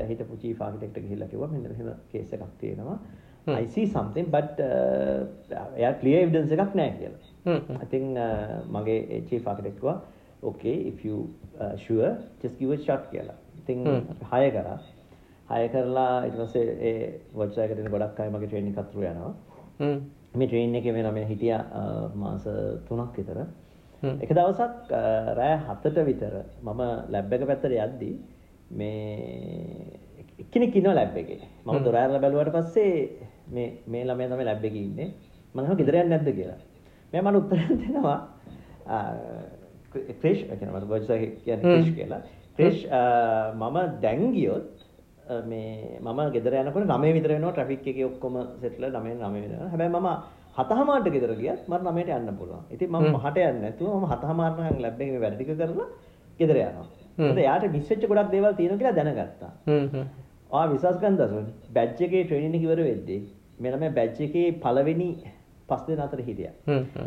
හිටපු 0.08 0.38
chief 0.44 0.62
architect 0.68 0.96
ගිහිල්ලා 1.04 1.28
කිව්වා 1.34 1.50
මෙන්න 1.52 1.68
මෙහෙම 1.72 1.92
case 2.12 2.32
එකක් 2.38 2.48
තියෙනවා. 2.62 2.98
I 3.46 3.66
see 3.74 3.86
something 3.86 4.26
but 4.30 4.58
එයා 4.60 5.92
clear 6.00 6.18
evidence 6.24 6.52
එකක් 6.56 6.74
නැහැ 6.80 6.96
කියලා. 7.00 7.20
I 7.82 7.86
think 7.92 8.18
මගේ 8.78 9.22
chief 9.30 9.46
architect 9.52 9.78
කිව්වා 9.80 10.00
okay 10.50 10.76
if 10.90 11.04
you 11.06 11.16
uh, 11.60 11.74
sure 11.76 12.10
just 12.42 12.58
give 12.58 12.72
a 12.78 12.80
shot 12.88 13.04
කියලා. 13.12 13.36
ඉතින් 13.60 13.78
හය 14.32 14.50
කරා 14.56 14.78
හය 15.50 15.68
කරලා 15.74 16.08
ඊට 16.26 16.40
පස්සේ 16.40 16.64
ඒ 16.88 16.94
වෙබ්සයිට් 17.34 17.76
එකට 17.76 17.92
ගොඩක් 17.94 18.20
අය 18.24 18.30
මගේ 18.34 18.62
එකක් 18.62 18.82
through 18.90 19.06
යනවා 19.12 19.32
මේ 20.34 20.46
ට්‍රේනින් 20.46 20.78
එකේ 20.80 20.94
වෙන 20.94 21.08
මම 21.10 21.28
හිටියා 21.30 21.62
මාස 22.14 22.44
3ක් 22.88 23.16
විතර 23.16 23.38
එක 24.02 24.30
දවසක් 24.30 24.92
රෑ 25.38 25.56
7ට 25.66 26.06
විතර 26.08 26.34
මම 26.62 26.80
ලැබ් 27.08 27.32
එක 27.32 27.46
පැත්තට 27.50 27.76
යද්දී 27.78 28.14
මේ 28.72 30.00
එක්කෙනෙක් 30.42 30.76
ඉන්නවා 30.76 30.94
ලැබ් 30.94 31.16
එකේ 31.16 31.40
මම 31.66 31.84
දොර 31.84 31.96
ඇරලා 31.96 32.22
බැලුවාට 32.24 32.54
පස්සේ 32.56 32.94
මේ 33.54 33.68
මේ 33.86 34.04
ළමයා 34.04 34.32
තමයි 34.32 34.48
ලැබ් 34.50 34.64
එකේ 34.64 34.84
ඉන්නේ 34.88 35.08
මම 35.54 35.58
අහනවා 35.58 35.80
ගෙදර 35.80 35.94
යන්නේ 35.94 36.12
නැද්ද 36.14 36.36
කියලා 36.38 36.60
මෙයා 37.12 37.26
මට 37.26 37.40
උත්තරයක් 37.42 37.70
දෙනවා 37.82 38.18
ක්‍රිෂ් 40.20 40.46
කියන 40.50 40.72
මට 40.72 40.88
ගොජ්සා 40.92 41.18
කියන්නේ 41.44 41.74
ක්‍රිෂ් 41.74 41.94
කියලා 41.98 42.22
ක්‍රේෂ් 42.56 42.86
මම 43.54 43.76
දැන් 44.02 44.32
ගියොත් 44.32 44.81
මේ 45.50 45.98
මම 46.00 46.20
ගෙදර 46.36 46.54
යනකොට 46.60 46.86
9 46.92 47.12
විතර 47.16 47.34
වෙනවා 47.34 47.52
ට්‍රැෆික් 47.56 47.86
එකේ 47.92 48.06
ඔක්කොම 48.10 48.38
සෙට්ල 48.62 48.84
9 48.86 49.18
9 49.18 49.42
වෙනවා. 49.44 49.68
හැබැයි 49.72 49.92
මම 49.94 50.08
හතහමාරට 50.58 51.12
ගෙදර 51.16 51.32
ගියත් 51.42 51.68
මට 51.68 51.84
9ට 51.90 52.18
යන්න 52.18 52.38
පුළුවන්. 52.40 52.64
ඉතින් 52.74 52.88
මම 52.92 53.18
පහට 53.18 53.36
යන්නේ 53.50 53.62
නැතුව 53.66 53.94
මම 53.98 54.06
හතහමාරට 54.12 54.64
නම් 54.64 54.82
ලැබ් 54.86 55.00
එකේ 55.04 55.22
වැඩ 55.24 55.36
ටික 55.38 55.52
කරලා 55.60 55.88
ගෙදර 56.40 56.56
යනවා. 56.64 56.88
මොකද 57.18 57.38
එයාට 57.44 57.68
මිස් 57.76 57.86
වෙච්ච 57.90 58.08
ගොඩක් 58.10 58.32
දේවල් 58.34 58.56
තියෙනවා 58.58 58.80
කියලා 58.80 58.96
දැනගත්තා. 58.98 59.52
හ්ම් 59.68 59.86
හ්ම්. 59.92 60.08
ආ 60.56 60.64
විශ්වාස 60.72 60.98
කරන්න 61.02 61.20
දසුන් 61.20 61.46
බැච් 61.76 62.00
එකේ 62.06 62.24
ට්‍රේනින් 62.24 62.58
එක 62.58 62.66
ඉවර 62.66 62.82
වෙද්දී 62.88 63.20
මේ 63.60 63.94
බැච් 63.98 64.20
එකේ 64.26 64.48
පළවෙනි 64.64 65.10
පස් 65.68 65.82
දෙනා 65.88 66.06
අතර 66.08 66.20
හිටියා. 66.28 66.54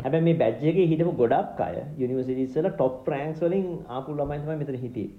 හැබැයි 0.04 0.24
මේ 0.28 0.38
බැච් 0.42 0.62
එකේ 0.70 0.86
හිටපු 0.92 1.12
ගොඩක් 1.22 1.60
අය 1.66 1.76
යුනිවර්සිටිස් 2.02 2.56
වල 2.58 2.70
টොප් 2.80 3.08
රෑන්ක්ස් 3.12 3.42
වලින් 3.44 3.66
ආපු 3.96 4.16
ළමයි 4.20 4.38
තමයි 4.44 4.56
මෙතන 4.62 4.78
හිටියේ. 4.84 5.10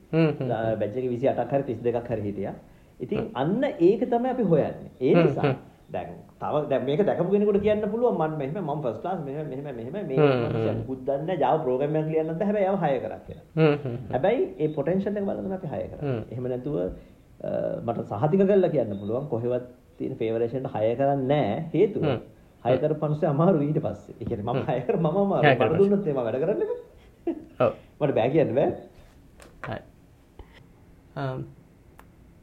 බැච් 0.81 0.97
එකේ 0.97 1.11
28ක් 1.13 1.51
හරි 1.53 1.75
32ක් 1.75 2.07
හරි 2.09 2.25
හිටියා. 2.29 2.55
ඉතින් 2.99 3.19
අන්න 3.41 3.63
ඒක 3.63 4.01
තමයි 4.11 4.29
අපි 4.35 4.43
හොයන්නේ. 4.51 4.91
ඒ 5.01 5.13
නිසා 5.15 5.55
දැන් 5.95 6.07
තව 6.41 6.55
දැන් 6.69 6.85
මේක 6.87 7.01
දැකපු 7.09 7.31
කෙනෙකුට 7.33 7.59
කියන්න 7.65 7.83
පුළුවන් 7.91 8.15
මම 8.19 8.37
මෙහෙම 8.39 8.57
මම 8.63 8.81
ෆස්ට් 8.83 9.01
ක්ලාස් 9.03 9.19
මෙහෙම 9.27 9.45
මෙහෙම 9.51 9.67
මෙහෙම 9.79 9.95
මේ 10.07 10.73
මුකුත් 10.79 10.99
දන්නේ 11.07 11.37
Java 11.43 11.57
program 11.65 11.95
එකක් 11.99 12.09
ලියන්න 12.13 12.27
නැද්ද 12.29 12.43
හැබැයි 12.47 12.67
ඒව 12.69 12.77
හය 12.83 12.99
කරා 13.03 13.19
කියලා. 13.27 13.45
හැබැයි 14.13 14.43
ඒ 14.63 14.69
potential 14.77 15.13
එක 15.19 15.25
බලන්න 15.29 15.57
අපි 15.59 15.67
හය 15.73 15.83
කරා. 15.91 16.15
එහෙම 16.31 16.45
නැතුව 16.53 16.77
මට 17.87 17.99
සහතික 18.11 18.41
කරලා 18.49 18.71
කියන්න 18.75 18.97
පුළුවන් 19.01 19.29
කොහෙවත් 19.33 19.65
තියෙන 19.97 20.13
favoration 20.21 20.63
හය 20.75 20.87
කරන්නේ 20.99 21.27
නැහැ 21.31 21.57
හේතුව 21.73 22.03
හය 22.65 22.77
කරපු 22.83 23.03
මිනිස්සු 23.07 23.25
අමාරු 23.33 23.57
ඊට 23.67 23.79
පස්සේ. 23.85 24.15
ඒ 24.21 24.25
කියන්නේ 24.29 24.47
මම 24.53 24.59
හය 24.69 24.79
කර 24.87 24.97
මම 25.03 25.07
අමාරු. 25.25 25.43
මට 25.59 25.77
දුන්නොත් 25.81 26.07
ඒවා 26.07 26.25
වැඩ 26.27 26.41
කරන්න 26.43 26.61
බෑ. 26.69 26.79
ඔව්. 27.63 27.71
මට 28.01 28.11
බෑ 28.17 28.29
කියන්න 28.33 28.55
බෑ. 28.57 28.69
හරි. 29.67 29.81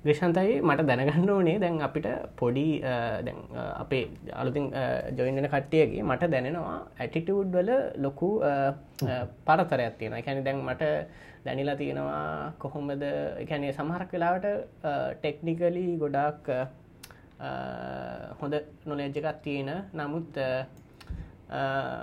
ග්‍රේෂන්තයි 0.05 0.61
මට 0.69 0.87
දැනගන්න 0.89 1.31
ඕනේ. 1.35 1.57
දැන් 1.63 1.77
අපිට 1.87 2.09
පොඩි 2.41 2.67
දැන් 3.27 3.39
අපේ 3.83 4.05
අලුතින් 4.41 4.67
ජොයින්න 5.19 5.49
කට්ටියගේ 5.53 6.03
මට 6.11 6.31
දැනෙනවා 6.35 6.79
ඇටිටවඩ් 7.01 7.55
වල 7.57 7.71
ලොකු 8.07 8.31
පරතරයක් 9.49 9.97
තියෙන 10.01 10.17
එකැනි 10.21 10.45
දැන් 10.49 10.61
මට 10.69 10.85
දැනිලා 11.47 11.77
තියෙනවා 11.81 12.53
කොහොමද 12.63 13.03
එකැනේ 13.45 13.73
සමහරක් 13.79 14.13
වෙලාවට 14.17 14.47
ටෙක්නිකලි 15.23 15.87
ගොඩක් 16.03 16.47
හොඳ 18.41 18.55
නොලෙජ් 18.89 19.19
එකක් 19.21 19.43
තියෙන. 19.47 19.71
නමුත් 20.01 20.37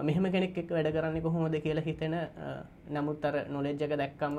මෙහෙම 0.02 0.26
කෙනෙක් 0.32 0.58
එක් 0.58 0.70
වැඩ 0.70 0.90
කරන්න 0.94 1.22
කොහොමද 1.22 1.56
කියලා 1.58 1.84
හිතෙන 1.84 2.16
නමුත් 2.90 3.26
අර 3.26 3.36
නොලෙජ් 3.50 3.82
එක 3.82 3.94
දැක්කම 3.94 4.38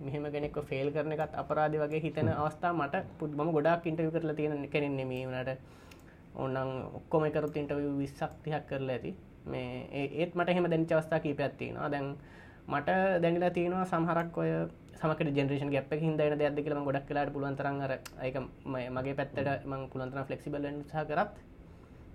මෙහෙම 0.00 0.24
කෙනෙක් 0.32 0.56
ෆෙල් 0.64 0.90
කරන 0.90 1.12
එකත් 1.12 1.34
අපරාධ 1.34 1.76
වගේ 1.76 2.00
හිතන 2.00 2.28
අවස්ථා 2.30 2.72
මට 2.72 3.04
පුත් 3.18 3.32
ම 3.32 3.52
ගොඩක් 3.52 3.86
ඉන්ටවි 3.86 4.10
කරලා 4.10 4.34
තියෙන 4.34 4.68
කෙනෙන් 4.68 4.96
නෙමේ. 4.96 5.26
වනට 5.26 5.58
ඔන්නන් 6.36 6.72
ඔක්කොම 6.94 7.24
එකරුත් 7.24 7.56
ඉන්ටවි 7.56 7.90
විස්සක්තිහක් 7.98 8.66
කරලා 8.66 8.96
ඇති. 8.96 9.14
මේ 9.46 9.88
ඒත් 10.14 10.34
මට 10.34 10.48
එහෙම 10.48 10.70
දැනිච 10.70 10.92
අවස්ථා 10.92 11.20
කීපයක් 11.20 11.58
තියෙනවා. 11.58 11.90
දැන් 11.90 12.16
මට 12.68 12.88
දැඟලා 13.22 13.50
තියෙනවා 13.50 13.84
සමහරක් 13.86 14.38
ඔය 14.38 14.50
සමක 14.94 15.20
ජෙනරේෂන් 15.32 15.70
ගැප් 15.70 15.92
හිද 15.96 16.16
දෙයක් 16.16 16.64
කියලම 16.64 16.84
ගොඩක් 16.84 17.06
කලාට 17.08 17.32
පුළුවන්තරන් 17.34 17.80
අර 17.82 17.92
ඒක 18.22 18.36
මගේ 18.66 19.14
පැත්තට 19.14 19.66
මං 19.66 19.88
පුළන්තර 19.92 20.24
ෆලෙක්සිබල 20.24 20.66
සහ 20.82 21.06
කරත් 21.08 21.49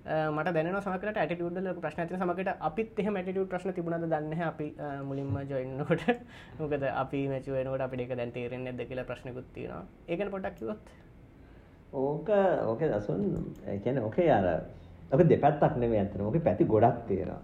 මට 0.06 0.54
දැන 0.54 0.70
සමකට 0.76 1.18
ඇටිටුඩල 1.18 1.72
ප්‍රශ්න 1.78 2.02
ඇති 2.02 2.18
සමකට 2.18 2.54
අපිත් 2.62 3.00
එහ 3.00 3.10
මැටිට 3.10 3.42
ප්‍රශ්න 3.48 3.74
තිබුණද 3.74 4.06
දන්න 4.06 4.44
අපි 4.44 4.68
මුලින්ම 5.04 5.40
ජොයින්නකොට 5.46 6.06
මොකද 6.60 6.86
අපි 6.94 7.26
මැචුවනට 7.30 7.82
අපිට 7.82 8.14
දැන් 8.14 8.32
තේරෙන් 8.32 8.68
ඇද 8.68 8.86
කියලා 8.86 9.06
ප්‍රශ්නකුත්තියෙනවා 9.06 9.84
ඒකන 10.08 10.32
පොටක් 10.32 10.56
කිවොත් 10.56 10.94
ඕක 11.96 12.30
ඕක 12.66 12.88
දසුන් 12.92 13.28
එකන 13.72 14.00
ඕකේ 14.02 14.32
අර 14.32 14.48
ඔක 15.12 15.26
දෙපැත්තක් 15.26 15.76
නෙවේ 15.78 16.00
ඇතන 16.00 16.24
ඕක 16.24 16.42
පැති 16.44 16.68
ගොඩක් 16.68 17.04
තේරවා 17.08 17.42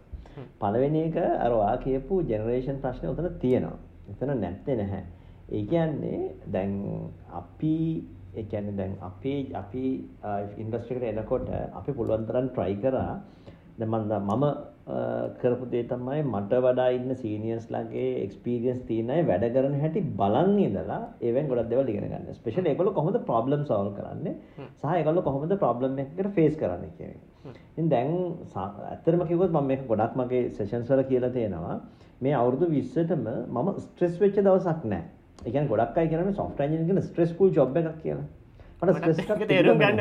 පළවෙනි 0.60 1.02
එක 1.04 1.18
අර 1.18 1.52
ඔයා 1.54 1.78
කියපු 1.80 2.22
ජෙනරේෂන් 2.24 2.80
ප්‍රශ්නේ 2.80 3.12
උතන 3.12 3.28
තියෙනවා. 3.38 3.78
එතන 4.12 4.34
නැත්තේ 4.38 4.76
නැහැ. 4.76 5.04
ඒ 5.50 5.64
කියන්නේ 5.64 6.20
දැන් 6.48 6.74
අපි 7.32 7.76
ඒ 8.36 8.44
කියන්නේ 8.52 8.78
දැන් 8.78 8.98
අපි 9.02 9.34
අපි 9.54 9.86
ඉන්ඩස්ට්‍රි 10.58 10.98
එකට 10.98 11.10
එනකොට 11.14 11.50
අපි 11.80 11.92
පුළුවන් 11.92 12.28
තරම් 12.28 12.48
try 12.58 12.74
කරා 12.84 13.16
දැන් 13.80 13.90
මම 14.22 14.46
කරපු 15.42 15.66
දේ 15.72 15.84
තමයි 15.84 16.22
මට 16.24 16.60
වඩා 16.66 16.88
ඉන්න 16.98 17.16
සීනියර්ස් 17.16 17.68
ලාගේ 17.76 18.08
එක්ස්පීරියන්ස් 18.24 18.82
තියෙන 18.90 19.12
අය 19.16 19.22
වැඩ 19.30 19.46
කරන 19.56 19.76
හැටි 19.84 20.02
බලන් 20.22 20.54
ඉඳලා 20.66 21.00
ඒවෙන් 21.22 21.50
ගොඩක් 21.52 21.70
දේවල් 21.72 21.92
ඉගෙන 21.94 22.08
ගන්න. 22.12 22.34
ස්පෙෂලි 22.34 22.72
ඒගොල්ලෝ 22.72 22.94
කොහොමද 22.94 23.20
ප්‍රොබ්ලම් 23.30 23.64
සෝල්ව් 23.72 23.94
කරන්නේ 23.98 24.36
සහ 24.82 24.86
ඒගොල්ලෝ 24.98 25.24
කොහොමද 25.28 25.56
ප්‍රොබ්ලම් 25.64 26.00
එකකට 26.04 26.32
ෆේස් 26.38 26.56
කරන්නේ 26.62 26.94
කියන 26.98 27.12
එක. 27.12 27.22
ඉතින් 27.72 27.90
දැන් 27.90 28.12
ඇත්තටම 28.56 29.26
කිව්වොත් 29.32 29.56
මම 29.56 29.72
මේක 29.72 29.88
ගොඩක් 29.88 30.18
මගේ 30.22 30.44
සෙෂන්ස් 30.58 30.92
වල 30.92 31.04
කියලා 31.12 31.34
තියෙනවා. 31.38 31.80
මේ 32.22 32.36
අවුරුදු 32.42 32.66
20ටම 32.76 33.26
මම 33.56 33.74
ස්ට්‍රෙස් 33.86 34.16
වෙච්ච 34.22 34.40
දවසක් 34.40 34.86
නැහැ. 34.86 35.10
කියන්නේ 35.46 35.72
ගොඩක් 35.72 35.98
අය 35.98 36.08
කියන්නේ 36.08 36.34
සොෆ්ට්වෙයාර් 36.34 36.70
එන්ජිනියරින් 36.70 36.94
කියන 36.94 37.10
ස්ට්‍රෙස්ෆුල් 37.10 37.52
ජොබ් 37.54 37.78
එකක් 37.78 37.98
කියලා. 38.04 38.28
මට 38.82 39.48
තේරුම් 39.50 39.78
ගන්න 39.78 40.00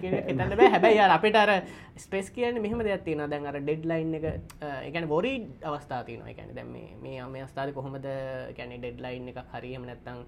කියන 0.00 0.16
හිතන්න 0.28 0.56
බෑ. 0.56 0.70
හැබැයි 0.74 1.04
අපිට 1.06 1.36
අර 1.36 1.52
ස්ට්‍රෙස් 1.96 2.28
කියන්නේ 2.30 2.60
මෙහෙම 2.60 2.82
දෙයක් 2.84 3.04
තියෙනවා. 3.04 3.30
දැන් 3.30 3.46
අර 3.46 3.60
ඩෙඩ්ලයින් 3.60 4.14
එක 4.18 4.24
ඒ 4.24 4.90
කියන්නේ 4.90 5.08
වොරි 5.08 5.32
අවස්ථා 5.64 6.02
තියෙනවා. 6.04 6.28
ඒ 6.28 6.34
කියන්නේ 6.34 6.54
දැන් 6.54 6.68
මේ 6.68 6.96
මේ 7.02 7.28
මේ 7.28 7.42
අවස්ථාවේ 7.42 7.76
කොහොමද 7.78 8.10
කියන්නේ 8.56 8.78
ඩෙඩ්ලයින් 8.78 9.32
එකක් 9.32 9.40
හරි 9.54 9.72
එහෙම 9.72 9.88
නැත්නම් 9.88 10.20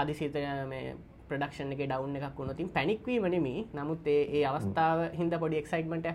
හදිසියට 0.00 0.40
මේ 0.68 0.96
ප්‍රඩක්ෂන් 1.28 1.74
එක 1.76 1.84
ඩවුන් 1.84 2.16
එකක් 2.16 2.38
වුණොතින් 2.38 2.70
පැනික්වීම 2.70 3.30
නෙමෙයි. 3.30 3.66
නමුත් 3.74 4.06
ඒ 4.06 4.22
ඒ 4.32 4.44
අවස්ථාව 4.46 5.04
හින්දා 5.14 5.38
පොඩි 5.38 5.62
එක්සයිට්මන්ට් 5.62 6.10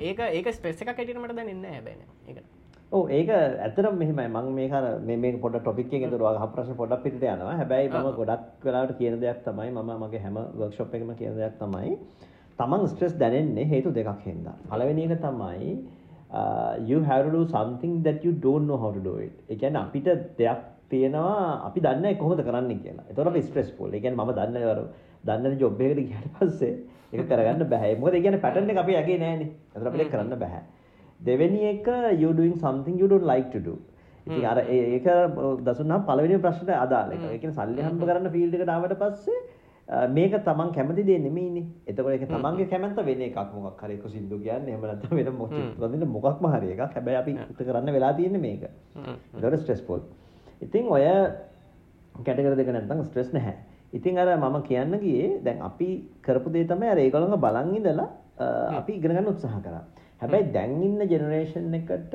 ඒක 0.00 0.18
ඒක 0.20 0.52
ස්ට්‍රෙස් 0.52 0.80
එකක් 0.80 0.94
හැටියට 0.94 1.20
මට 1.20 1.36
දැනෙන්නේ 1.36 1.62
නැහැ 1.62 1.80
හැබැයි 1.80 2.06
ඒක 2.28 2.55
ඔව් 2.92 3.10
ඒක 3.10 3.28
ඇත්තටම 3.30 3.98
මෙහෙමයි 3.98 4.28
මම 4.28 4.54
මේක 4.54 4.72
අර 4.72 4.84
මේ 5.00 5.16
මේක 5.16 5.40
පොඩ්ඩක් 5.40 5.64
ටොපික් 5.64 5.86
එකකින් 5.88 6.06
ඒතර 6.06 6.22
ඔයාගේ 6.22 6.52
ප්‍රශ්න 6.54 6.76
පොඩ්ඩක් 6.76 7.02
පිටට 7.02 7.24
යනවා 7.24 7.56
හැබැයි 7.60 7.90
මම 7.90 8.08
ගොඩක් 8.20 8.64
වෙලාවට 8.64 8.98
කියන 8.98 9.18
දෙයක් 9.20 9.42
තමයි 9.44 9.70
මම 9.72 9.90
මගේ 10.04 10.22
හැම 10.22 10.38
වර්ක්ෂොප් 10.60 10.94
එකකම 10.94 11.12
කියන 11.18 11.36
දෙයක් 11.36 11.58
තමයි 11.58 11.96
තමන් 12.58 12.88
ස්ට්‍රෙස් 12.92 13.18
දැනෙන්නේ 13.22 13.66
හේතු 13.66 13.94
දෙකක් 13.98 14.22
හින්දා 14.28 14.56
පළවෙනි 14.70 15.08
එක 15.08 15.20
තමයි 15.26 15.74
you 16.86 17.02
have 17.02 17.26
to 17.26 17.32
do 17.32 17.42
something 17.48 18.00
that 18.02 18.24
you 18.24 18.32
don't 18.46 18.66
know 18.66 18.78
how 18.78 18.90
to 18.90 19.02
do 19.10 19.18
it 19.26 19.34
ඒ 19.48 19.60
කියන්නේ 19.60 19.82
අපිට 19.82 20.08
දෙයක් 20.38 20.64
තියෙනවා 20.88 21.66
අපි 21.66 21.80
දන්නේ 21.80 22.14
කොහොමද 22.14 22.42
කරන්නේ 22.42 22.78
කියලා. 22.78 23.04
ඒතකොට 23.08 23.26
අපි 23.26 23.42
ස්ට්‍රෙස්ෆුල්. 23.42 23.90
ඒ 23.90 24.00
කියන්නේ 24.00 24.24
මම 24.24 24.32
දන්නේ 24.38 24.64
අර 24.64 24.80
දන්නේ 25.24 25.58
ජොබ් 25.58 25.80
එකකට 25.80 26.00
ගියාට 26.08 26.28
පස්සේ 26.38 26.72
ඒක 27.12 27.28
කරගන්න 27.30 27.68
බෑ. 27.68 27.92
මොකද 28.00 28.14
ඒ 28.14 28.22
කියන්නේ 28.24 28.44
පැටර්න් 28.44 28.70
එක 28.70 28.82
අපි 28.84 28.98
යගේ 29.00 29.18
නෑනේ. 29.18 29.50
ඒතකොට 29.74 29.88
අපිට 29.90 30.12
කරන්න 30.12 30.38
බෑ. 30.38 30.60
දෙවෙනි 31.20 31.60
එක 31.72 31.86
you 32.20 32.32
doing 32.32 32.56
something 32.56 32.98
you 32.98 33.08
don't 33.08 33.24
like 33.24 33.50
to 33.52 33.60
do. 33.60 33.78
ඉතින් 34.26 34.44
අර 34.44 34.58
ඒක 34.58 35.06
දසුන්නම් 35.64 36.06
පළවෙනි 36.08 36.38
ප්‍රශ්නට 36.38 36.70
අදාළ 36.70 37.12
එක. 37.12 37.22
ඒ 37.22 37.38
කියන්නේ 37.38 37.58
සල්ලි 37.60 37.82
හම්බ 37.82 38.02
කරන්න 38.02 38.32
ෆීල්ඩ් 38.34 38.54
එකට 38.54 38.72
ආවට 38.74 38.98
පස්සේ 39.02 39.38
මේක 40.16 40.32
තමන් 40.44 40.72
කැමති 40.74 41.06
දේ 41.06 41.18
නෙමෙයිනේ. 41.18 41.66
එතකොට 41.86 42.12
ඒක 42.14 42.26
තමන්ගේ 42.28 42.68
කැමැත්ත 42.72 42.98
වෙන 43.08 43.22
එකක් 43.28 43.38
මොකක් 43.54 43.82
හරි 43.82 43.94
ඒක 43.94 44.08
සින්දු 44.10 44.38
කියන්නේ. 44.38 44.74
එහෙම 44.74 44.82
නැත්නම් 44.82 45.16
වෙන 45.16 46.08
මොකක් 46.10 46.26
මොකක්ම 46.26 46.46
හරි 46.54 46.72
එකක්. 46.74 46.94
හැබැයි 46.94 47.18
අපි 47.22 47.36
හිත 47.38 47.60
කරන්න 47.68 47.92
වෙලා 47.96 48.12
තියෙන්නේ 48.18 48.40
මේක. 48.40 48.62
ඒකට 49.42 49.60
ස්ට්‍රෙස්ෆුල්. 49.62 50.00
ඉතින් 50.60 50.88
ඔය 50.88 51.06
කැටගරි 52.26 52.56
දෙක 52.56 52.72
නැත්නම් 52.74 53.04
ස්ට්‍රෙස් 53.04 53.32
නැහැ. 53.32 53.56
ඉතින් 53.92 54.18
අර 54.18 54.28
මම 54.36 54.56
කියන්න 54.68 54.98
ගියේ 55.00 55.40
දැන් 55.44 55.62
අපි 55.62 55.88
කරපු 56.22 56.50
දේ 56.52 56.66
තමයි 56.66 56.90
අර 56.90 56.98
ඒගොල්ලන්ව 56.98 57.38
බලන් 57.40 57.76
ඉඳලා 57.78 58.08
අපි 58.80 58.92
ඉගෙන 58.98 59.14
ගන්න 59.14 59.30
උත්සාහ 59.32 59.60
කරා. 59.62 59.84
හැබැයි 60.20 60.52
දැන් 60.52 60.82
ඉන්න 60.82 61.00
ජෙනරේෂන් 61.12 61.74
එකට 61.80 62.14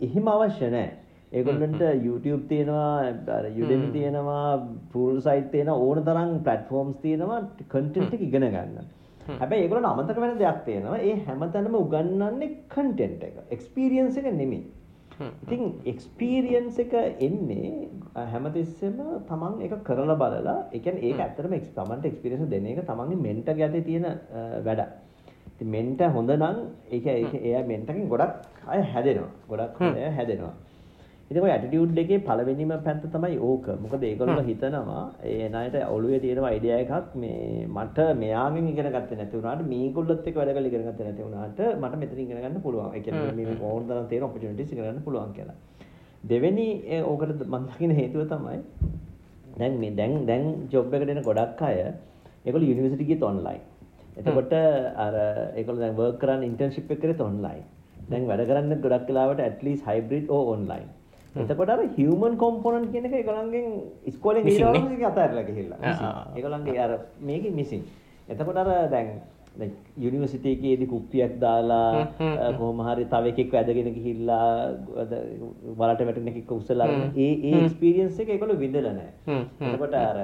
එහෙම 0.00 0.28
අවශ්‍ය 0.34 0.70
නැහැ. 0.70 0.92
ඒගොල්ලන්ට 1.32 1.82
YouTube 2.06 2.44
තියෙනවා 2.48 3.48
යුඩෙමි 3.58 3.88
තියෙනවා 3.92 4.44
පූල් 4.92 5.20
සයිට් 5.20 5.50
තියෙන 5.52 5.70
ඕන 5.72 6.02
තරම් 6.04 6.38
ප්ලට්ෆෝම්ස් 6.46 7.00
තියෙනවා 7.02 7.40
කන්ටෙන්ට් 7.74 8.14
එක 8.14 8.22
ඉගෙන 8.28 8.48
ගන්න. 8.54 8.88
හැබැයි 9.40 9.66
ඒගොල්ලන්ට 9.66 9.90
අමතක 9.92 10.20
වෙන 10.24 10.38
දෙයක් 10.38 10.64
තියෙනවා. 10.66 10.98
ඒ 11.00 11.14
හැමතැනම 11.26 11.78
උගන්වන්නේ 11.82 12.50
කන්ටෙන්ට් 12.74 13.22
එක. 13.28 13.38
එක්ස්පීරියන්ස් 13.50 14.18
එක 14.18 14.28
නෙමෙයි. 14.32 14.62
ඉතින් 15.44 15.62
එක්ස්පීරියන්ස් 15.92 16.78
එක 16.84 16.94
එන්නේ 17.26 17.88
හැමතිස්සෙම 18.32 19.00
තමන් 19.28 19.60
ඒක 19.64 19.74
කරලා 19.88 20.18
බලලා 20.22 20.58
ඒ 20.72 20.80
කියන්නේ 20.84 21.10
ඒක 21.10 21.24
ඇත්තටම 21.24 21.58
තමන්ට 21.78 22.10
එක්ස්පීරියන්ස් 22.12 22.50
දෙන 22.54 22.70
එක 22.72 22.84
තමන්ගේ 22.90 23.24
මෙන්ටර් 23.26 23.58
යටේ 23.58 23.86
තියෙන 23.90 24.06
වැඩක්. 24.68 24.94
ඉතින් 25.56 25.70
මෙන්ට 25.70 26.00
හොඳ 26.12 26.30
නම් 26.30 26.56
ඒක 26.90 27.06
එයා 27.40 27.64
මෙන්ටකින් 27.66 28.08
ගොඩක් 28.08 28.32
අය 28.66 28.80
හැදෙනවා. 28.92 29.30
ගොඩක් 29.48 29.80
අය 29.80 30.10
හැදෙනවා. 30.12 30.54
ඉතින් 31.30 31.42
ඔය 31.42 31.50
ඇටිටියුඩ් 31.50 31.98
එකේ 31.98 32.18
පළවෙනිම 32.26 32.72
පැත්ත 32.84 33.04
තමයි 33.14 33.38
ඕක. 33.40 33.66
මොකද 33.82 34.02
ඒගොල්ලෝ 34.02 34.44
හිතනවා 34.48 35.04
ඒ 35.24 35.48
ණයට 35.48 35.76
ඔළුවේ 35.94 36.20
තියෙන 36.20 36.44
අයිඩියා 36.44 36.80
එකක් 36.84 37.14
මේ 37.16 37.66
මට 37.68 37.98
මෙයාගෙන් 38.20 38.68
ඉගෙන 38.72 38.90
ගත්තේ 38.94 39.18
නැති 39.20 39.36
වුණාට 39.38 39.64
මේගොල්ලොත් 39.72 40.28
එක්ක 40.28 40.36
වැඩ 40.40 40.52
කරලා 40.54 40.70
ඉගෙන 40.70 40.84
ගත්තේ 40.88 41.06
නැති 41.08 41.22
වුණාට 41.26 41.58
මට 41.82 41.94
මෙතන 42.02 42.20
ඉගෙන 42.24 42.42
ගන්න 42.42 42.60
පුළුවන්. 42.66 42.92
ඒ 42.96 43.00
කියන්නේ 43.00 43.32
මේ 43.38 43.56
ඕන 43.70 43.88
තරම් 43.88 44.06
තියෙන 44.10 44.28
ඔපචුනිටිස් 44.28 44.72
ඉගෙන 44.72 44.84
ගන්න 44.84 45.02
පුළුවන් 45.06 45.32
කියලා. 45.38 45.56
දෙවෙනි 46.30 46.68
ඕකට 47.02 47.46
මම 47.46 47.64
දකින 47.70 47.96
හේතුව 48.00 48.28
තමයි 48.32 48.58
දැන් 49.58 49.80
මේ 49.80 49.96
දැන් 49.98 50.26
දැන් 50.26 50.44
ජොබ් 50.72 50.94
එකට 50.94 51.14
එන 51.14 51.22
ගොඩක් 51.22 51.62
අය 51.62 51.78
ඒගොල්ලෝ 52.44 52.70
යුනිවර්සිටි 52.70 53.08
ගියත් 53.10 53.22
ඔන්ලයින්. 53.22 53.64
එතකොට 54.16 54.52
අර 55.06 55.14
ඒගොල්ලෝ 55.56 55.82
දැන් 55.84 55.96
වර්ක් 56.00 56.20
කරන්න 56.22 56.46
ඉන්ටර්න්ෂිප් 56.50 56.90
එක 56.90 57.00
කරේත් 57.02 57.20
ඔන්ලයින්. 57.20 57.64
දැන් 58.10 58.28
වැඩ 58.30 58.46
කරන්න 58.50 58.80
ගොඩක් 58.84 59.10
වෙලාවට 59.10 59.42
ඇට්ලීස්ට් 59.46 59.88
හයිබ්‍රිඩ් 59.88 60.30
ඕ 60.30 60.42
ඔන්ලයින්. 60.54 60.88
එතකොට 61.44 61.70
අර 61.74 61.82
හියුමන් 61.96 62.36
කොම්පොනන්ට් 62.40 62.92
කියන 62.92 63.08
එක 63.08 63.16
ඒගොල්ලන්ගෙන් 63.20 63.66
ඉස්කෝලෙන් 64.10 64.44
පස්සේ 64.46 65.06
අතහැරලා 65.10 65.46
ගිහිල්ලා. 65.48 65.94
ඒගොල්ලන්ගේ 66.36 66.78
අර 66.86 66.92
මේකේ 67.20 67.56
මිසින්. 67.60 67.82
එතකොට 68.28 68.60
අර 68.62 68.70
දැන් 68.94 69.10
යුනිවර්සිටි 70.04 70.52
එකේදී 70.56 70.88
කුප්පියක් 70.92 71.36
දාලා 71.40 72.06
කොහොම 72.58 72.80
හරි 72.88 73.04
තව 73.12 73.32
එකෙක් 73.32 73.52
වැදගෙන 73.52 73.94
ගිහිල්ලා 73.96 74.48
වලට 75.78 76.08
වැටෙන 76.08 76.30
එකෙක් 76.32 76.52
උස්සලා 76.58 76.88
ඒ 77.16 77.30
ඒ 77.42 77.54
එක්ස්පීරියන්ස් 77.60 78.20
එක 78.24 78.32
ඒගොල්ලෝ 78.34 78.58
විඳලා 78.64 78.96
නැහැ. 78.98 79.38
එතකොට 79.68 79.96
අර 80.02 80.18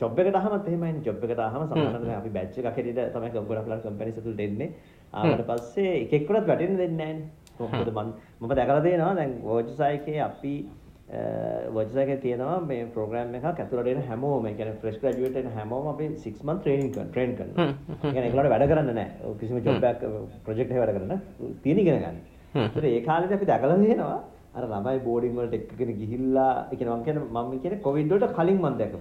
ජොබ් 0.00 0.18
එකට 0.18 0.40
ආවමත් 0.40 0.68
එහෙමයිනේ. 0.68 1.04
ජොබ් 1.06 1.24
එකට 1.24 1.44
ආවම 1.46 1.64
සමහරවිට 1.66 2.18
අපි 2.18 2.34
බැච් 2.36 2.58
එකක් 2.58 2.70
හැටියට 2.70 3.16
තමයි 3.16 3.32
ගොඩක් 3.38 3.72
ලාට 3.72 3.86
කම්පැනිස් 3.86 4.20
ඇතුළට 4.20 4.44
එන්නේ. 4.48 4.70
ආවට 5.14 5.48
පස්සේ 5.50 5.96
එකෙක්වත් 6.04 6.52
වැටෙන්න 6.52 6.78
දෙන්නේ 6.78 6.98
නැහැනේ. 7.00 7.42
කොහොමද 7.58 7.90
මම 8.40 8.54
දැකලා 8.58 8.80
තියෙනවා 8.80 9.14
දැන් 9.16 9.36
වර්ජසයිකේ 9.44 10.20
අපි 10.22 10.54
වර්ජසයිකේ 11.08 12.16
තියෙනවා 12.16 12.60
මේ 12.60 12.84
ප්‍රෝග්‍රෑම් 12.94 13.34
එකක් 13.34 13.46
ඇතුළට 13.46 13.88
එන 13.92 14.02
හැමෝම 14.08 14.46
ඒ 14.46 14.54
කියන්නේ 14.54 14.80
ෆ්‍රෙෂ් 14.82 15.00
ග්‍රැජුවේට් 15.00 15.36
එන 15.36 15.50
හැමෝම 15.54 15.88
අපි 15.88 16.06
6 16.18 16.44
month 16.44 16.62
ට්‍රේනින් 16.62 16.92
කරන 16.92 17.08
ට්‍රේන් 17.08 17.34
කරනවා. 17.36 17.66
ඒ 17.66 18.12
කියන්නේ 18.12 18.28
ඒගොල්ලන්ට 18.28 18.52
වැඩ 18.54 18.68
කරන්න 18.70 18.94
නැහැ. 18.94 19.34
කිසිම 19.40 19.58
ජොබ් 19.66 19.84
එකක් 19.90 20.06
ප්‍රොජෙක්ට් 20.44 20.70
එකක් 20.72 20.80
වැඩ 20.82 20.94
කරන්න 20.96 21.20
තියෙන 21.62 21.82
ඉගෙන 21.82 22.00
ගන්න. 22.04 22.22
ඒත් 22.54 22.84
ඒ 22.84 23.02
කාලේදී 23.08 23.38
අපි 23.38 23.50
දැකලා 23.52 23.76
තියෙනවා 23.82 24.20
අර 24.56 24.64
ළමයි 24.64 24.98
බෝඩින් 25.04 25.36
වලට 25.36 25.54
එක්කගෙන 25.58 25.92
ගිහිල්ලා 26.00 26.50
ඒ 26.72 26.76
කියන්නේ 26.78 26.96
මම 26.96 27.04
කියන්නේ 27.06 27.28
මම 27.36 27.54
කියන්නේ 27.62 27.84
කොවිඩ් 27.86 28.12
වලට 28.12 28.34
කලින් 28.36 28.58
මම 28.60 28.76
දැකපු 28.80 28.98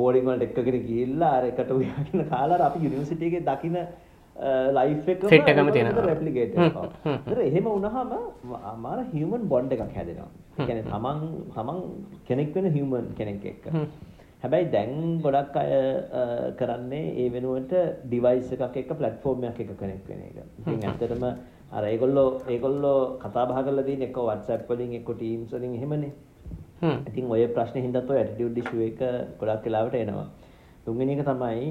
බෝඩින් 0.00 0.26
වලට 0.28 0.48
එක්කගෙන 0.48 0.78
ගිහිල්ලා 0.88 1.32
අර 1.38 1.44
එකට 1.52 1.70
උයාගෙන 1.78 2.28
කාලා 2.34 2.60
අපි 2.68 2.84
යුනිවර්සිටි 2.84 3.28
එකේ 3.30 3.46
දකින්න 3.48 3.78
ලයිෆ් 4.76 5.08
එක 5.12 5.22
සෙට් 5.32 5.48
එකම 5.52 5.70
තියෙනවා 5.76 6.04
රෙප්ලිකේට් 6.10 6.52
කරනවා. 6.54 6.88
ඒතර 7.12 7.38
එහෙම 7.46 7.64
වුණාම 7.64 8.10
අමාර 8.72 8.98
හියුමන් 9.14 9.48
බොන්ඩ් 9.52 9.72
එකක් 9.76 9.96
හැදෙනවා. 9.98 10.28
කියන්නේ 10.58 10.84
තමන් 10.90 11.18
තමන් 11.56 11.80
කෙනෙක් 12.28 12.54
වෙන 12.54 12.70
හියුමන් 12.76 13.08
කෙනෙක් 13.18 13.44
එක්ක. 13.52 13.66
හැබැයි 14.42 14.70
දැන් 14.76 14.94
ගොඩක් 15.24 15.56
අය 15.62 15.72
කරන්නේ 16.60 17.04
ඒ 17.24 17.28
වෙනුවට 17.34 17.74
ඩිවයිස් 18.04 18.52
එකක් 18.52 18.92
ප්ලැට්ෆෝම් 19.00 19.44
එකක් 19.50 19.60
එක්ක 19.64 19.74
කනෙක්ට් 19.82 20.08
වෙන 20.12 20.22
එක. 20.28 20.36
ඉතින් 20.60 20.88
ඇත්තටම 20.90 21.24
අර 21.76 21.84
ඒගොල්ලෝ 21.92 22.28
ඒගොල්ලෝ 22.54 23.00
කතා 23.24 23.48
බහ 23.48 23.60
කරලා 23.66 23.86
තියෙන 23.88 24.06
එක්ක 24.08 24.18
වලින් 25.52 25.74
එහෙමනේ. 25.80 26.12
ඉතින් 27.08 27.24
ඔය 27.34 27.46
ප්‍රශ්නේ 27.56 27.82
හින්දාත් 27.86 28.10
ඔය 28.10 28.18
ඇටිටියුඩ් 28.20 28.58
ඉෂුව 28.62 28.80
එක 28.90 29.00
ගොඩක් 29.40 29.64
වෙලාවට 29.66 29.96
එනවා. 30.02 30.28
තුන්වෙනි 30.86 31.14
එක 31.16 31.22
තමයි 31.28 31.66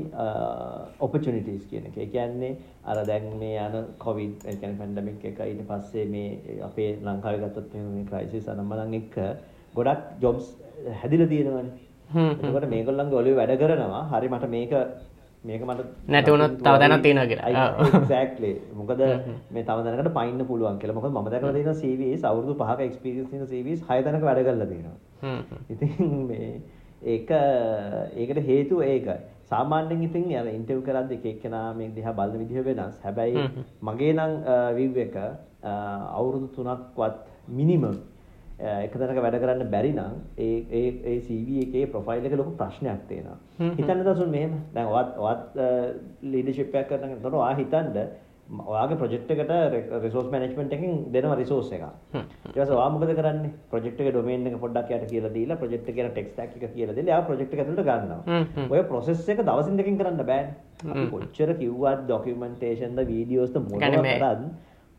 ඔපචුනිටිස් 1.07 1.63
කියන 1.71 1.87
එක. 1.89 1.97
ඒ 2.03 2.07
කියන්නේ 2.15 2.51
අර 2.91 2.97
දැන් 3.09 3.25
මේ 3.41 3.57
යන 3.65 3.75
කොවිඩ් 4.05 4.45
ඒ 4.45 4.55
කියන්නේ 4.59 4.79
පැන්ඩමික් 4.81 5.25
එක 5.31 5.39
ඊට 5.47 5.63
පස්සේ 5.71 6.05
මේ 6.13 6.59
අපේ 6.69 6.91
ලංකාවේ 7.07 7.41
ගත්තොත් 7.43 7.73
මේ 7.95 8.05
ක්‍රයිසිස් 8.11 8.51
අනම්මනම් 8.53 8.95
එක්ක 9.01 9.17
ගොඩක් 9.79 10.05
ජොබ්ස් 10.23 10.45
හැදිලා 11.01 11.31
තියෙනවානේ. 11.33 11.73
එතකොට 12.43 12.69
මේගොල්ලන්ගේ 12.75 13.19
ඔළුවේ 13.21 13.39
වැඩ 13.41 13.59
කරනවා. 13.61 14.03
හරි 14.13 14.27
මට 14.33 14.49
මේක 14.55 14.73
මේක 15.47 15.63
මට 15.65 15.81
නැති 16.13 16.31
වුණොත් 16.33 16.53
තව 16.65 16.75
දැනක් 16.81 17.03
තියෙනවා 17.05 17.27
කියලා. 17.31 17.49
එක්සැක්ට්ලි. 17.99 18.51
මොකද 18.79 19.01
මේ 19.55 19.63
තව 19.67 19.77
දැනකට 19.87 20.13
පයින්න 20.19 20.45
පුළුවන් 20.51 20.79
කියලා. 20.81 20.97
මොකද 20.99 21.11
මම 21.11 21.27
දැකලා 21.33 21.53
තියෙන 21.57 21.77
CVs 21.81 22.23
අවුරුදු 22.29 22.53
5ක 22.61 22.79
එක්ස්පීරියන්ස් 22.89 23.29
තියෙන 23.31 23.47
CVs 23.51 23.81
6 23.89 24.05
දැනක 24.07 24.25
වැඩ 24.29 24.41
කරලා 24.47 24.69
තියෙනවා. 24.71 24.97
ඉතින් 25.73 26.25
මේ 26.31 26.49
ඒක 27.05 27.29
ඒකට 27.31 28.39
හේතුව 28.49 28.81
ඒකයි. 28.83 29.17
සාමාන්‍යයෙන් 29.45 30.03
ඉතින් 30.07 30.25
අර 30.39 30.47
ඉන්ටර්විව් 30.49 30.81
කරද්දී 30.87 31.19
එක 31.19 31.25
එක්කෙනා 31.33 31.67
මේ 31.73 31.91
දිහා 31.95 32.17
බලන 32.19 32.41
විදිහ 32.41 32.65
වෙනස්. 32.65 32.97
හැබැයි 33.03 33.45
මගේ 33.81 34.13
නම් 34.13 34.33
විව් 34.77 34.97
එක 35.05 35.15
අවුරුදු 36.15 36.47
3ක්වත් 36.57 37.15
මිනිමම් 37.49 37.95
එක 38.57 38.93
තැනක 38.93 39.21
වැඩ 39.21 39.39
කරන්න 39.43 39.71
බැරි 39.71 39.91
නම් 39.93 40.13
ඒ 40.37 40.57
ඒ 40.71 40.89
ඒ 41.11 41.17
CV 41.27 41.61
එකේ 41.65 41.85
ප්‍රොෆයිල් 41.87 42.25
එකේ 42.25 42.41
ලොකු 42.41 42.57
ප්‍රශ්නයක් 42.61 43.01
තියෙනවා. 43.09 43.37
හිතන්න 43.79 44.03
දසුන් 44.07 44.29
මෙහෙම. 44.29 44.53
දැන් 44.73 44.87
ඔයත් 44.89 45.17
ඔයත් 45.19 45.43
ලීඩර්ෂිප් 46.23 46.75
එකක් 46.75 46.89
කරන 46.89 47.09
කෙනෙක්ට 47.09 47.33
ඔයා 47.33 47.53
හිතන්න 47.61 47.93
ඔයාගේ 48.45 48.97
ප්‍රොජෙක්ට් 48.97 49.31
එකට 49.31 49.53
රිසෝස් 50.03 50.27
මැනේජ්මන්ට් 50.31 50.73
එකෙන් 50.77 50.91
දෙනවා 51.13 51.37
රිසෝස් 51.39 51.71
එකක්. 51.71 51.85
ඊට 52.13 52.53
පස්සේ 52.53 52.75
ඔයා 52.77 52.89
මොකද 52.89 53.15
කරන්නේ? 53.19 53.51
ප්‍රොජෙක්ට් 53.71 53.99
එකේ 54.01 54.13
ඩොමේන් 54.13 54.45
එක 54.47 54.59
පොඩ්ඩක් 54.61 54.91
යට 54.91 55.09
කියලා 55.09 55.33
දීලා 55.33 55.57
ප්‍රොජෙක්ට් 55.57 55.89
එකේ 55.89 56.09
ටෙක් 56.09 56.29
ස්ටැක් 56.33 56.53
එක 56.57 56.75
කියලා 56.75 56.95
දීලා 56.95 57.15
එයා 57.15 57.25
ප්‍රොජෙක්ට් 57.29 57.53
එක 57.53 57.63
ඇතුළට 57.63 57.87
ගන්නවා. 57.89 58.67
ඔය 58.69 58.83
ප්‍රොසෙස් 58.91 59.25
එක 59.29 59.41
දවසින් 59.41 59.81
දෙකකින් 59.81 59.97
කරන්න 59.97 60.21
බෑනේ. 60.21 60.55
අපි 60.85 61.07
කොච්චර 61.11 61.51
කිව්වත් 61.59 62.05
ඩොකියුමන්ටේෂන් 62.05 62.95
ද 62.95 63.07
වීඩියෝස් 63.07 63.51
ද 63.51 63.63
මොනවා 63.63 63.89
කරත් 63.93 64.47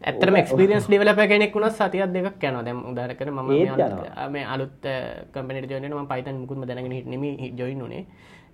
ඇත්තම 0.02 0.36
ක්ස්පිරියන්ස් 0.38 0.86
ඩිවලප 0.88 1.20
කෙනෙක් 1.28 1.54
වුණ 1.54 1.70
සතියක් 1.70 2.10
දෙකක් 2.12 2.42
යන 2.44 2.58
දැම් 2.64 2.80
උදාරකර 2.92 3.30
ම 3.30 3.40
මේ 4.32 4.44
අලුත් 4.46 4.82
කම්පනට 5.32 5.70
ජොන 5.70 5.86
ම 5.92 6.08
පයිතන් 6.08 6.40
මුකුත්ම 6.42 6.66
දැනගෙන 6.66 6.92
හිට 6.92 7.06
නෙම 7.06 7.24
ජොයින් 7.56 7.86
නේ 7.88 8.02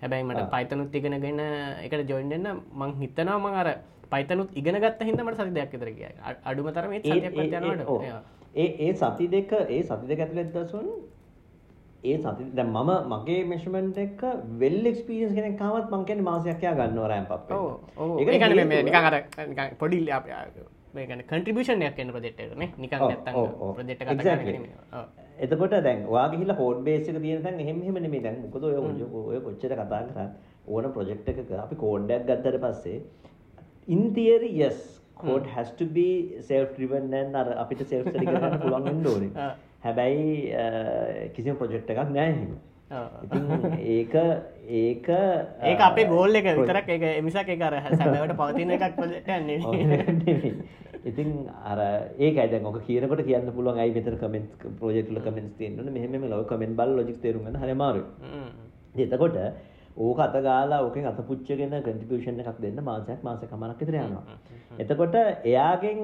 හැබැයි 0.03 0.25
මට 0.25 0.45
පයිතනුත් 0.53 0.95
ඉගෙනගෙන 0.95 1.41
එකට 1.83 2.11
ජොයින්න්න 2.11 2.47
මං 2.75 2.95
හිතනවා 3.01 3.39
මං 3.39 3.55
අර 3.55 3.69
පයිතනුත් 4.13 4.51
ඉගෙන 4.55 4.79
ගත්ත 4.79 5.09
හිදමට 5.09 5.37
සති 5.37 5.55
දෙයක් 5.55 5.75
තර 5.77 5.91
කිය 5.93 6.11
අඩුම 6.45 6.71
තරම 6.73 6.93
ඒ 8.55 8.69
ඒ 8.81 8.93
සති 8.97 9.27
දෙක 9.29 9.53
ඒ 9.55 9.83
සති 9.83 10.07
දෙක 10.07 10.21
ඇතුළෙත් 10.21 10.55
දසුන් 10.55 10.89
ඒ 12.05 12.17
සති 12.19 12.45
දැන් 12.53 12.71
මම 12.71 12.91
මගේ 13.11 13.41
මෙෂර්මන්ට් 13.47 13.99
එක 13.99 14.23
වෙල් 14.59 14.87
එක්ස්පීරියන්ස් 14.87 15.35
කෙනෙක් 15.35 15.63
ආවත් 15.63 15.91
මං 15.91 16.05
කියන්නේ 16.05 16.29
මාසයක් 16.29 16.63
යා 16.63 16.75
ගන්නවා 16.75 17.09
රෑම්ප් 17.09 17.31
අප් 17.31 17.43
එක. 17.47 17.57
ඔව් 17.57 17.67
ඔව්. 17.99 18.15
ඒක 18.21 18.29
නිකන් 18.85 18.97
අර 19.01 19.17
නිකන් 19.49 19.77
පොඩි 19.79 19.99
මේකන 20.95 21.23
කටිබිෂණයක් 21.25 21.99
එන්න 21.99 22.13
ප්‍රජෙක්්න 22.13 22.65
නිකන් 22.79 22.99
ප්‍රජෙක්් 23.77 24.01
එතකොට 25.39 25.77
දැන් 25.81 26.07
වාගේ 26.09 26.41
හිලා 26.43 26.57
හෝඩ් 26.57 26.85
බේසික 26.85 27.17
තියෙන 27.19 27.61
එහෙම 27.61 27.99
නෙමෙයි. 27.99 28.23
දැන් 28.23 28.43
මොකද 28.45 28.65
ඔය 28.65 28.75
ඔය 29.27 29.41
කොච්චර 29.41 29.75
කතා 29.75 30.03
කරා 30.09 30.29
ඕන 30.69 30.93
ප්‍රොජෙක්ට් 30.93 31.29
එකක 31.29 31.53
අපි 31.59 31.77
කෝඩ් 31.77 32.11
එකක් 32.11 32.27
ගත්තට 32.27 32.61
පස්සේ 32.61 32.99
in 33.89 34.15
theory 34.15 34.51
yes 34.55 35.01
code 35.17 35.47
has 35.47 35.71
to 35.73 35.85
be 35.87 36.09
self 36.41 36.77
driven 36.77 37.13
and 37.15 37.35
අර 37.35 37.47
අපිට 37.65 37.87
self 37.87 38.09
study 38.09 38.27
කරන්න 38.27 38.59
පුළුවන් 38.63 39.07
ඕනේ. 39.07 39.31
හැබැයි 39.85 40.27
කිසිම 41.35 41.57
ප්‍රොජෙක්ට් 41.57 41.91
එකක් 41.91 42.13
නෑ 42.17 42.29
එහෙම. 42.29 42.53
ඉතින් 43.25 43.45
ඒක 43.95 44.15
ඒක 44.83 45.09
ඒක 45.71 45.81
අපේ 45.81 46.07
ගෝල් 46.07 46.35
එක 46.35 46.49
විතරක්. 46.61 46.89
එක 46.89 47.05
එමිසක් 47.11 47.51
එක 47.57 47.63
අර 47.63 47.75
සැබවට 47.91 48.37
පවතින 48.37 48.75
එකක් 48.77 48.97
පොජෙක්ටන්නේ 48.97 49.59
ඉතින් 51.05 51.31
අර 51.65 51.81
ඒක 52.19 52.37
දැන් 52.53 52.67
ඔක 52.67 52.79
කියනකොට 52.87 53.25
කියන්න 53.27 53.51
පුළුවන් 53.57 53.83
ඇයි 53.83 53.97
මෙතන 53.99 54.19
කමෙන්ට් 54.23 54.67
ප්‍රොජෙක්ට් 54.79 55.11
වල 55.11 55.25
කමෙන්ට්ස් 55.27 55.59
තියෙනවනේ 55.59 55.95
මෙහෙම 55.99 56.31
ලොව 56.31 56.47
කමෙන්ට් 56.47 56.79
බලලා 56.79 56.99
ලොජික්ස් 57.01 57.23
තේරුම් 57.25 57.47
ගන්න 57.47 57.63
හරි 57.65 57.75
අමාරුයි. 57.75 58.07
එතකොට 59.07 59.39
ඕක 59.97 60.19
අත 60.19 60.33
ගාලා 60.35 60.81
ඕකෙන් 60.81 61.07
අත 61.07 61.21
පුච්චගෙන 61.23 61.75
කන්ට්‍රිබියුෂන් 61.79 62.41
එකක් 62.41 62.61
දෙන්න 62.61 62.81
මාසයක් 62.83 63.23
මාසයක් 63.23 63.51
කමාරක් 63.51 63.79
විතර 63.79 63.95
යනවා. 63.95 64.37
එතකොට 64.79 65.15
එයාගෙන් 65.45 65.99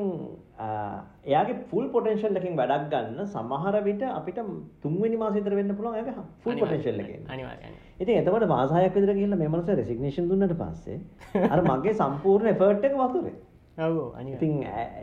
එයාගේ 1.25 1.65
ෆුල් 1.69 1.89
පොටෙන්ෂල් 1.89 2.37
එකෙන් 2.37 2.57
වැඩක් 2.57 2.89
ගන්න 2.91 3.27
සමහර 3.27 3.81
විට 3.83 4.03
අපිට 4.11 4.41
තුන්වෙනි 4.83 5.17
මාසෙ 5.17 5.39
විතර 5.39 5.57
වෙන්න 5.57 5.75
පුළුවන් 5.75 5.97
එයාගේ 5.97 6.27
ෆුල් 6.41 6.57
පොටෙන්ෂල් 6.57 7.01
එකෙන්. 7.01 7.25
අනිවාර්යයෙන්. 7.29 7.79
ඉතින් 7.99 8.21
එතකොට 8.21 8.47
මාස 8.47 8.71
6ක් 8.73 8.95
විතර 8.97 9.15
ගිහිල්ලා 9.15 9.39
මේ 9.39 9.49
මනුස්සයා 9.49 9.77
රෙසිග්නේෂන් 9.77 10.29
දුන්නට 10.29 10.57
පස්සේ 10.57 10.99
අර 11.49 11.63
මගේ 11.63 11.95
සම්පූර්ණ 11.95 12.53
එෆර්ට් 12.53 12.85
එක 12.85 12.95
වතුරේ. 12.97 13.35
ඔව් 13.79 13.97
අනිවාර්යයෙන්. 14.15 14.35
ඉතින් 14.35 14.53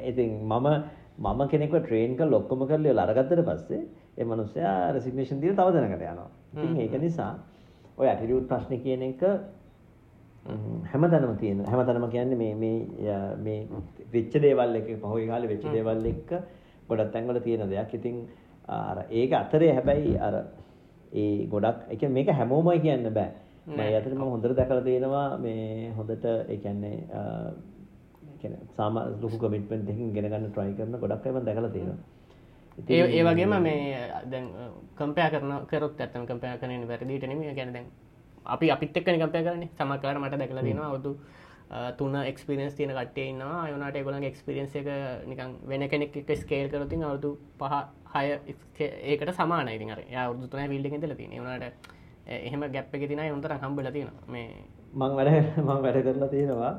ඉතින් 0.06 0.32
මම 0.44 0.70
මම 1.18 1.42
කෙනෙක්ව 1.48 1.76
ට්‍රේන් 1.80 2.16
කරලා 2.16 2.40
ඔක්කොම 2.40 2.68
කරලා 2.68 3.08
අරගත්තට 3.08 3.44
පස්සේ 3.44 3.82
ඒ 4.16 4.26
මනුස්සයා 4.26 4.78
රෙසිග්නේෂන් 4.92 5.42
දීලා 5.42 5.66
තව 5.66 5.76
දෙනකට 5.80 6.06
යනවා. 6.06 6.30
ඉතින් 6.56 6.80
ඒක 6.80 6.98
නිසා 7.02 7.34
ඔය 7.98 8.08
ඇටිටියුඩ් 8.08 8.48
ප්‍රශ්නේ 8.48 8.80
කියන 8.80 9.04
එක 9.04 9.22
හැමතැනම 10.92 11.38
තියෙන 11.38 11.64
හැමතැනම 11.66 12.10
කියන්නේ 12.10 12.38
මේ 12.38 12.54
මේ 12.56 13.18
මේ 13.40 13.60
වෙච්ච 14.14 14.34
දේවල් 14.40 14.76
එක 14.76 14.88
පහුගිය 15.02 15.28
කාලේ 15.28 15.50
වෙච්ච 15.50 15.66
දේවල් 15.70 16.06
එක්ක 16.06 16.32
ගොඩක් 16.88 17.12
තැන්වල 17.12 17.40
තියෙන 17.40 17.70
දෙයක්. 17.70 17.94
ඉතින් 17.94 18.28
අර 18.70 19.06
ඒක 19.12 19.32
අතරේ 19.34 19.74
හැබැයි 19.74 20.18
අර 20.20 20.36
ඒ 21.14 21.48
ගොඩක් 21.48 21.90
ඒ 21.90 21.96
කියන්නේ 21.96 22.16
මේක 22.16 22.30
හැමෝමයි 22.32 22.80
කියන්න 22.80 23.10
බෑ. 23.12 23.32
මම 23.68 23.80
යතර 23.92 24.14
මම 24.14 24.26
හොඳට 24.26 24.56
දැකලා 24.56 24.84
තියෙනවා 24.84 25.38
මේ 25.38 25.92
හොඳට 25.92 26.26
ඒ 26.26 26.58
කියන්නේ 26.58 26.98
ඒ 27.10 28.38
කියන්නේ 28.42 28.62
සාමා 28.78 29.06
ලොකු 29.22 29.38
කමිට්මන්ට් 29.40 29.90
එකකින් 29.90 30.12
ඉගෙන 30.12 30.28
ගන්න 30.28 30.52
try 30.52 30.72
කරන 30.74 31.00
ගොඩක් 31.00 31.26
අය 31.26 31.32
මම 31.32 31.46
දැකලා 31.46 31.72
තියෙනවා. 31.72 32.00
ඒ 32.78 33.24
වගේම 33.24 33.54
මේ 33.64 34.10
දැන් 34.32 34.50
කම්පයා 34.98 35.30
කරන 35.30 35.54
කරොත් 35.68 36.02
ඇත්තම 36.02 36.26
කම්පයා 36.28 36.58
කරන 36.58 36.88
වැරදිට 36.88 37.28
නෙම 37.28 37.42
ගැන 37.56 37.74
දැන් 37.74 37.88
අපි 38.46 38.72
අපිත් 38.72 38.98
එක්කන 38.98 39.20
කම්පය 39.22 39.44
කරන්නේ. 39.44 39.70
සමකාර 39.78 40.20
මට 40.20 40.40
දැකලා 40.40 40.64
තියෙනවා 40.64 40.90
අවුදු 40.90 41.12
තුන 41.98 42.16
එක්ස්පිරෙන්ස් 42.16 42.76
තියන 42.76 42.92
කටේ 42.92 43.32
න්නවා 43.34 43.70
යනට 43.70 44.04
ගොලන් 44.04 44.24
එක්ස්පිරෙන්ස් 44.24 44.76
එක 44.76 44.88
නිකන් 45.26 45.54
වෙන 45.70 45.88
කෙනෙක් 45.90 46.18
එක 46.18 46.30
ස්කේල් 46.42 46.68
කරතින් 46.70 47.04
අවුදු 47.04 47.32
පහ 47.60 47.74
හය 48.16 48.26
ඒකට 49.12 49.32
සමානයිති 49.40 49.92
අර 49.92 50.02
අවුදු 50.26 50.48
තුන 50.48 50.70
විල්ඩ 50.74 50.98
ෙදල 51.00 51.16
තින 51.16 51.32
වනට 51.32 51.72
එහෙම 52.28 52.68
ගැප් 52.76 52.94
එක 52.96 53.08
තින 53.08 53.24
උන්තර 53.32 53.56
හම්බල 53.64 53.90
තියෙන 53.96 54.12
මේ 54.28 54.52
මං 54.94 55.16
වැඩ 55.18 55.64
මං 55.64 55.82
වැඩ 55.86 56.04
කරලා 56.04 56.30
තියෙනවා. 56.36 56.74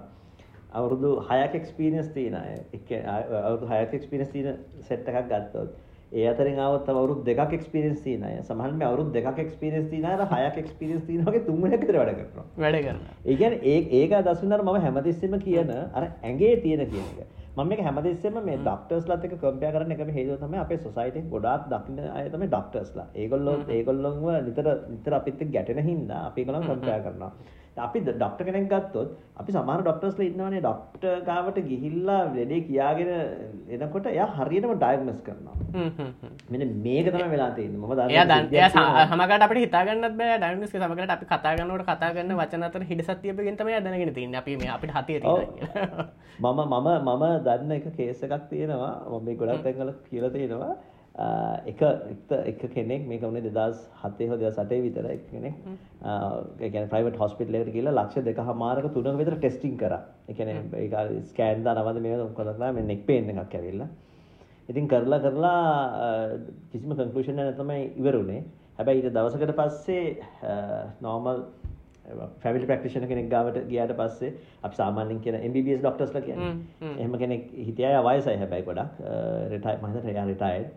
අවුරුදු 0.79 1.11
හයක් 1.31 1.53
එක්ස්පිරියන්ස් 1.61 2.09
තියෙන 2.15 2.37
එක 2.77 2.89
අවුරුදු 3.09 3.67
හයක් 3.73 3.99
එක්ස්පිරියන්ස් 3.99 4.31
තියෙන 4.37 4.57
සෙට් 4.89 5.09
එකක් 5.09 5.29
ගත්තොත් 5.33 5.75
ඒ 6.13 6.27
අතරින් 6.27 6.59
ආවොත් 6.59 6.89
අවුරුදු 6.89 7.25
දෙකක් 7.25 7.53
එක්ස්පීරියන්ස් 7.53 8.01
තියෙන 8.01 8.23
අය 8.23 8.37
සමහර 8.41 8.73
මේ 8.73 8.87
අවුරුදු 8.87 9.11
දෙකක් 9.13 9.39
එක්ස්පීරියන්ස් 9.39 9.89
තියෙන 9.91 10.05
අය 10.07 10.45
හයක් 10.45 10.59
එක්ස්පීරියන්ස් 10.59 11.05
තියෙන 11.05 11.25
වගේ 11.25 11.47
තුන් 11.47 11.63
වෙනක් 11.63 11.81
විතර 11.81 11.99
වැඩ 11.99 12.13
කරනවා. 12.15 12.45
වැඩ 12.59 12.79
කරනවා. 12.81 13.17
ඒ 13.25 13.37
කියන්නේ 13.37 13.73
ඒ 13.73 13.81
ඒක 14.01 14.15
දසුනර 14.29 14.61
මම 14.61 14.79
හැමතිස්සෙම 14.81 15.35
කියන 15.41 15.73
අර 15.73 16.05
ඇඟේ 16.05 16.55
තියෙන 16.59 16.87
කියන 16.87 17.11
එක. 17.15 17.27
මම 17.53 17.69
මේක 17.69 17.81
හැමතිස්සෙම 17.81 18.39
මේ 18.43 18.57
ඩොක්ටර්ස්ලාත් 18.59 19.23
එක්ක 19.25 19.37
කම්පෙයාර් 19.37 19.77
කරන්න 19.77 19.93
එකම 19.95 20.11
හේතුව 20.13 20.41
තමයි 20.41 20.59
අපේ 20.59 20.79
සොසයිටි 20.79 21.27
ගොඩාක් 21.29 21.69
දකින්න 21.69 22.01
අය 22.13 22.31
තමයි 22.31 22.49
ඩොක්ටර්ස්ලා 22.49 23.07
ඒගොල්ලෝ 23.17 23.55
ඒගොල්ලොන්ව 23.71 24.27
නිතර 24.47 24.67
නිතර 24.89 25.17
අපිත් 25.19 25.41
එක්ක 25.41 25.55
ගැටෙන 25.55 25.81
හින්දා 25.85 26.21
අපි 26.27 26.43
ඒගොල්ලන් 26.43 26.67
කම්පෙයාර් 26.67 27.07
කරනවා 27.07 27.33
අපි 27.77 28.01
ඩොක්ටර් 28.01 28.45
කෙනෙක් 28.49 28.69
ගත්තොත් 28.73 29.09
අපි 29.41 29.53
සමහර 29.53 29.81
ඩොක්ටර්ස්ලා 29.85 30.27
ඉන්නවනේ 30.29 30.61
ඩොක්ටර් 30.65 31.21
ගාවට 31.29 31.59
ගිහිල්ලා 31.71 32.21
ලෙඩේ 32.37 32.61
කියාගෙන 32.69 33.11
එනකොට 33.77 34.07
එයා 34.13 34.29
හරියටම 34.39 34.73
ඩයග්නොස් 34.83 35.21
කරනවා. 35.27 35.57
මෙන්න 36.51 36.65
මේක 36.87 37.07
තමයි 37.13 37.29
වෙලා 37.35 37.51
තියෙන්නේ. 37.59 37.81
මම 37.81 37.93
දන්නේ. 37.93 38.15
එයා 38.15 38.27
දැන් 38.33 38.49
එයා 38.53 39.07
සමහරකට 39.11 39.47
අපිට 39.47 39.63
හිතාගන්නත් 39.67 40.17
බෑ 40.21 40.39
ඩයග්නොස් 40.43 40.75
එක 40.75 40.83
සමහරකට 40.83 41.15
අපි 41.17 41.31
කතා 41.33 41.55
කරනකොට 41.57 41.87
කතා 41.91 42.11
කරන 42.17 42.35
වචන 42.41 42.67
අතර 42.69 42.83
හිඩසක් 42.91 43.23
තියපෙකින් 43.23 43.57
තමයි 43.61 43.81
දැනගෙන 43.85 44.15
තින්නේ. 44.19 44.41
අපි 44.43 44.57
මේ 44.57 44.73
අපිට 44.77 44.97
හතිය 44.97 45.21
තියෙනවා 45.21 46.07
මම 46.43 46.61
මම 46.73 46.89
මම 47.07 47.25
දන්න 47.47 47.73
එක 47.79 47.89
කේස් 47.97 48.23
එකක් 48.25 48.45
තියෙනවා. 48.51 48.95
මම 49.11 49.25
මේ 49.25 49.39
ගොඩක් 49.41 49.65
තැන්වල 49.65 49.93
කියලා 50.11 50.35
තියෙනවා. 50.37 50.75
එක 51.17 51.81
එක 52.31 52.63
කෙනෙක් 52.75 53.07
මේක 53.09 53.23
වුණේ 53.23 53.51
දෙදස් 53.51 53.79
හතේ 54.03 54.29
හෝ 54.29 54.37
දෙදස් 54.37 54.59
අටේ 54.59 54.83
විතර 54.85 55.07
එක 55.09 55.23
කෙනෙක් 55.31 55.55
ඒ 55.65 56.71
කියන්නේ 56.71 56.91
ප්‍රයිවට් 56.93 57.17
හොස්පිටල් 57.17 57.57
එකට 57.57 57.73
ගිහලා 57.73 57.95
ලක්ෂ 57.97 58.27
දෙකමාරක 58.27 58.91
තුනක 58.95 59.19
විතර 59.19 59.37
ටෙස්ටිං 59.37 59.79
කරා. 59.79 60.03
ඒ 60.29 60.35
කියන්නේ 60.35 60.83
ඒක 60.83 61.25
ස්කෑන් 61.31 61.65
දානවද 61.65 62.03
මේක 62.03 62.21
මොකද 62.21 62.37
කරලා 62.37 62.73
මේ 62.73 62.85
නෙක් 62.85 63.07
පේන් 63.07 63.31
එකක් 63.33 63.55
ඇවිල්ලා. 63.55 63.89
ඉතින් 64.69 64.89
කරලා 64.89 65.21
කරලා 65.21 65.61
කිසිම 66.73 66.93
කන්ක්ලූෂන් 66.93 67.41
එකක් 67.41 67.59
තමයි 67.63 67.83
ඉවරුනේ. 67.97 68.43
හැබැයි 68.79 69.03
ඊට 69.03 69.15
දවසකට 69.17 69.57
පස්සේ 69.57 70.05
නෝමල් 71.01 71.47
ෆැමිලි 72.43 72.67
ප්‍රක්ටිෂන 72.69 73.09
කෙනෙක් 73.09 73.31
ගාවට 73.31 73.63
ගියාට 73.71 73.95
පස්සේ 73.97 74.35
අපි 74.63 74.77
සාමාන්‍යයෙන් 74.77 75.21
කියන 75.21 75.39
MBBS 75.49 75.81
ડોක්ටර්ස්ලා 75.81 76.27
කියන්නේ. 76.29 76.53
එහෙම 76.99 77.17
කෙනෙක් 77.23 77.49
හිටියා 77.69 78.05
වයසයි 78.09 78.37
හැබැයි 78.43 78.69
ගොඩක් 78.69 79.01
රිටයර් 79.55 79.81
මම 79.81 79.95
හිතන්නේ 79.95 80.15
එයා 80.15 80.27
රිටයර්ඩ්. 80.33 80.69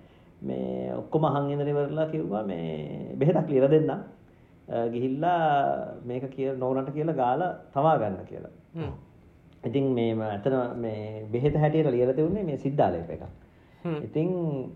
මේ 0.41 0.93
ඔක්කොම 0.97 1.25
අහන් 1.25 1.51
ඉඳලා 1.51 1.73
ඉවරලා 1.73 2.07
කිව්වා 2.13 2.43
මේ 2.45 3.15
බෙහෙතක් 3.17 3.49
ලියලා 3.49 3.71
දෙන්න. 3.75 3.91
ගිහිල්ලා 4.93 5.41
මේක 6.05 6.25
කිය 6.31 6.55
නෝනට 6.57 6.89
කියලා 6.93 7.19
ගාලා 7.21 7.51
තවා 7.73 7.97
ගන්න 7.97 8.25
කියලා. 8.31 8.53
ඉතින් 9.65 9.85
මේ 9.93 10.15
ඇතන 10.29 10.55
මේ 10.77 11.27
බෙහෙත 11.31 11.55
හැටියට 11.55 11.91
ලියලා 11.91 12.17
තියුනේ 12.19 12.43
මේ 12.43 12.57
සිද්ධාලේප 12.57 13.09
එකක්. 13.15 13.25
ඉතින් 14.05 14.29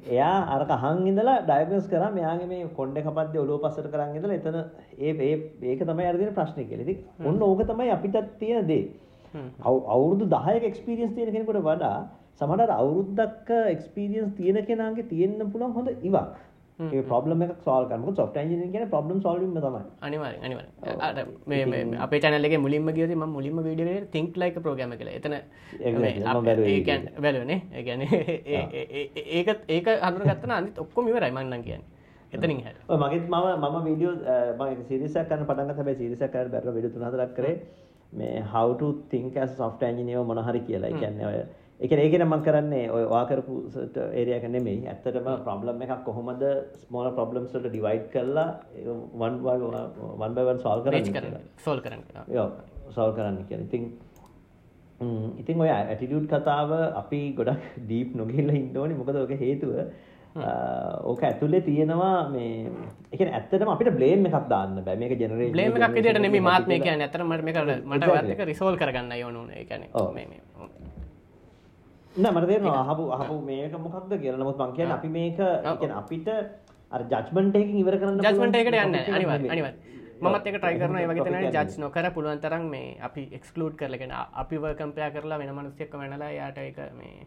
එයා 0.10 0.36
අරක 0.56 0.72
අහන් 0.78 1.08
ඉඳලා 1.08 1.38
ඩයග්නොස් 1.48 1.88
කරා 1.88 2.12
මෙයාගේ 2.18 2.48
මේ 2.48 2.68
කොණ්ඩේ 2.80 3.06
කපද්දී 3.08 3.44
ඔළුව 3.44 3.64
පස්සට 3.64 3.88
කරන් 3.94 4.18
ඉඳලා 4.18 4.40
එතන 4.40 4.58
ඒ 5.00 5.14
ඒ 5.30 5.36
ඒක 5.72 5.82
තමයි 5.90 6.10
අර 6.10 6.18
දෙන 6.18 6.36
ප්‍රශ්නේ 6.40 6.68
කියලා. 6.70 6.86
ඉතින් 6.86 7.30
ඔන්න 7.30 7.42
ඕක 7.42 7.64
තමයි 7.72 7.90
අපිට 7.96 8.20
තියෙන 8.42 8.68
දේ. 8.68 8.84
අවුරුදු 9.94 10.26
10ක 10.36 10.64
එක්ස්පීරියන්ස් 10.72 11.16
තියෙන 11.16 11.34
කෙනෙකුට 11.36 11.64
වඩා 11.70 11.98
සමහරවිට 12.40 12.70
අවුරුද්දක් 12.70 13.52
එක්ස්පීරියන්ස් 13.70 14.34
තියෙන 14.34 14.66
කෙනාගේ 14.66 15.02
තියෙන්න 15.02 15.52
පුළුවන් 15.52 15.72
හොඳ 15.72 15.90
ඉවක්. 15.90 16.54
ඒ 16.94 17.02
ප්‍රොබ්ලම් 17.02 17.44
එකක් 17.44 17.52
සෝල්ව 17.52 17.90
කරන්න. 17.90 18.00
මොකද 18.00 18.16
software 18.16 18.44
engineering 18.44 18.72
කියන්නේ 18.72 18.90
problem 18.90 19.20
solving 19.22 19.52
තමයි. 19.56 19.82
අනිවාර්යෙන් 20.02 20.44
අනිවාර්යෙන් 20.44 21.00
අර 21.00 21.26
මේ 21.48 21.66
මේ 21.66 21.98
අපේ 21.98 22.18
එකේ 22.18 22.58
මුලින්ම 22.58 22.92
ගියොත් 22.92 23.10
මම 23.10 23.30
මුලින්ම 23.30 23.62
වීඩියෝ 23.62 24.38
like 24.38 24.60
a 24.60 24.64
programmer 24.64 24.96
කියලා. 24.96 25.12
එතන 25.12 25.34
Exactly. 25.34 26.24
මම 26.34 26.46
බැලුවා 26.46 26.68
ඒ 26.68 26.78
ඒ 26.78 26.84
කියන්නේ 26.84 27.22
බැලුවනේ. 27.22 27.62
ඒ 27.74 27.84
කියන්නේ 27.84 28.06
ඒ- 28.46 28.68
ඒ- 28.72 29.10
ඒ- 29.16 29.58
ඒක 29.70 29.88
හඳුනගත්තා 29.88 30.48
නම් 30.48 30.52
අනිත් 30.52 30.80
ඔක්කොම 30.80 31.08
ඉවරයි 31.08 31.32
මම 31.32 31.40
නම් 31.40 31.62
කියන්නේ. 31.62 31.86
එතනින්. 32.34 32.58
ඔය 32.90 32.98
මගෙත් 32.98 33.30
මම 33.30 33.48
මම 33.60 33.86
වීඩියෝ 33.86 34.12
මම 34.60 34.68
එක 34.68 34.78
සීරීස් 34.88 35.16
එකක් 35.16 35.30
කරන්න 35.30 35.46
පටන් 35.46 35.64
ගත්තා. 35.64 35.76
හැබැයි 35.76 35.96
සීරීස් 35.96 36.22
එකක් 36.22 36.34
කරන්න 36.34 36.52
බැරිව 36.52 36.74
වීඩියෝ 36.74 36.94
තුන 36.94 37.04
හතරක් 37.04 37.36
කරේ 37.36 37.56
මේ 38.14 38.44
how 38.54 38.74
to 38.74 38.92
think 39.12 39.38
as 39.38 39.52
a 39.52 39.56
software 39.56 39.92
engineer 39.94 40.24
මොන 40.24 40.38
හරි 40.38 40.60
කියලා. 40.60 40.90
කියන්නේ 40.90 41.26
ඔය 41.26 41.63
ඒ 41.84 41.88
කියන්නේ 41.88 42.06
ඒකනේ 42.08 42.26
මම 42.26 42.44
කරන්නේ 42.44 42.84
ඔය 42.96 43.04
ඔයා 43.06 43.26
කරපු 43.30 43.54
ඒරියා 44.20 44.38
එක 44.40 44.46
නෙමෙයි. 44.52 44.78
ඇත්තටම 44.92 45.26
problem 45.48 45.82
එකක් 45.86 46.04
කොහොමද 46.06 46.44
smaller 46.84 47.12
problems 47.18 47.52
වලට 47.56 47.74
divide 47.74 48.06
කරලා 48.14 48.46
ඒක 48.78 48.88
one 49.26 49.36
by 49.46 49.58
one 50.24 50.34
by 50.38 50.46
one 50.52 50.62
solve 50.66 50.86
කරන්න 50.86 51.42
solve 51.66 51.82
කරන්න. 51.86 52.04
යෝ 52.38 52.48
solve 52.98 53.14
කරන්න 53.18 53.44
කියන්නේ. 53.50 53.68
ඉතින් 53.68 53.84
ඉතින් 55.44 55.66
ඔය 55.66 55.72
ඇටිටියුඩ් 55.74 56.30
කතාව 56.32 56.72
අපි 57.02 57.22
ගොඩක් 57.40 57.68
ඩීප් 57.86 58.16
නොගිහිල්ලා 58.22 58.58
ඉන්න 58.62 58.82
ඕනේ. 58.84 58.98
මොකද 59.02 59.20
ඔක 59.26 59.36
හේතුව 59.44 59.76
ඕක 61.12 61.22
ඇතුලේ 61.24 61.62
තියෙනවා 61.68 62.30
මේ 62.30 62.54
ඒ 63.12 63.18
කියන්නේ 63.18 63.36
ඇත්තටම 63.42 63.74
අපිට 63.76 63.92
බ්ලේම් 64.00 64.26
එකක් 64.32 64.48
දාන්න 64.56 64.80
බෑ. 64.88 64.96
මේක 65.04 65.20
ජෙනරේෂන් 65.20 65.54
බ්ලේම් 65.60 65.76
එකක් 65.82 66.00
විදියට 66.00 66.24
නෙමෙයි 66.28 66.48
මාත් 66.48 66.72
මේ 66.72 66.80
කියන්නේ 66.88 67.12
අතර 67.12 67.28
මට 67.28 67.44
මේක 67.50 67.62
මට 67.92 68.34
එක 68.38 68.48
රිසෝල්ව් 68.54 68.80
කරගන්න 68.86 69.14
ඕන 69.20 69.44
උනේ. 69.44 69.60
ඒ 69.60 69.70
කියන්නේ 69.74 69.92
ඔව්. 69.94 70.10
මේ 70.16 70.28
මේ 70.32 70.42
ඔව්. 70.62 70.72
නෑ 72.16 72.34
මට 72.34 72.48
තේරෙනවා 72.48 72.84
අහපු 72.84 73.04
අහපු 73.16 73.36
මේක 73.48 73.74
මොකක්ද 73.86 74.14
කියලා. 74.22 74.40
නමුත් 74.42 74.58
මං 74.62 74.74
කියන්නේ 74.78 74.98
අපි 74.98 75.10
මේක 75.18 75.38
කියන්නේ 75.38 75.98
අපිට 76.02 76.28
අර 76.92 77.02
ජජ්මන්ට් 77.12 77.56
එකකින් 77.60 77.78
ඉවර 77.82 77.98
කරන්න 78.02 78.22
ජජ්මන්ට් 78.26 78.56
එකට 78.62 78.74
යන්න 78.74 78.92
නෙමෙයි. 78.96 79.14
අනිවාර්යෙන් 79.18 79.76
මමත් 80.24 80.48
එක 80.50 80.58
ට්‍රයි 80.60 80.80
කරනවා. 80.80 81.02
ඒ 81.02 81.08
වගේ 81.10 81.40
එකක් 81.42 81.56
ජජ් 81.58 81.80
නොකර 81.84 82.10
පුළුවන් 82.18 82.42
තරම් 82.44 82.68
මේ 82.74 82.98
අපි 83.08 83.24
එක්ස්ක්ලූඩ් 83.38 83.78
කරලා 83.80 84.02
කියන 84.02 84.14
අපිව 84.44 84.68
කම්පෙයාර් 84.82 85.16
කරලා 85.16 85.40
වෙන 85.42 85.56
මිනිස්සෙක්ව 85.60 85.98
වෙනලා 86.04 86.30
එයාට 86.36 86.62
ඒක 86.66 86.78
මේ 87.00 87.26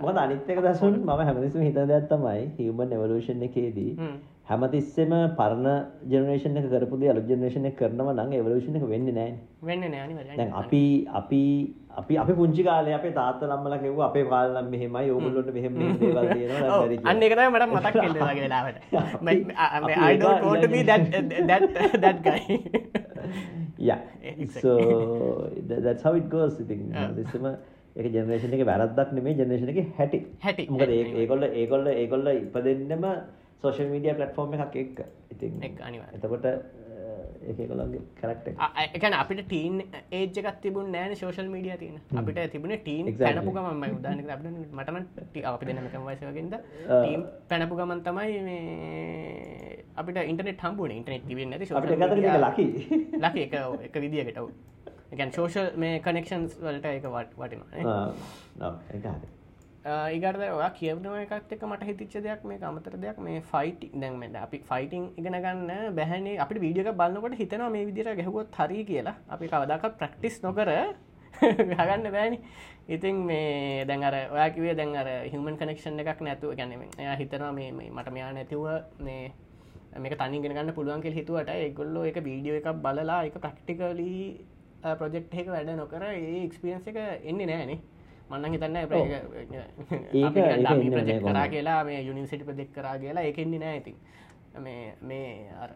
මොකද 0.00 0.18
අනිත් 0.24 0.50
එක 0.54 0.62
දසුන් 0.64 1.00
මම 1.02 1.20
හැමතිස්සෙම 1.28 1.66
හිතන 1.68 1.88
දෙයක් 1.92 2.08
තමයි 2.10 2.42
හියුමන් 2.58 2.96
එවලූෂන් 2.96 3.46
එකේදී 3.48 3.92
හ්ම්. 4.00 4.16
හැමතිස්සෙම 4.50 5.12
පරණ 5.38 5.68
ජෙනරේෂන් 6.12 6.58
එක 6.60 6.68
කරපු 6.72 7.00
දේ 7.00 7.10
අලුත් 7.12 7.30
ජෙනරේෂන් 7.30 7.70
එක 7.70 7.76
කරනවා 7.80 8.16
නම් 8.16 8.36
එවලූෂන් 8.40 8.76
එක 8.80 8.84
වෙන්නේ 8.92 9.16
නැහැ. 9.18 9.38
වෙන්නේ 9.70 9.90
නෑ 9.94 10.36
දැන් 10.36 10.52
අපි 10.62 10.84
අපි 11.20 11.42
අපි 12.00 12.14
අපි 12.18 12.32
පුංචි 12.34 12.62
කාලේ 12.68 12.94
අපේ 12.96 13.10
තාත්තා 13.18 13.48
ළම්මලා 13.50 13.78
කිව්වා 13.78 14.06
අපේ 14.08 14.24
කාලේ 14.32 14.54
නම් 14.56 14.70
මෙහෙමයි 14.74 15.10
ඕගොල්ලොන්ට 15.10 15.50
මෙහෙම 15.56 15.72
මෙහෙම 15.78 15.98
දේවල් 16.00 16.28
තියෙනවා 16.30 16.60
දැන් 16.60 16.72
බැරි 16.80 16.96
කියලා. 16.96 17.10
අන්න 17.10 17.22
ඒක 17.22 17.34
තමයි 17.36 17.50
මට 17.50 17.66
මතක් 17.74 17.96
වෙන්නේ 18.00 18.22
වගේ 18.24 18.44
වෙලාවට 18.46 18.78
අපි 19.78 19.92
I 20.08 20.16
don't 20.22 20.44
want 20.48 20.62
to 20.62 20.70
be 20.74 20.82
that 20.90 21.04
that 21.50 21.64
that 22.04 22.18
guy 22.26 22.40
yeah 23.88 24.00
so 24.56 24.72
tha- 25.68 25.80
that's 25.86 26.02
how 26.02 26.14
it 26.14 26.26
goes 26.30 26.54
ඉතින් 26.64 26.82
හැමතිස්සෙම 26.98 27.46
ඒක 27.96 28.06
ජෙනරේෂන් 28.14 28.54
එකේ 28.56 28.68
වැරද්දක් 28.70 29.10
නෙමෙයි 29.16 29.36
ජෙනරේෂන් 29.40 29.70
එකේ 29.72 29.86
හැටි. 29.98 30.18
හැටි, 30.44 30.64
මොකද. 30.70 30.92
ඒගොල්ලෝ 31.16 31.50
ඒගොල්ලෝ 31.54 31.92
ඒගොල්ලෝ 32.00 32.34
ඉපදෙන්නම 32.40 33.04
සෝෂල් 33.62 33.88
මීඩියා 33.92 34.16
ප්ලැට්ෆෝම් 34.18 34.54
එකක් 34.56 34.74
එක්ක. 34.76 34.98
ඉතින්. 35.30 35.52
එතකොට 36.16 36.46
අ, 37.44 37.46
ඒක 37.46 37.58
ඒගොල්ලන්ගේ 37.60 38.02
කැරක්ටර් 38.20 38.50
එක. 38.50 38.58
එකන 38.94 39.14
අපිට 39.14 39.40
ටීන් 39.44 39.74
ඒජ් 40.12 40.38
එකක් 40.40 40.60
තිබුණ 40.62 40.90
නෑන 40.90 41.14
ශෝෂල් 41.14 41.48
මීඩිය 41.48 41.76
තියන 41.78 41.96
අපිට 42.14 42.40
තිබුණ 42.52 42.76
ටීන්. 42.78 43.06
පැනපු 43.18 43.52
ගමන් 43.52 43.96
උදානක 43.96 44.30
අප 44.30 44.42
මටන 44.42 44.96
අපි 45.46 45.66
වයසවගෙන්ද 46.10 46.54
Uh. 46.54 46.60
ටීම් 46.96 47.22
පැනපු 47.48 47.76
ගමන් 47.76 48.00
තමයි 48.02 48.38
මේ 48.44 49.84
අපිට 49.96 50.16
ඉන්ටනෙට 50.24 50.60
හම්බුණ 50.60 50.92
ඉටනෙට 50.92 51.26
තිබෙන 51.28 51.50
නැති 51.50 51.70
අපිට 51.72 51.92
එක 51.92 52.02
අතකින් 52.02 52.24
ඒක 52.26 52.40
ලකි. 52.44 52.66
ලකි 53.20 53.40
එක 53.42 53.54
එක 53.86 53.94
විදිියකට 53.98 54.38
එකන් 55.12 55.30
ශෝෂල් 55.32 55.68
මේ 55.76 56.00
කනෙක්ෂන්ස් 56.00 56.58
වලට 56.60 56.86
එක 56.92 57.06
වට 57.08 57.38
වටිනවා 57.38 57.70
ආ, 59.84 60.08
ඔව්, 60.08 60.12
ඒක 60.14 60.24
හරි. 60.24 60.44
ඒගට 60.44 60.56
ඔයා 60.58 60.70
කියවනව 60.78 61.16
එකත් 61.22 61.52
එක 61.52 61.64
මට 61.68 61.88
හිතිච්ච 61.88 62.14
දෙයක් 62.26 62.44
මේ 62.44 62.58
අමතර 62.62 62.94
දෙයක්. 62.96 63.18
මේ 63.18 63.40
ෆයිටි 63.42 63.90
දැන්මට 63.94 64.36
අපි 64.36 64.58
ෆයිටිං 64.70 65.04
ඉගෙන 65.16 65.36
ගන්න 65.36 65.94
බැහනේ. 65.94 66.38
අපිට 66.38 66.60
වීඩියක 66.60 66.90
බලන්නකොට 67.00 67.36
හිතනවා 67.36 67.70
මේ 67.70 67.86
විදිර 67.86 68.08
ගැහුවොත් 68.14 68.56
හරි 68.58 68.84
කියලා. 68.84 69.16
අපි 69.28 69.48
කවදක් 69.48 69.92
ප්‍රක්ටිස් 69.98 70.42
නොකර 70.42 70.70
ගන්න 71.70 72.10
බෑනි. 72.10 72.38
ඉතින් 72.88 73.16
මේ 73.26 73.84
දැන්ර 73.86 74.14
ඔයාකිවේ 74.30 74.74
දැන්ර 74.74 75.08
හිමන් 75.32 75.56
කනෙක්ෂන් 75.56 76.00
එකක් 76.00 76.20
නැතුව 76.20 76.56
ගැනීම 76.56 76.84
එයා 76.98 77.16
හිතනවා 77.16 77.52
මේ 77.52 77.70
මේ 77.72 77.90
මට 77.90 78.12
මෙයා 78.12 78.32
නැතිව 78.32 78.64
මේ 79.00 79.32
මේක 79.96 80.16
තනිගෙන 80.18 80.52
ගන්න 80.52 80.74
පුළුවන් 80.74 81.02
කෙල් 81.02 81.12
හිතුවට 81.12 81.48
එගොල්ලෝ 81.50 82.04
එක 82.04 82.18
වීඩියෝ 82.24 82.60
එකක් 82.60 82.70
බලලා 82.84 83.24
එක 83.24 83.36
ප්‍රක්ටිකලී 83.38 84.20
ප්‍රජෙක්් 85.00 85.34
එක 85.34 85.48
වැඩ 85.48 85.70
නොකර 85.76 86.04
ඒ 86.04 86.44
එක්ස්පියන්ස 86.44 86.88
එක 86.88 86.98
එන්නේ 87.24 87.46
නෑනේ. 87.46 87.80
මන්න 88.30 88.52
හිතන්න 88.52 88.76
එන්නේ 88.76 88.86
ප්‍රජෙක් 90.92 91.22
කරා 91.24 91.48
කියලා 91.48 91.84
මේ 91.84 92.02
යුනිසිටි 92.02 92.44
ප්‍රජෙක් 92.44 92.72
කරා 92.72 92.98
කියලා 92.98 93.22
ඒකෙන්නේ 93.22 93.58
නෑ 93.58 93.76
ඉතින්. 93.76 93.94
මේ 94.58 94.94
මේ 95.02 95.50
අර 95.58 95.70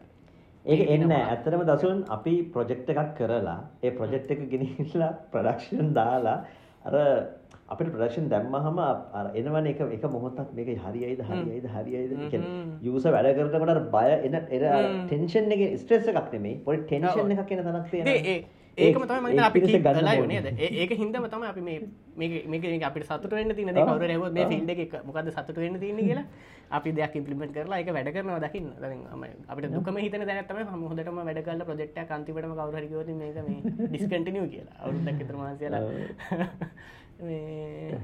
ඒක 0.65 0.81
එන්න 0.87 1.03
එනවා. 1.03 1.27
ඇත්තටම 1.27 1.65
දසුන් 1.67 2.05
අපි 2.09 2.43
ප්‍රොජෙක්ට් 2.53 2.91
එකක් 2.91 3.15
කරලා 3.19 3.69
ඒ 3.83 3.93
ප්‍රොජෙක්ට් 3.93 4.31
එක 4.31 4.51
ගෙනහිල්ලා 4.51 5.13
ප්‍රොඩක්ෂන් 5.33 5.95
දාලා 5.95 6.45
අර 6.85 6.95
අපිට 7.69 7.89
ප්‍රොඩක්ෂන් 7.89 8.29
දැම්මහම 8.29 8.79
එනවනේ 9.35 9.71
එක 9.71 9.81
එක 9.93 10.03
මොහොතක් 10.11 10.53
මේක 10.53 10.79
හරියයිද 10.79 11.23
හරියයිද 11.23 11.67
හරියයිද 11.69 12.13
ඒ 12.13 12.41
යූසර් 12.83 13.13
වැඩ 13.13 13.37
කරනකොට 13.37 13.91
බය 13.93 14.09
එන 14.21 14.35
එන 14.37 14.47
ටෙන්ෂන් 15.07 15.53
එකේ 15.53 15.77
ස්ට්‍රෙස් 15.77 16.09
එකක් 16.09 16.33
නෙමෙයි. 16.33 16.61
පොඩි 16.65 16.83
ටෙන්ෂන් 16.85 17.31
එකක් 17.37 17.53
එන 17.53 17.65
තැනක් 17.67 17.95
ඒ- 17.95 18.45
තියෙනවා 18.79 18.85
ඒ- 18.85 18.89
ඒකම 18.89 19.05
තමයි 19.05 19.35
මම 19.35 19.47
අපි 19.49 19.59
එක 19.61 20.61
ඒ- 20.61 20.75
ඒක 20.83 20.93
හින්දම 21.01 21.25
තමයි 21.29 21.49
අපි 21.49 21.61
මේ 21.61 21.79
අපිට 22.83 23.05
සතුට 23.05 23.33
වෙන්න 23.33 23.55
තියෙන 23.55 23.75
දේ 23.75 23.85
කවුරු 23.85 24.05
හරි 24.05 24.17
මේ 24.31 24.47
ෆීල්ඩ් 24.47 24.71
එකේ 24.71 25.01
මොකද්ද 25.05 25.31
සතුට 25.33 25.59
වෙන්න 25.59 25.81
තියෙන්නේ 25.81 26.05
කියලා 26.05 26.27
අපි 26.71 26.93
දෙයක් 26.93 27.15
ඉම්ප්ලිමන්ට් 27.17 27.53
කරලා 27.55 27.79
ඒක 27.81 27.91
වැඩ 27.91 28.11
කරනවා 28.15 28.41
දකින්න. 28.41 28.69
අපිට 29.49 29.73
දුකම 29.73 29.97
හිතෙන 29.99 30.27
දැනක් 30.27 30.49
තමයි 30.49 30.65
මම 30.65 30.85
හොඳටම 30.85 31.21
වැඩ 31.21 31.43
කරලා 31.45 31.65
ප්‍රොජෙක්ට් 31.65 31.99
එකක් 31.99 32.11
අන්තිමටම 32.11 32.53
කවුරු 32.53 32.77
හරි 32.77 32.89
කිව්වොත් 32.89 33.11
මේක 33.15 33.39
මේ 33.43 33.61
ඩිස්කන්ටිනියු 33.91 34.47
කියලා. 34.49 34.77
අවුරුද්දක් 34.81 35.19
විතර 35.19 35.37
මාසෙලා 35.37 35.83
මේ 37.21 37.99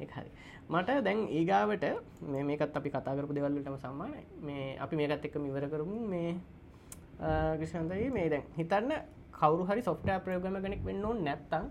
ඒක 0.00 0.10
හරි. 0.10 0.30
මට 0.68 0.90
දැන් 1.04 1.18
ඊගාවට 1.30 1.84
මේ 2.22 2.42
මේකත් 2.42 2.76
අපි 2.76 2.90
කතා 2.90 3.16
කරපු 3.16 3.32
දෙවල් 3.32 3.52
වලටම 3.54 3.76
සම්මානයි. 3.78 4.22
මේ 4.42 4.76
අපි 4.78 4.94
මේකත් 4.96 5.24
එක්කම 5.24 5.44
ඉවර 5.46 5.64
කරමු. 5.68 5.98
මේ 6.06 6.34
කිෂන්තයි 7.58 8.10
මේ 8.10 8.28
දැන් 8.28 8.44
හිතන්න 8.56 8.92
කවරු 9.36 9.64
හරි 9.64 9.82
සොෆ්ටෑ 9.82 10.20
ප්‍රයෝගම 10.20 10.62
කෙනෙක් 10.62 10.82
වෙන්න 10.84 11.04
නැත්තං 11.22 11.68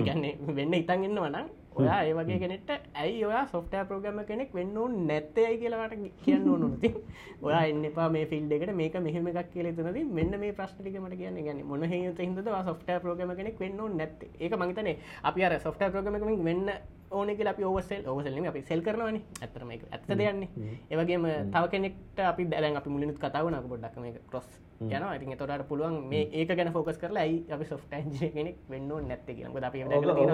ගැන්නේ 0.00 0.36
වෙන්න 0.50 0.74
ඉතන් 0.74 1.04
ඉන්න 1.04 1.18
වනම් 1.18 1.48
ඔයා 1.72 1.98
ඒ 2.02 2.14
වගේ 2.14 2.38
කෙනෙට 2.38 2.70
ඇයි 2.94 3.24
ඔයා 3.24 3.42
සොෆ්ටෑ 3.46 3.84
ප්‍රෝගම 3.84 4.18
කෙනෙක් 4.26 4.54
වෙන්න 4.54 4.78
නැත්තයයි 5.02 5.58
කියලවට 5.58 5.94
කියන්න 6.20 6.48
ඕනුති 6.48 6.90
ඔයා 7.46 7.62
එන්න 7.64 7.84
එපා 7.84 8.08
මේ 8.08 8.24
ෆිල්ඩ 8.26 8.52
එකට 8.52 8.72
මේක 8.74 8.96
මෙහෙම 9.00 9.28
එකක් 9.32 9.50
කියල 9.52 9.70
තුනද 9.72 9.98
මෙන්න 10.12 10.38
මේ 10.40 10.52
ප්‍රශ්ටිකමට 10.52 11.16
කියන්න. 11.16 11.38
ගැන 11.40 11.60
මොන 11.64 11.84
හේත 11.84 12.18
හිද 12.18 12.40
සොෆ්ටෑ 12.64 13.00
ප්‍රෝගම 13.00 13.34
කෙනෙක් 13.36 13.60
වෙන්න 13.60 13.82
නැත්ත. 13.96 14.24
ඒක 14.40 14.56
මහිතනේ 14.56 14.96
අපි 15.22 15.44
අර 15.44 15.60
සොෆ්ටෑ 15.60 15.90
ප්‍රෝගමකින් 15.90 16.44
වෙන්න 16.44 16.70
ඕන 17.10 17.30
කියලා 17.36 17.52
අපි 17.52 17.64
ඕවසල් 17.64 18.02
ඕවසල්ලම 18.06 18.44
අපි 18.46 18.60
සෙල් 18.62 18.80
කරනවාන 18.80 19.16
ඇතරම 19.40 19.70
ඇත්ත 19.70 20.10
දෙයන්නේ 20.10 20.48
ඒවගේම 20.90 21.24
තව 21.52 21.64
කෙනෙක්ට 21.70 22.18
අපි 22.22 22.44
දැන් 22.46 22.76
අපි 22.76 22.90
මුලිනුත් 22.90 23.18
කතාවනක 23.18 23.66
පොඩ්ඩක් 23.68 23.96
මේ 23.98 24.14
කොස් 24.30 24.46
යන 24.80 25.06
ඉතින් 25.16 25.36
තොට 25.36 25.64
පුළුවන් 25.68 25.96
මේ 26.08 26.22
ඒක 26.32 26.52
ගැන 26.52 26.72
ෆෝකස් 26.72 26.98
කරලා 26.98 27.22
ඇයි 27.22 27.40
අපි 27.50 27.64
සොෆ්ට 27.64 27.92
න්ජින 28.06 28.32
කෙනෙක් 28.32 28.56
වෙන්න 28.68 28.88
නැත්ත 29.08 29.26
කියලක 29.28 29.62
අපි 29.62 29.84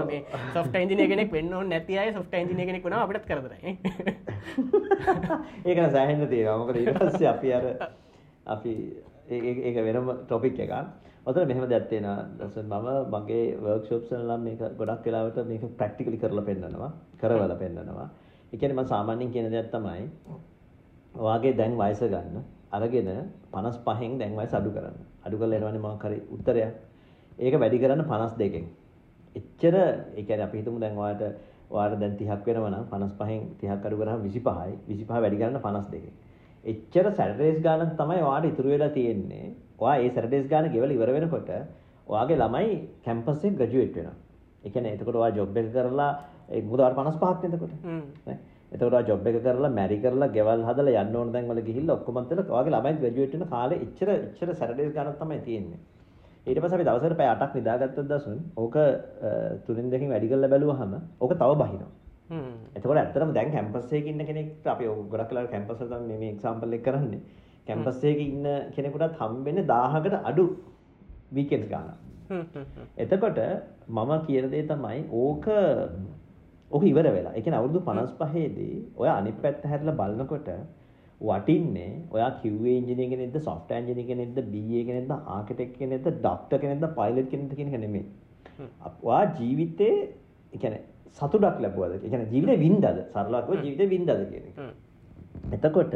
මේ 0.04 0.22
සොෆ්ට 0.54 0.76
න්ජින 0.82 1.08
කෙනෙක් 1.08 1.32
වෙන්න 1.32 1.56
නැති 1.68 1.98
අය 1.98 2.12
සොෆ්ට 2.12 2.36
න්ජින 2.42 2.66
කෙනෙක් 2.66 2.84
වන 2.84 2.92
අපට 2.94 3.26
කරද 3.26 3.50
ඒක 5.64 5.78
සෑහෙන්න 5.90 6.28
ඊට 6.76 6.98
පස්සේ 7.00 7.28
අපි 7.28 7.52
අර 7.52 7.64
අපි 8.46 8.72
ඒ- 9.28 9.44
වෙනම 9.82 10.08
ටොපික් 10.24 10.58
එකක්. 10.58 10.74
ඔතන 11.26 11.48
මෙහෙම 11.48 11.64
දෙයක් 11.66 11.86
තියෙනවා. 11.90 12.18
දසන් 12.38 12.66
මම 12.70 12.88
මගේ 13.12 13.44
වර්ක්ෂොප්ස් 13.58 14.10
වල 14.10 14.22
නම් 14.24 14.42
මේක 14.46 14.60
ගොඩක් 14.78 15.06
වෙලාවට 15.06 15.38
මේක 15.44 15.62
ප්‍රැක්ටිකලි 15.78 16.18
කරලා 16.18 16.44
පෙන්නනවා. 16.44 16.90
කරවලා 17.20 17.56
පෙන්නනවා. 17.56 18.08
ඒ 18.52 18.56
කියන්නේ 18.56 18.78
මම 18.78 18.86
සාමාන්‍යයෙන් 18.86 19.32
කියන 19.32 19.50
දෙයක් 19.50 19.70
තමයි 19.72 20.04
ඔයාගේ 21.14 21.56
දැන් 21.56 21.74
වයස 21.74 22.00
ගන්න 22.04 22.36
අරගෙන 22.72 23.08
55න් 23.52 24.18
දැන් 24.20 24.36
වයස 24.38 24.54
අඩු 24.54 24.70
කරන්න. 24.70 24.98
අඩු 25.26 25.36
කරලා 25.38 25.58
එනවනේ 25.60 25.84
මොකක් 25.86 26.04
හරි 26.04 26.18
උත්තරයක්. 26.30 26.74
ඒක 27.38 27.54
වැඩි 27.62 27.82
කරන්න 27.82 28.04
52කින්. 28.04 28.66
එච්චර 29.34 29.74
ඒ 29.76 30.22
කියන්නේ 30.22 30.46
අපි 30.48 30.58
හිතමු 30.60 30.78
දැන් 30.80 30.94
ඔයාලට 30.96 31.24
ඔයාලට 31.70 32.00
දැන් 32.00 32.14
30ක් 32.20 32.46
වෙනවා 32.48 32.70
නම් 32.70 32.86
55න් 32.92 33.42
30ක් 33.60 33.84
අඩු 33.86 33.96
කරාම 34.00 34.20
25යි 34.26 34.74
25 34.86 35.22
වැඩි 35.24 35.40
කරන්න 35.40 35.60
52කින්. 35.60 36.14
එච්චර 36.66 37.06
සැටර්ඩේස් 37.10 37.58
ගානක් 37.60 37.94
තමයි 37.94 38.20
ඔයාලට 38.20 38.50
ඉතුරු 38.50 38.68
වෙලා 38.68 38.90
තියෙන්නේ. 38.90 39.46
ඔයා 39.78 39.96
ඒ 39.98 40.08
සැටර්ඩේස් 40.08 40.46
ගාන 40.48 40.70
ගෙවලා 40.70 40.96
ඉවර 40.96 41.12
වෙනකොට 41.12 41.50
ඔයාගේ 42.06 42.38
ළමයි 42.38 42.74
කැම්පස් 43.04 43.38
එකේ 43.38 43.56
ග්‍රැජුවේට් 43.58 43.96
වෙනවා. 43.96 44.16
ඒ 44.64 44.70
කියන්නේ 44.70 44.94
එතකොට 44.94 45.16
ඔයා 45.16 45.32
ජොබ් 45.32 45.56
එක 45.56 45.72
කරලා 45.72 46.10
ඒ 46.48 46.62
මොකද 46.62 46.80
ඔයාලට 46.80 47.00
55ක් 47.00 47.42
නේද 47.44 47.54
එතකොට? 47.54 47.74
නේ? 48.26 48.38
එතකොට 48.72 49.08
ජොබ් 49.08 49.26
එක 49.26 49.38
කරලා 49.42 49.72
මැරි 49.72 49.98
කරලා 49.98 50.30
ගෙවල් 50.30 50.64
හදලා 50.68 51.02
යන්න 51.02 51.16
ඕන 51.16 51.32
තැන් 51.32 51.50
වල 51.50 51.62
ගිහිල්ලා 51.62 51.98
ඔක්කොම 51.98 52.18
අතල 52.18 52.40
ඔයාගේ 52.44 52.74
ළමයි 52.74 52.98
ග්‍රැජුවේට් 53.00 53.36
වෙන 53.36 53.48
කාලේ 53.48 53.82
එච්චර 53.82 54.08
එච්චර 54.12 54.48
සැටර්ඩේස් 54.52 54.92
ගණන් 54.92 55.20
තමයි 55.20 55.38
තියෙන්නේ. 55.40 55.80
ඊට 56.46 56.60
පස්සේ 56.60 56.78
අපි 56.78 56.84
දවසකට 56.84 57.18
පැය 57.18 57.28
8ක් 57.28 57.52
නිදාගත්තත් 57.54 58.02
දසුන් 58.10 58.42
ඕක 58.56 58.76
තුනෙන් 59.66 59.88
දෙකකින් 59.90 60.10
වැඩි 60.10 60.28
කරලා 60.28 60.50
බැලුවහම 60.50 60.92
ඕක 61.20 61.32
තව 61.34 61.52
බහිනවා. 61.62 61.90
එතකොට 62.76 62.98
ඇත්තටම 63.02 63.32
දැන් 63.36 63.52
කැම්පස් 63.56 63.92
එකේ 63.92 64.12
ඉන්න 64.12 64.26
කෙනෙක්ට 64.30 64.66
අපි 64.74 64.86
ගොඩක් 65.12 65.30
වෙලාවට 65.30 65.52
කැම්පස් 65.54 65.80
වල 65.82 65.92
තමයි 65.92 66.18
මේ 66.22 66.32
එක්සැම්පල් 66.34 66.76
එක 66.78 66.84
කරන්නේ. 66.86 67.20
කැම්පස් 67.68 68.02
එකේ 68.10 68.26
ඉන්න 68.32 68.46
කෙනෙකුටත් 68.76 69.20
හම්බෙන්නේ 69.20 69.66
1000කට 69.70 70.20
අඩු 70.30 70.44
වීකෙන්ඩ්ස් 71.36 71.70
ගානක්. 71.74 71.92
එතකොට 73.04 73.38
මම 73.88 74.12
කියන 74.26 74.50
දේ 74.54 74.64
තමයි 74.72 75.04
ඕක 75.12 75.46
ඕක 76.70 76.82
ඉවර 76.92 77.06
වෙලා. 77.16 77.34
ඒ 77.36 77.42
කියන්නේ 77.44 77.60
අවුරුදු 77.60 77.80
55 77.90 78.48
දී 78.58 78.74
ඔය 78.96 79.08
අනිත් 79.18 79.38
පැත්ත 79.44 79.62
හැරලා 79.72 79.96
බලනකොට 80.00 80.50
වටින්නේ 81.20 81.92
ඔයා 82.14 82.30
QA 82.40 82.72
ඉංජිනේර 82.80 83.08
කෙනෙක්ද 83.12 83.38
software 83.48 83.78
engineer 83.80 84.06
කෙනෙක්ද 84.10 84.38
BA 84.52 84.80
කෙනෙක්ද 84.88 85.12
architect 85.36 85.72
කෙනෙක්ද 85.80 86.10
doctor 86.26 86.58
කෙනෙක්ද 86.64 86.86
pilot 86.98 87.30
කෙනෙක්ද 87.32 87.54
කියන 87.58 87.72
එක 87.72 87.80
නෙමෙයි. 87.86 88.04
ඔයා 89.08 89.24
ජීවිතේ 89.38 89.94
ඒ 90.52 90.58
කියන්නේ 90.62 90.82
සතුටක් 91.12 91.60
ලැබුවද? 91.64 91.92
ඒ 91.94 92.10
කියන්නේ 92.10 92.32
ජීවිතේ 92.32 92.58
වින්දද? 92.64 92.84
සරලව 93.14 93.38
කිව්වොත් 93.46 93.64
ජීවිතේ 93.66 93.88
වින්දද 93.94 94.10
කියන. 94.30 94.44
එතකොට 95.56 95.94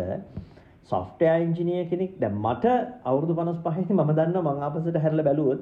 software 0.93 1.41
engineer 1.47 1.85
කෙනෙක් 1.93 2.13
දැන් 2.23 2.35
මට 2.47 2.65
අවුරුදු 3.11 3.35
55 3.43 3.89
දී 3.89 3.99
මම 3.99 4.13
දන්නවා 4.19 4.55
මම 4.57 4.65
ආපස්සට 4.69 4.99
හැරලා 5.05 5.27
බැලුවොත් 5.29 5.61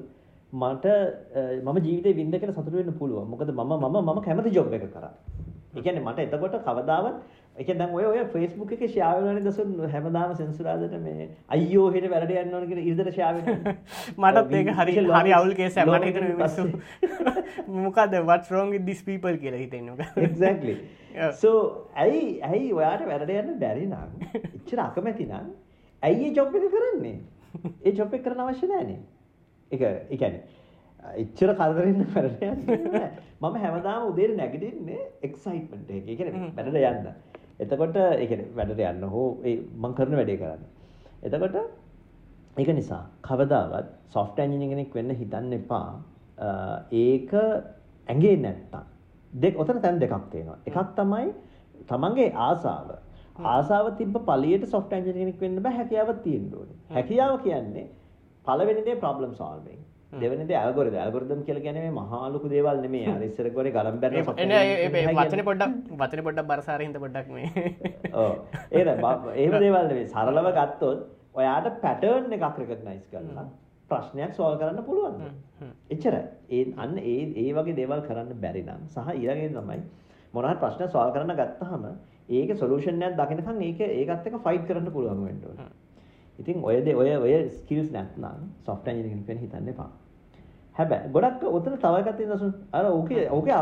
මට 0.52 0.86
මම 1.66 1.76
ජීවිතේ 1.86 2.16
වින්ද 2.20 2.34
කියලා 2.40 2.56
සතුට 2.56 2.72
වෙන්න 2.72 2.92
පුළුවන්. 3.00 3.28
මොකද 3.32 3.50
මම 3.58 3.72
මම 3.82 3.96
මම 4.06 4.20
කැමති 4.26 4.50
ජොබ් 4.56 4.72
එක 4.72 4.86
කරා. 4.94 5.12
කියන්නේ 5.84 6.04
මට 6.04 6.18
එතකොට 6.26 6.56
කවදාවත් 6.66 7.16
කියන්නේ 7.66 7.78
දැන් 7.78 7.94
ඔය 7.94 8.04
ඔය 8.06 8.24
Facebook 8.32 8.72
එකේ 8.76 8.88
ෂෙයා 8.88 9.10
වෙනවනේ 9.16 9.44
දසුන් 9.46 9.70
හැමදාම 9.94 10.34
සෙන්සුරාදට 10.40 10.94
මේ 11.04 11.28
අයියෝ 11.56 11.86
හෙට 11.94 12.06
වැරට 12.12 12.34
යන්න 12.34 12.54
ඕන 12.58 12.66
කියලා 12.70 12.84
ඉරිදට 12.90 13.10
ෂෙයා 13.10 13.32
වෙනවා. 13.36 13.74
මටත් 14.22 14.54
ඒක 14.58 14.70
හරි 14.80 14.94
හරි 15.08 15.34
අවුල් 15.38 15.54
කේස් 15.60 15.78
මට 15.84 16.10
හිතෙන 16.10 16.28
මිනිස්සු 16.32 16.66
මොකද 17.78 18.14
what's 18.28 18.52
wrong 18.52 18.70
with 18.76 18.84
these 18.90 19.04
people 19.04 19.38
කියලා 19.44 19.62
හිතෙන්නේ. 19.64 20.08
Exactly. 20.28 20.76
so 21.42 21.50
ඇයි 21.96 22.22
ඇයි 22.50 22.68
ඔයාට 22.72 23.06
වැරට 23.08 23.34
යන්න 23.36 23.58
බැරි 23.64 23.88
නම් 23.88 24.10
එච්චර 24.52 24.84
අකමැති 24.84 25.26
නම් 25.30 25.50
ඇයි 26.02 26.30
ඒ 26.30 26.36
ජොබ් 26.36 26.54
එක 26.60 26.68
කරන්නේ? 26.76 27.16
ඒ 27.84 27.92
ජොබ් 27.92 28.14
එක 28.14 28.24
කරන්න 28.26 28.44
අවශ්‍ය 28.46 28.70
නැහැනේ. 28.70 29.00
ඒක 29.70 29.82
ඒ 29.88 30.16
කියන්නේ 30.16 30.58
එච්චර 31.22 31.54
කරදරෙන්න 31.58 32.06
වැරට 32.14 32.42
යන්න 32.42 32.62
මම 33.40 33.58
හැමදාම 33.64 34.06
උදේට 34.10 34.36
නැගිටින්නේ 34.36 35.02
එක්සයිට්මන්ට් 35.22 35.90
එක. 35.90 36.08
ඒ 36.08 36.16
කියන්නේ 36.16 36.52
වැඩට 36.56 36.78
යන්න. 36.92 37.10
එතකොට 37.60 37.96
ඒ 37.96 38.38
වැඩට 38.54 38.82
යන්න 38.82 39.08
හෝ 39.10 39.28
ඒ 39.44 39.56
මං 39.76 39.94
කරන 39.94 40.16
වැඩේ 40.18 40.38
කරන්න. 40.38 40.62
එතකොට 41.22 41.56
ඒක 42.56 42.70
නිසා 42.74 43.02
කවදාවත් 43.22 43.90
සොෆ්ට්වෙයාර් 44.08 44.48
එන්ජිනියර් 44.48 44.70
කෙනෙක් 44.70 44.94
වෙන්න 44.94 45.14
හිතන්න 45.14 45.52
එපා. 45.52 45.90
ඒක 46.92 47.34
ඇඟේ 47.34 48.36
නැත්තම්. 48.38 48.86
දෙක 49.32 49.58
ඔතන 49.58 49.82
තැන් 49.82 50.00
දෙකක් 50.00 50.30
තියෙනවා. 50.30 50.58
එකක් 50.66 50.94
තමයි 50.96 51.28
තමන්ගේ 51.86 52.32
ආසාව. 52.46 52.88
ආසාව 53.46 53.92
තිබ්බ 53.98 54.16
පළියට 54.24 54.66
සොෆ්ට්වෙයාර් 54.66 55.04
එන්ජිනියර් 55.04 55.26
කෙනෙක් 55.26 55.40
වෙන්න 55.40 55.62
බෑ 55.62 55.76
හැකියාවක් 55.76 56.22
තියෙන්න 56.22 56.50
ඕනේ. 56.54 56.78
හැකියාව 56.90 57.38
කියන්නේ 57.42 57.86
පළවෙනි 58.44 58.84
දේ 58.84 58.96
ප්‍රොබ්ලම් 58.96 59.34
සෝල්විං. 59.34 59.80
දෙවනි 60.12 60.46
දේ 60.46 60.56
ඇල්ගොරිතම්. 60.56 60.96
ඇල්ගොරිතම් 60.96 61.44
කියලා 61.44 61.74
මේ 61.76 61.92
මහා 61.92 62.32
ලොකු 62.32 62.48
දේවල්. 62.48 62.82
අර 63.08 63.22
ඉස්සර 63.22 63.50
කරේ 63.50 63.72
ගලම් 63.72 64.00
බැරන 64.00 64.16
වචනේ 65.14 65.44
පොඩ්ඩක් 65.44 65.94
වචනේ 65.94 66.24
පොඩ්ඩක් 66.24 66.48
බරසාර 66.48 66.80
හින්දා 66.80 67.00
පොඩ්ඩක් 67.00 67.28
මේ. 67.28 67.48
ඒක 68.72 68.86
එහෙම 69.36 69.56
දේවල් 69.64 69.84
නෙමෙයි. 69.84 70.08
සරලව 70.08 70.50
ගත්තොත් 70.58 71.06
ඔයාට 71.34 71.80
පැටර්න් 71.82 72.32
එකක් 72.32 72.60
රෙකග්නයිස් 72.62 73.06
කරලා 73.10 73.46
ප්‍රශ්නයක් 73.90 74.34
සෝල්ව් 74.34 74.58
කරන්න 74.60 74.84
පුළුවන්. 74.84 75.32
එච්චරයි. 75.90 76.22
ඒ 76.50 76.64
අන්න 76.76 76.98
ඒ 77.04 77.18
ඒ 77.36 77.50
වගේ 77.52 77.76
දේවල් 77.76 78.04
කරන්න 78.08 78.40
බැරි 78.40 78.62
නම් 78.64 78.86
සහ 78.88 79.12
ඊළඟේ 79.14 79.50
තමයි 79.50 79.80
මොනවා 80.34 80.52
හරි 80.52 80.62
ප්‍රශ්න 80.62 80.88
සෝල්ව් 80.88 81.12
කරන්න 81.14 81.36
ගත්තාම 81.36 81.84
ඒකේ 82.30 82.56
සොලියුෂන් 82.56 83.02
එකක් 83.02 83.20
දකිනකන් 83.20 83.62
ඒක 83.62 83.80
ඒකත් 83.82 84.26
එක්ක 84.26 84.40
ෆයිට් 84.46 84.66
කරන්න 84.68 84.90
පුළුවන් 84.90 85.22
වෙන්න 85.24 85.44
ඕනේ. 85.44 85.68
ඉතින් 86.38 86.64
ඔය 86.64 86.76
ඔය 86.94 87.10
ඔය 87.16 87.34
ස්කිල්ස් 87.50 87.88
නැත්නම් 87.92 88.46
සොෆ්ට්වෙයාර් 88.66 88.96
එන්ජිනියරින් 88.96 89.26
කෙනෙක් 89.26 89.42
හිතන්න 89.44 89.68
එපා. 89.74 89.90
හැබැයි 90.76 91.12
ගොඩක් 91.14 91.44
උතන 91.50 91.76
තව 91.76 91.94
එකක් 92.00 92.16
තියෙනවා 92.16 92.50
අර 92.72 92.84
ඕකේ 92.90 93.28
ඕකේ 93.36 93.60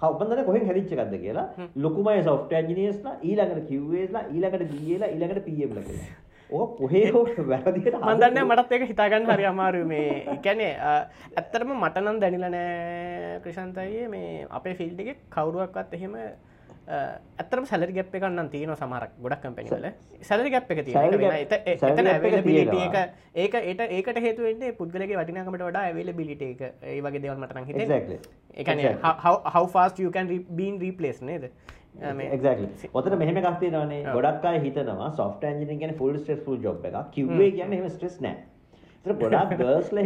කවුරුන්ද 0.00 0.46
කොහෙන් 0.48 0.66
හැදිච්ච 0.68 0.94
එකක්ද 0.94 1.14
කියලා 1.24 1.46
ලොකුමයි 1.84 2.22
සොෆ්ට්වෙයාර් 2.24 2.64
එන්ජිනියර්ස්ලා 2.64 3.14
ඊළඟට 3.22 3.68
QAස්ලා 3.70 4.24
ඊළඟට 4.32 4.72
BAලා 4.72 5.12
ඊළඟට 5.12 5.46
PMලා 5.46 5.84
කියලා. 5.88 6.16
ඕක 6.50 6.70
කොහේ 6.78 7.10
හෝ 7.12 7.24
වැරදියට 7.48 7.96
මම 7.96 8.20
දන්නේ 8.20 8.44
මටත් 8.44 8.72
ඒක 8.72 8.84
හිතාගන්න 8.90 9.30
හරි 9.30 9.46
අමාරුයි 9.46 9.88
මේ 9.90 10.04
ඒ 10.26 10.36
කියන්නේ 10.44 10.70
ඇත්තටම 10.82 11.72
මට 11.74 12.02
නම් 12.02 12.20
දැනෙලා 12.22 12.52
නෑ 12.54 13.40
ක්‍රිෂාන්ත 13.42 13.80
අයියේ 13.82 14.08
මේ 14.14 14.46
අපේ 14.58 14.74
ෆීල්ඩ් 14.78 15.02
එකේ 15.04 15.16
කවුරුවක්වත් 15.34 15.98
එහෙම 15.98 16.14
ඇතරම 16.88 17.64
සැලරි 17.70 17.92
ගැප් 17.92 18.14
එකන්න 18.14 18.50
තියෙන 18.50 18.74
සමරක් 18.74 19.16
ගොඩක් 19.24 19.42
කම්පැනිවල 19.42 19.86
සැලරි 20.22 20.50
ගැප් 20.50 20.70
එක 20.74 20.84
තියෙන 20.84 21.16
ඒක 23.36 23.54
ඒට 23.62 23.82
ඒකට 23.88 24.20
හේතුවෙන්නේ 24.26 24.72
පුද්ගලගේ 24.72 25.18
වටිනාකමට 25.18 25.64
වඩා 25.68 25.82
ඇවල 25.88 26.12
බිලිට 26.12 26.42
එක. 26.42 26.62
ඒ 26.82 27.00
වගේ 27.00 27.22
දෙවල් 27.22 27.38
මටන 27.38 27.64
හිත 27.64 27.76
එකන 28.56 28.78
fast 29.68 29.98
you 29.98 30.10
can 30.10 30.30
been 30.50 30.80
replace 30.80 31.20
නේද? 31.22 31.50
ඔතන 32.94 33.18
මෙහම 33.18 33.40
කක්තිනවනේ 33.44 34.02
ගොඩක් 34.14 34.44
අය 34.44 34.60
හිතනවා 34.60 35.10
සොෆ්ට 35.12 35.44
ඇජින 35.44 35.80
ගැන 35.80 35.94
ෆුල් 35.96 36.18
ස්ටෙස් 36.18 36.40
ෆුල් 36.44 36.62
ජොබ් 36.62 36.84
එක 36.84 36.96
කිවේ 37.12 37.50
කියන්න 37.52 37.72
හෙම 37.72 37.88
ස්ට්‍රෙස් 37.90 38.20
නෑ 38.20 38.36
ගොඩක් 39.04 39.52
ගර්ස්ල 39.58 39.98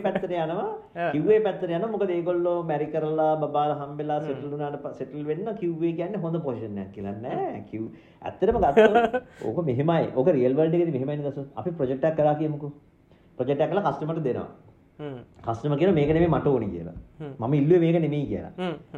පැත්තර 0.06 0.30
යනවා. 0.32 0.66
කිවේ 1.12 1.40
පැත්තර 1.42 1.70
යන 1.70 1.84
මොක 1.90 2.04
ඒගොල්ලෝ 2.08 2.62
මැරි 2.64 2.86
කරලා 2.86 3.48
බාල 3.48 3.72
හම්බෙලා 3.80 4.20
සෙටලුනාට 4.22 4.86
සෙටල් 4.94 5.24
වෙන්න 5.24 5.50
කිව්වේ 5.60 5.92
කියන්න 5.92 6.16
හොඳ 6.16 6.38
පෝෂණයක් 6.46 6.92
කියලන්න 6.94 7.26
කිව් 7.70 7.82
ඇත්තරම 8.22 8.60
ගත්ත 8.64 9.22
ඕක 9.46 9.60
මෙහෙමයි. 9.64 10.08
ඕක 10.14 10.28
රියල්වල්ඩ 10.30 10.96
මෙහමයි 10.96 11.18
දස 11.20 11.38
අපි 11.56 11.70
ප්‍රජෙක්ටක් 11.72 12.16
කර 12.16 12.34
කියමුකු. 12.40 12.72
ප්‍රජෙක්ටක් 13.38 13.70
කල 13.70 13.82
කස්ටමට 13.82 14.22
දෙනවා. 14.22 14.48
කස්ටම 15.42 15.76
කියන 15.76 15.94
මේක 15.94 16.14
නෙමේ 16.14 16.30
මට 16.30 16.46
ඕනි 16.46 16.70
කියලා. 16.70 16.96
මම 17.38 17.54
ඉල්ලුවේ 17.54 17.82
මේක 17.84 18.00
නෙමෙයි 18.00 18.26
කියලා. 18.26 18.52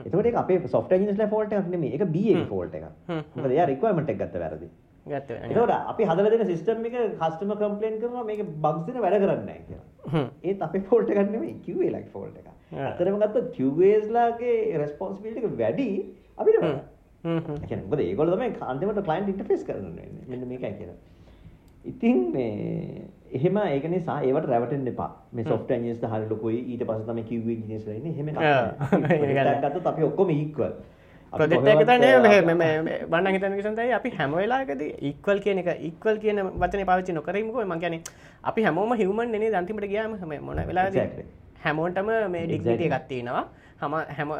එතකොට 0.05 0.41
අපේ 0.45 0.61
සොෆ්ට්වෙයාර් 0.68 1.01
ඉන්ජිනියර්ස්ලා 1.01 1.33
ෆෝල්ට් 1.35 1.53
එකක් 1.53 1.68
නෙමෙයි. 1.68 1.93
ඒක 1.97 2.07
BA 2.14 2.47
ෆෝල්ට් 2.49 2.74
එකක්. 2.74 2.89
මොකද 3.37 3.51
එයා 3.51 3.66
රික්වයර්මන්ට් 3.66 4.11
එක 4.11 4.18
ගත්ත 4.22 4.43
වැරදි 4.45 4.68
එතකොට 5.07 5.70
අපි 5.92 6.05
හදලා 6.05 6.30
දෙන 6.30 6.46
සිස්ටම් 6.46 6.84
එක 6.86 6.96
කස්ටමර් 7.20 7.57
කම්ප්ලේන්ට් 7.59 8.00
කරනවා 8.03 8.24
මේක 8.24 8.42
බග්ස් 8.64 8.86
දෙන 8.88 9.03
වැඩ 9.03 9.18
කරන්නේ 9.18 9.44
නැහැ 9.44 9.64
කියලා. 9.68 9.86
ඒත් 10.42 10.62
අපේ 10.62 10.82
ෆෝල්ට් 10.90 11.11
එකක් 11.11 11.30
නෙමෙයි 11.30 11.55
QA 11.66 11.90
ලයික් 11.96 12.09
ෆෝල්ට් 12.12 12.36
එකක්. 12.38 12.48
අතරම 12.88 13.18
ගත්තොත් 13.22 13.48
QAs 13.57 14.07
ලාගේ 14.16 14.78
රෙස්පොන්සිබිලිටි 14.78 15.42
එක 15.44 15.57
වැඩි 15.62 15.88
අපිට 16.38 16.59
වඩා. 16.61 16.84
ඒ 17.24 17.66
කියන්නේ 17.66 17.88
මොකද 17.88 18.05
ඒගොල්ලෝ 18.07 18.36
තමයි 18.36 18.55
අන්තිමට 18.74 19.03
ක්ලයන්ට් 19.09 19.32
ඉන්ටර්ෆේස් 19.34 19.64
කරන්නේ. 19.64 20.09
මෙන්න 20.28 20.46
මේකයි 20.53 20.72
කියලා. 20.78 20.98
ඉතින් 21.84 22.18
මේ 22.32 23.03
එහෙම 23.32 23.57
ඒක 23.59 23.84
නිසා 23.90 24.18
ඒවට 24.22 24.48
රැවටෙන්න 24.48 24.86
එපා. 24.86 25.11
මේ 25.32 25.44
software 25.44 25.78
engineers 25.80 26.03
හරිය 26.14 26.28
ලොකුයි 26.30 26.59
ඊට 26.72 26.86
පස්සේ 26.88 27.07
තමයි 27.11 27.24
QA 27.28 27.53
engineers 27.59 27.86
ලා 27.86 27.96
ඉන්නේ. 27.98 28.12
එහෙම 28.14 28.28
එකක්. 28.32 29.64
ගත්තොත් 29.66 29.86
අපි 29.92 30.03
ඔක්කොම 30.11 30.30
equal. 30.30 30.74
බන්න 33.11 33.28
හිතන 33.35 33.55
විසන්තයි 33.59 33.93
අපි 33.99 34.11
හැමවෙලාකද 34.18 34.83
ඉක්වල් 35.11 35.39
කියන 35.45 35.59
එක 35.62 35.70
ඉක්වල් 35.91 36.16
කියන 36.24 36.39
වචන 36.62 36.85
පාවිච්චි 36.91 37.12
නොකරීමක. 37.12 37.57
ම 37.64 37.74
ගැන 37.80 37.97
අපි 38.45 38.62
හැමෝම 38.62 38.93
හිවමන් 39.03 39.33
නේ 39.33 39.51
දන්තිමට 39.51 39.89
ගයාම? 39.89 40.16
හම 40.22 40.33
මොන 40.45 40.61
වෙලා 40.70 40.89
හැමෝන්ටම 41.64 42.11
මේ 42.35 42.47
ඩික්ටිය 42.47 42.91
ගත්තිනවා 42.95 43.45
හම 43.83 43.95
හැම 44.16 44.30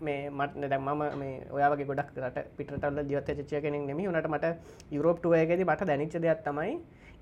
මේ 0.00 0.30
මට 0.30 0.70
දැම්මම 0.72 1.02
මේ 1.20 1.34
ඔයාගේ 1.50 1.88
ගොඩක් 1.90 2.16
රට 2.20 2.46
පිටරටල්ල 2.56 3.02
ජීවත 3.10 3.28
චය 3.50 3.60
කෙනෙක් 3.60 3.84
නෙමි 3.90 4.08
නට 4.08 4.28
මට 4.28 4.46
යුරෝප්ටුවයගෙද 4.90 5.64
මට 5.66 5.88
දැනිච්ච 5.90 6.16
දෙයක් 6.18 6.40
තමයි 6.46 6.72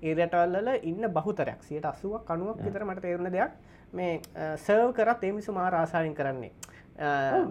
ඒරටවල්ල 0.03 0.69
ඉන්න 0.83 1.03
බහුතරයක්. 1.09 1.59
සියට 1.67 1.85
අසුවක් 1.85 2.23
කනුවක් 2.29 2.63
විතර 2.65 2.85
මට 2.85 3.01
තේරුණ 3.01 3.31
දෙයක්. 3.31 3.51
මේ 3.93 4.21
සර්ව 4.57 4.89
කරත් 4.93 5.23
එමිසු 5.23 5.51
මා 5.51 5.69
රාසායෙන් 5.69 6.15
කරන්නේ 6.15 6.51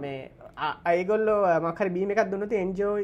මේ 0.03 0.30
අයිගොල්ල 0.90 1.28
මකර 1.62 1.88
බීම 1.94 2.11
එකක් 2.11 2.30
දුන්නතු 2.32 2.57
එන්ජෝ 2.64 2.94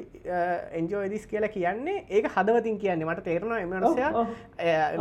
එන්ජෝ 0.80 1.03
දිස් 1.14 1.26
කියලා 1.26 1.55
කියන්නේ 1.57 2.05
ඒක 2.11 2.26
හදවතින් 2.34 2.78
කියන්නේ. 2.78 3.07
මට 3.07 3.24
තේරෙනවා 3.24 3.61
එමනසය 3.64 4.03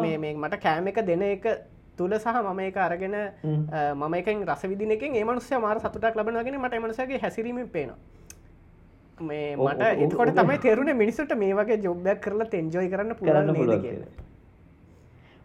මේ 0.05 0.33
මට 0.33 0.61
කෑම 0.65 0.87
එක 0.87 0.99
දෙන 1.11 1.21
එක 1.27 1.45
තුළ 1.97 2.13
සහ 2.17 2.27
මම 2.45 2.59
එක 2.69 2.77
අරගෙන 2.77 3.15
මම 3.43 4.13
එකෙන් 4.21 4.47
රස 4.47 4.63
විදින 4.71 4.91
එකෙන් 4.97 5.15
ඒමනුස්ය 5.21 5.59
මාර 5.59 5.79
සතුටක් 5.79 6.15
ලබනගෙන 6.15 6.59
මට 6.61 6.73
එමනසගේ 6.79 7.21
හැසිරීමෙන් 7.25 7.69
පේනවා. 7.69 7.99
මේ 9.29 9.55
මට 9.55 9.81
එතකොට 10.05 10.33
තමයි 10.35 10.57
තෙරුණ 10.65 10.91
මිනිසුට 10.97 11.33
මේ 11.37 11.53
වගේ 11.53 11.77
ජොබ්යක් 11.85 12.19
කරලා 12.25 12.49
තෙන්ජෝයි 12.53 12.89
කරන්න 12.93 13.15
පුරන්න 13.19 13.49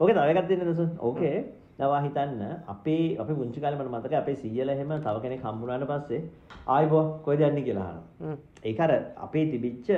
ඕක 0.01 0.11
තවකත් 0.13 0.49
දෙන්න 0.51 0.65
දස 0.69 0.81
ඕකේ 0.99 1.37
දවා 1.79 2.01
හිතන්න 2.05 2.43
අපේ 2.73 3.03
අපි 3.23 3.35
පුංචි 3.39 3.61
කාලේ 3.63 3.79
මට 3.79 3.93
මතකයි 3.95 4.19
අපේ 4.21 4.37
සීයලා 4.43 4.77
එහෙම 4.77 4.93
තව 5.07 5.17
කෙනෙක් 5.25 5.43
හම්බුනාට 5.47 5.87
පස්සේ 5.91 6.21
ආයිබෝ 6.75 7.05
කොහෙද 7.25 7.43
යන්නේ 7.49 7.67
කියලා 7.69 7.87
අහනවා. 7.91 8.37
ඒක 8.69 8.81
අර 8.81 8.93
අපේ 9.27 9.45
තිබිච්ච 9.53 9.89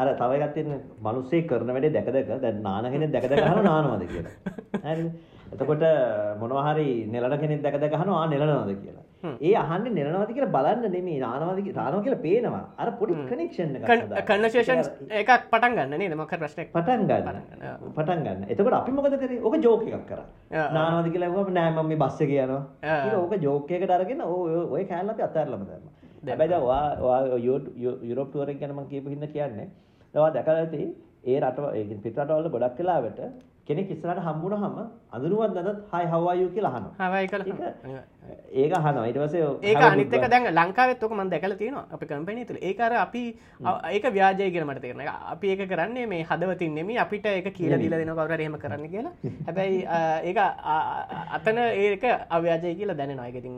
අර 0.00 0.08
තව 0.20 0.30
එකක් 0.38 0.54
තියෙන 0.56 0.70
මිනිස්සේ 1.06 1.46
කරන 1.50 1.72
වැඩේ 1.76 1.94
දැක 1.96 2.08
දැක 2.16 2.30
දැන් 2.44 2.62
නාන 2.68 2.90
කෙනෙක් 2.94 3.12
දැක 3.16 3.28
දැක 3.32 3.44
අහනවා 3.48 3.66
නානවද 3.68 4.06
කියලා. 4.12 4.34
හරිද? 4.86 5.10
එතකොට 5.52 5.84
මොනවා 6.40 6.64
හරි 6.68 6.88
නෙලන 7.14 7.38
කෙනෙක් 7.42 7.62
දැක 7.66 7.80
දැක 7.84 7.98
අහනවා 8.00 8.22
ආ 8.22 8.30
නෙලනවද 8.34 8.72
කියලා. 8.84 9.05
ඒ 9.24 9.52
අහන්නේ 9.62 9.92
නෙලනවද 9.96 10.32
කියලා 10.36 10.52
බලන්න 10.56 10.92
නෙමෙයි 10.94 11.20
නානවද 11.20 11.60
නානවා 11.78 12.02
කියලා 12.06 12.22
පේනවා. 12.26 12.64
අර 12.78 12.88
පොඩි 13.00 13.14
කනෙක්ෂන් 13.30 13.70
එකක් 13.76 14.28
කන්වර්සේෂන් 14.30 14.80
එකක් 15.20 15.30
පටන් 15.52 15.76
ගන්න 15.78 15.98
නේද 16.02 16.16
මොකක් 16.20 16.34
ප්‍රශ්නයක් 16.42 16.68
පටන් 16.76 17.06
ගන්න. 17.10 17.38
පටන් 17.96 18.20
ගන්න. 18.26 18.44
එතකොට 18.52 18.76
අපි 18.80 18.96
මොකද 18.98 19.16
කරේ? 19.22 19.40
ඕක 19.46 19.56
ජෝක් 19.66 19.86
එකක් 19.88 20.06
කරා. 20.10 20.26
නානවද 20.76 21.10
කියලා 21.14 21.30
කිව්වම 21.32 21.52
නෑ 21.58 21.70
මම 21.72 21.88
මේ 21.92 22.00
බස් 22.04 22.20
එකේ 22.26 22.44
යනවා. 22.44 22.62
ඊට 23.06 23.16
ඕක 23.22 23.34
ජෝක් 23.46 23.70
එකකට 23.78 23.96
අරගෙන 23.98 24.22
ඔය 24.28 24.54
ඔය 24.76 24.84
කෑල්ල 24.92 25.14
අපි 25.14 25.26
අතහැරලම 25.28 25.66
දැම්මා. 25.70 25.92
හැබැයි 26.28 26.50
දැන් 26.52 26.62
ඔයා 26.62 27.38
යුරෝප් 28.10 28.28
ටුවර් 28.30 28.54
එක 28.54 28.60
ගැන 28.62 28.76
මම 28.76 28.86
කියපු 28.92 29.08
හින්දා 29.16 29.34
කියන්නේ. 29.34 29.68
ඔයා 30.14 30.30
දැකලා 30.38 30.62
ඇති 30.62 30.82
ඒ 31.24 31.40
රටවල 31.40 32.48
ගොඩක් 32.54 32.78
වෙලාවට 32.80 33.20
කෙනෙක් 33.68 33.88
ඉස්සරහට 33.94 34.20
හම්බුනහම 34.26 34.74
අඳුරුවත් 35.16 35.54
නැතත් 35.56 35.78
hi 35.92 36.04
how 36.10 36.20
are 36.30 36.38
you 36.40 36.48
කියලා 36.56 36.70
අහනවා. 36.78 37.08
හවයි 37.12 37.26
කියලා. 37.30 38.02
ඒක 38.62 38.72
අහනවා. 38.78 39.06
ඊට 39.08 39.18
පස්සේ 39.22 39.46
ඒක 39.70 39.82
අනිත් 39.86 40.14
එක 40.18 40.26
දැන් 40.32 40.44
ලංකාවෙත් 40.58 41.02
ඔක 41.06 41.12
මම 41.16 41.30
දැකලා 41.32 41.58
තියෙනවා. 41.62 41.86
අපේ 41.94 42.08
කම්පැනි 42.10 42.44
තුල. 42.50 42.58
ඒක 42.68 42.80
අර 42.86 42.92
අපි 43.04 43.22
ඒක 43.94 44.06
ව්‍යාජයි 44.16 44.50
කියලා 44.54 44.70
මට 44.70 44.82
තේරෙනවා. 44.84 45.16
අපි 45.34 45.46
ඒක 45.54 45.62
කරන්නේ 45.72 46.06
මේ 46.12 46.22
හදවතින් 46.30 46.74
නෙමෙයි 46.78 46.98
අපිට 47.04 47.26
ඒක 47.32 47.48
කියලා 47.58 47.80
දීලා 47.82 48.00
දෙනවා 48.02 48.18
කවුරු 48.20 48.36
හරි 48.36 48.46
එහෙම 48.46 48.58
කරන්න 48.64 48.86
කියලා. 48.94 49.14
හැබැයි 49.48 49.78
ඒක 50.28 50.38
අතන 51.38 51.58
ඒක 51.64 52.04
අව්‍යාජයි 52.38 52.74
කියලා 52.80 52.98
දැනෙනවා. 53.02 53.28
ඒක 53.30 53.38
ඉතින් 53.42 53.56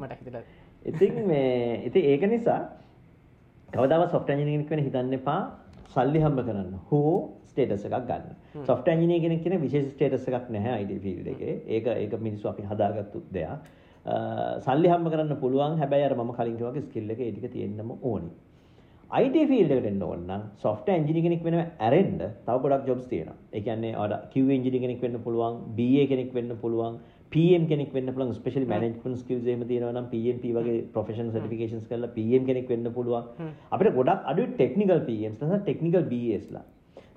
මට 0.00 0.12
හිතලා. 0.20 0.44
ඉතින් 0.90 1.14
මේ 1.30 1.86
ඉතින් 1.88 2.10
ඒක 2.12 2.22
නිසා 2.34 2.60
කවදාවත් 3.74 4.10
software 4.14 4.36
engineering 4.36 4.68
කෙනෙක් 4.68 4.86
හිතන්න 4.90 5.16
එපා 5.22 5.40
සල්ලි 5.94 6.18
හම්බ 6.26 6.38
කරන්න. 6.46 6.78
හෝ 6.90 7.16
ස්ටේටස් 7.56 7.88
එකක් 7.88 8.06
ගන්න. 8.10 8.36
සොෆ්ට් 8.68 8.88
එන්ජිනියර් 8.92 9.22
කෙනෙක් 9.24 9.42
කියන 9.44 9.60
විශේෂ 9.64 9.90
ස්ටේටස් 9.94 10.28
එකක් 10.28 10.50
නැහැ 10.56 10.80
IT 10.84 11.02
ෆීල්ඩ් 11.04 11.28
එකේ. 11.34 11.54
ඒක 11.66 11.86
ඒක 11.96 12.16
මිනිස්සු 12.28 12.52
අපි 12.52 12.68
හදාගත්තු 12.72 13.22
දෙයක්. 13.36 13.70
සල්ලි 14.66 14.90
හම්බ 14.92 15.08
කරන්න 15.14 15.40
පුළුවන්. 15.44 15.78
හැබැයි 15.82 16.08
අර 16.10 16.14
මම 16.18 16.34
කලින් 16.40 16.58
කිව්වා 16.58 16.74
වගේ 16.74 16.88
ස්කිල් 16.90 17.10
එක 17.14 17.22
ඒ 17.24 17.32
ටික 17.32 17.56
තියෙන්නම 17.56 17.96
ඕනි. 18.02 18.30
IT 19.22 19.36
ෆීල්ඩ් 19.50 19.72
එකට 19.74 19.90
එන්න 19.90 20.00
ඕන 20.02 20.22
නම් 20.28 20.46
සොෆ්ට්වෙයාර් 20.62 21.00
එන්ජිනියර් 21.00 21.26
කෙනෙක් 21.26 21.42
වෙනව 21.46 21.60
ඇරෙන්න 21.88 22.16
තව 22.46 22.56
ගොඩක් 22.62 22.88
ජොබ්ස් 22.90 23.10
තියෙනවා. 23.10 23.36
ඒ 23.56 23.60
කියන්නේ 23.66 23.92
ඔයාලා 23.96 24.22
QA 24.32 24.56
එන්ජිනියර් 24.56 24.82
කෙනෙක් 24.86 25.04
වෙන්න 25.04 25.20
පුළුවන්, 25.26 25.60
BA 25.78 26.06
කෙනෙක් 26.12 26.32
වෙන්න 26.38 26.56
පුළුවන්, 26.62 26.96
PM 27.34 27.66
කෙනෙක් 27.70 27.90
වෙන්න 27.94 28.12
පුළුවන් 28.14 28.34
ස්පෙෂලි 28.38 28.66
මැනේජ්මන්ට් 28.72 29.18
ස්කිල්ස් 29.22 29.46
එහෙම 29.46 29.62
තියෙනවා 29.70 29.94
නම් 29.94 30.06
PMP 30.12 30.52
වගේ 30.56 30.76
ප්‍රොෆෙෂනල් 30.94 31.32
සර්ටිෆිකේෂන්ස් 31.34 31.86
කරලා 31.90 32.12
PM 32.16 32.46
කෙනෙක් 32.48 32.70
වෙන්න 32.72 32.90
පුළුවන්. 32.96 33.24
අපිට 33.74 33.94
ගොඩක් 33.98 34.28
අඩුයි 34.32 34.52
ටෙක්නිකල් 34.54 35.02
PMs 35.08 35.38
නැත්නම් 35.42 35.64
ටෙක්නිකල් 35.66 36.04
BAsලා. 36.12 36.64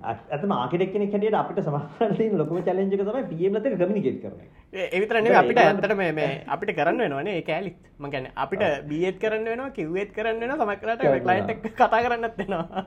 ඇතම 0.02 0.52
ආකිටෙක් 0.52 0.92
කෙනෙක් 0.92 1.12
හැටියට 1.12 1.36
අපිට 1.36 1.60
සමහරවිට 1.60 2.16
තියෙන 2.18 2.38
ලොකුම 2.38 2.62
චැලෙන්ජ් 2.62 2.94
එක 2.94 3.02
තමයි 3.02 3.24
PM 3.30 3.56
ලත් 3.56 3.66
එක්ක 3.66 3.76
කමියුනිකේට් 3.76 4.20
කරන 4.22 4.38
එක. 4.38 4.50
ඒ 4.72 5.00
විතර 5.00 5.16
නෙවෙයි 5.18 5.40
අපිට 5.40 5.60
ඇත්තට 5.60 5.96
මේ 5.96 6.12
මේ 6.12 6.28
අපිට 6.48 6.72
කරන්න 6.76 7.02
වෙනවනේ 7.04 7.36
ඒ 7.36 7.42
කෑලිත්. 7.42 7.78
මම 7.98 8.10
කියන්නේ 8.10 8.32
අපිට 8.36 8.62
BAත් 8.90 9.18
කරන්න 9.22 9.44
වෙනවා 9.46 9.72
QAත් 9.72 10.14
කරන්න 10.16 10.40
වෙනවා 10.42 10.60
සමහරවිට 10.60 11.26
ක්ලයන්ට් 11.26 11.52
එක්ක 11.54 11.66
කතා 11.74 12.00
කරන්නත් 12.06 12.38
වෙනවා. 12.38 12.84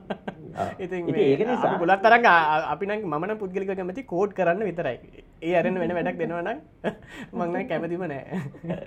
ඉතින් 0.83 1.09
ඒක 1.17 1.43
නිසා 1.43 1.77
ගොඩක් 1.81 2.03
තරම් 2.03 2.25
අපි 2.69 2.85
නම් 2.85 3.03
මම 3.03 3.25
නම් 3.25 3.37
පුද්ගලිකව 3.37 3.73
කැමති 3.73 4.05
කෝඩ් 4.05 4.33
කරන්න 4.33 4.65
විතරයි. 4.69 4.97
ඒ 5.41 5.53
අරෙන් 5.55 5.79
වෙන 5.79 5.93
වැඩක් 5.97 6.17
දෙනවා 6.21 6.41
නම් 6.41 6.59
මම 7.33 7.43
නම් 7.43 7.67
කැමතිම 7.67 8.05
නෑ. 8.05 8.41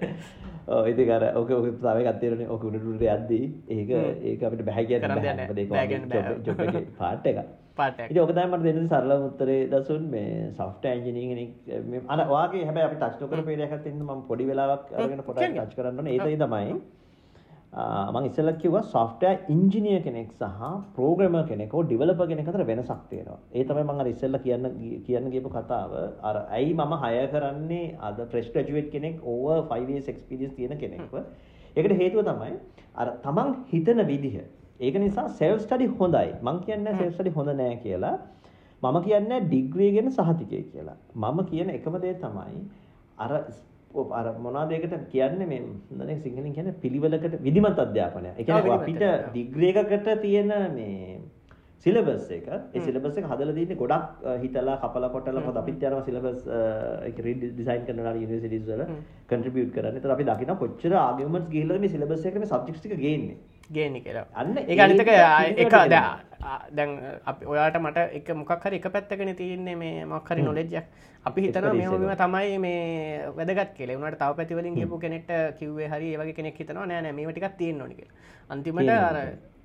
ඔව් 0.74 0.90
ඉතින් 0.92 1.10
අර 1.10 1.24
ඔක 1.34 1.50
ඔක 1.52 1.68
තව 1.78 1.96
එකක් 2.02 2.18
තියෙනනේ 2.20 2.48
ඔක 2.48 2.66
උඩට 2.70 2.90
උඩට 2.90 3.06
යද්දී 3.06 3.44
ඒක 3.70 3.94
ඒක 4.24 4.42
අපිට 4.42 4.66
බෑ 4.66 4.84
කියන්න 4.90 5.06
බෑ. 5.06 5.84
ඒක 5.84 6.44
ජොබ් 6.46 6.66
එකේ 6.66 6.84
පාර්ට් 6.98 7.30
එකක්. 7.32 7.54
පාට 7.78 7.98
ඉතින් 8.02 8.22
ඔක 8.24 8.32
තමයි 8.36 8.48
මට 8.50 8.66
දෙන්න 8.66 8.90
සරලම 8.92 9.24
උත්තරේ 9.28 9.62
දසුන් 9.72 10.04
මේ 10.12 10.50
සොෆ්ට්වෙයාර් 10.58 11.00
එන්ජිනියරින් 11.00 11.50
කෙනෙක් 11.70 12.12
අර 12.12 12.20
ඔයාගේ 12.26 12.66
හැබැයි 12.68 12.88
අපි 12.88 13.00
ටච් 13.00 13.24
නොකරපු 13.24 13.50
ඒරියා 13.54 13.70
එකක් 13.70 13.84
තියෙනවා 13.86 14.16
මම 14.18 14.28
පොඩි 14.30 14.50
වෙලාවක් 14.50 14.94
අරගෙන 14.98 15.26
පොඩ්ඩක් 15.28 15.58
ටච් 15.58 15.76
කරන්න 15.78 16.00
ඕනේ. 16.00 16.14
ඒකයි 16.16 16.38
තමයි 16.44 16.76
මම 18.12 18.26
ඉස්සෙල්ලා 18.28 18.56
කිව්වා 18.62 18.82
සොෆ්ට්වෙයාර් 18.92 19.38
ඉංජිනියර් 19.54 20.02
කෙනෙක් 20.06 20.30
සහ 20.32 20.62
ප්‍රෝග්‍රෑමර් 20.96 21.44
කෙනෙක් 21.50 21.74
හෝ 21.76 21.82
ඩෙවලොපර් 21.88 22.28
කෙනෙක් 22.30 22.48
අතර 22.52 22.64
වෙනසක් 22.70 23.02
තියෙනවා. 23.10 23.38
ඒ 23.56 23.64
තමයි 23.70 23.84
මම 23.84 24.00
අර 24.02 24.08
ඉස්සෙල්ලා 24.14 24.42
කියන්න 24.46 24.66
කියන්න 25.06 25.26
ගියපු 25.34 25.50
කතාව. 25.56 25.92
අර 26.28 26.36
ඇයි 26.58 26.72
මම 26.74 26.94
හය 27.02 27.26
කරන්නේ? 27.34 27.84
අද 28.08 28.22
ෆ්‍රෙෂ් 28.30 28.48
ග්‍රැජුවේට් 28.54 28.90
කෙනෙක් 28.94 29.20
ඕවර් 29.34 29.58
5 29.74 29.92
years 29.94 30.08
experience 30.14 30.56
තියෙන 30.60 30.78
කෙනෙක්ව. 30.84 31.14
ඒකට 31.76 31.98
හේතුව 32.02 32.24
තමයි 32.30 32.54
අර 33.02 33.08
තමන් 33.26 33.52
හිතන 33.72 34.06
විදිහ 34.12 34.36
ඒක 34.80 34.98
නිසා 35.04 35.28
සෙල්ෆ් 35.28 35.60
ස්ටඩි 35.66 35.86
හොඳයි. 36.00 36.32
මං 36.42 36.58
කියන්නේ 36.66 36.98
සෙල්ෆ් 36.98 37.14
ස්ටඩි 37.14 37.36
හොඳ 37.38 37.54
නෑ 37.60 37.76
කියලා. 37.84 38.16
මම 38.82 38.98
කියන්නේ 39.06 39.40
ඩිග්‍රී 39.46 39.92
ගැන 39.96 40.10
සහතිකය 40.18 40.62
කියලා. 40.72 40.96
මම 41.14 41.38
කියන 41.50 41.70
එකම 41.78 41.96
දේ 42.02 42.14
තමයි 42.24 42.60
අර 43.18 43.30
අර 44.18 44.26
මොනවද 44.44 44.72
ඒකට 44.76 45.06
කියන්නේ 45.12 45.46
මේ 45.46 45.62
නේද 46.00 46.20
සිංහලෙන් 46.24 46.52
කියන්නේ 46.58 46.80
පිළිවෙලකට 46.82 47.40
විධිමත් 47.46 47.80
අධ්‍යාපනය. 47.86 48.28
ඒ 48.38 48.44
කියන්නේ 48.44 48.76
අපිට 48.78 49.02
ඩිග්‍රී 49.32 49.72
එකකට 49.82 50.12
තියෙන 50.24 50.52
මේ 50.76 51.18
සිලබස් 51.86 52.30
එක 52.36 52.46
ඒ 52.50 52.80
සිලබස් 52.86 53.16
එක 53.20 53.26
හදලා 53.32 53.56
තියෙන්නේ 53.56 53.80
ගොඩක් 53.82 54.24
හිතලා 54.44 54.76
කපලා 54.84 55.10
කොටලා 55.16 55.42
මොකද 55.46 55.58
අපිත් 55.62 55.82
යනවා 55.88 56.04
සිලබස් 56.08 56.40
ඒක 57.08 57.18
රිඩිසයින් 57.26 57.84
කරනවා 57.88 58.14
යුනිවර්සිටිස් 58.20 58.64
වල 58.70 58.82
කන්ට්‍රිබියුට් 59.30 59.72
කරන්න. 59.76 59.98
ඒතර 59.98 60.14
අපි 60.14 60.24
දකිනවා 60.30 60.60
කොච්චර 60.62 60.96
ආගියුමන්ට්ස් 61.02 61.52
ගිහිල්ලාද 61.54 61.84
මේ 61.84 61.94
සිලබස් 61.94 62.26
එකේ 62.30 62.42
මේ 62.44 62.52
සබ්ජෙක්ට්ස් 62.52 62.82
ටික 62.82 63.04
ගේන්නේ. 63.06 63.38
ගේනි 63.70 64.00
කියලා 64.00 64.26
අන්න 64.34 64.56
ඒ 64.58 64.78
අනිතක 64.78 65.10
එක 65.56 65.74
දැන් 66.70 66.90
අප 67.24 67.42
ඔයාට 67.44 67.78
මට 67.78 68.06
එක 68.12 68.28
මොකක් 68.34 68.62
හරි 68.62 68.76
එක 68.76 68.88
පැත්තකන 68.90 69.34
තියන්නේ 69.34 69.76
මේ 69.76 70.04
මක්හරි 70.06 70.42
නොලෙජ්ජක් 70.42 70.86
අපි 71.24 71.42
හිතන 71.42 71.66
මෙම 71.72 72.06
තමයි 72.14 72.58
මේ 72.58 73.32
වැදගත් 73.32 73.74
කෙල 73.74 73.92
වනට 73.92 74.18
තව 74.18 74.30
පැතිවලින් 74.32 74.76
ගපු 74.76 74.98
කෙනෙට 74.98 75.30
කිව්වේ 75.58 75.88
හරි 75.88 76.12
ඒවගේ 76.12 76.34
කෙනෙක් 76.34 76.58
හිතනවා 76.58 76.86
නෑ 76.86 77.12
මේ 77.12 77.26
ටිකක් 77.28 77.56
තියෙන් 77.56 77.78
නොනික 77.78 78.02
අන්තිමට 78.50 78.90
අර 78.90 79.18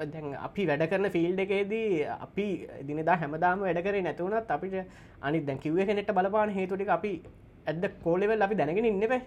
දැන් 0.05 0.33
අපි 0.39 0.65
වැඩ 0.67 0.87
කරන 0.87 1.09
ෆිල්ඩ 1.09 1.39
එකේදී 1.39 2.07
අපි 2.17 2.47
දිනදා 2.87 3.17
හැමදාම 3.17 3.61
වැඩ 3.61 3.83
කරේ 3.83 4.01
නැතුවනත් 4.01 4.49
අපිට 4.49 4.75
අනි 5.21 5.43
දැන් 5.43 5.59
කිව්ව 5.59 5.85
කෙනෙට 5.85 6.11
බලපාන 6.13 6.49
හේතුටික 6.51 6.89
අපි 6.89 7.13
ඇද 7.67 7.85
කෝලෙවල් 8.01 8.41
අපි 8.41 8.55
දැනගෙන 8.55 8.89
ඉන්නබයි 8.91 9.21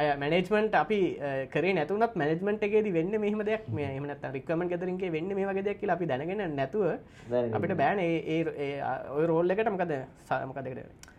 අය 0.00 0.06
මැනේජ්මන්ට් 0.22 0.74
අපි 0.82 1.00
කරේ 1.52 1.74
නැතුනත් 1.76 2.16
මැනජමට 2.22 2.64
එකේද 2.68 2.88
වෙන්න 2.96 3.14
මෙහම 3.22 3.42
දෙයක් 3.48 3.68
මේ 3.76 3.90
එමනත් 3.98 4.24
රිකමන් 4.34 4.68
ගෙදරින්ගේ 4.72 5.12
වෙන්න 5.14 5.30
මේ 5.38 5.46
වගේ 5.50 5.66
දෙයක් 5.68 5.84
අපි 5.96 6.08
දැනගෙන 6.10 6.42
නැතුව 6.60 6.86
අපිට 7.58 7.76
බෑන 7.82 8.02
ඒ 8.06 8.40
ඔය 9.18 9.24
රෝල් 9.30 9.54
එකට 9.54 9.70
මකද 9.72 10.00
සමකදකට 10.28 11.14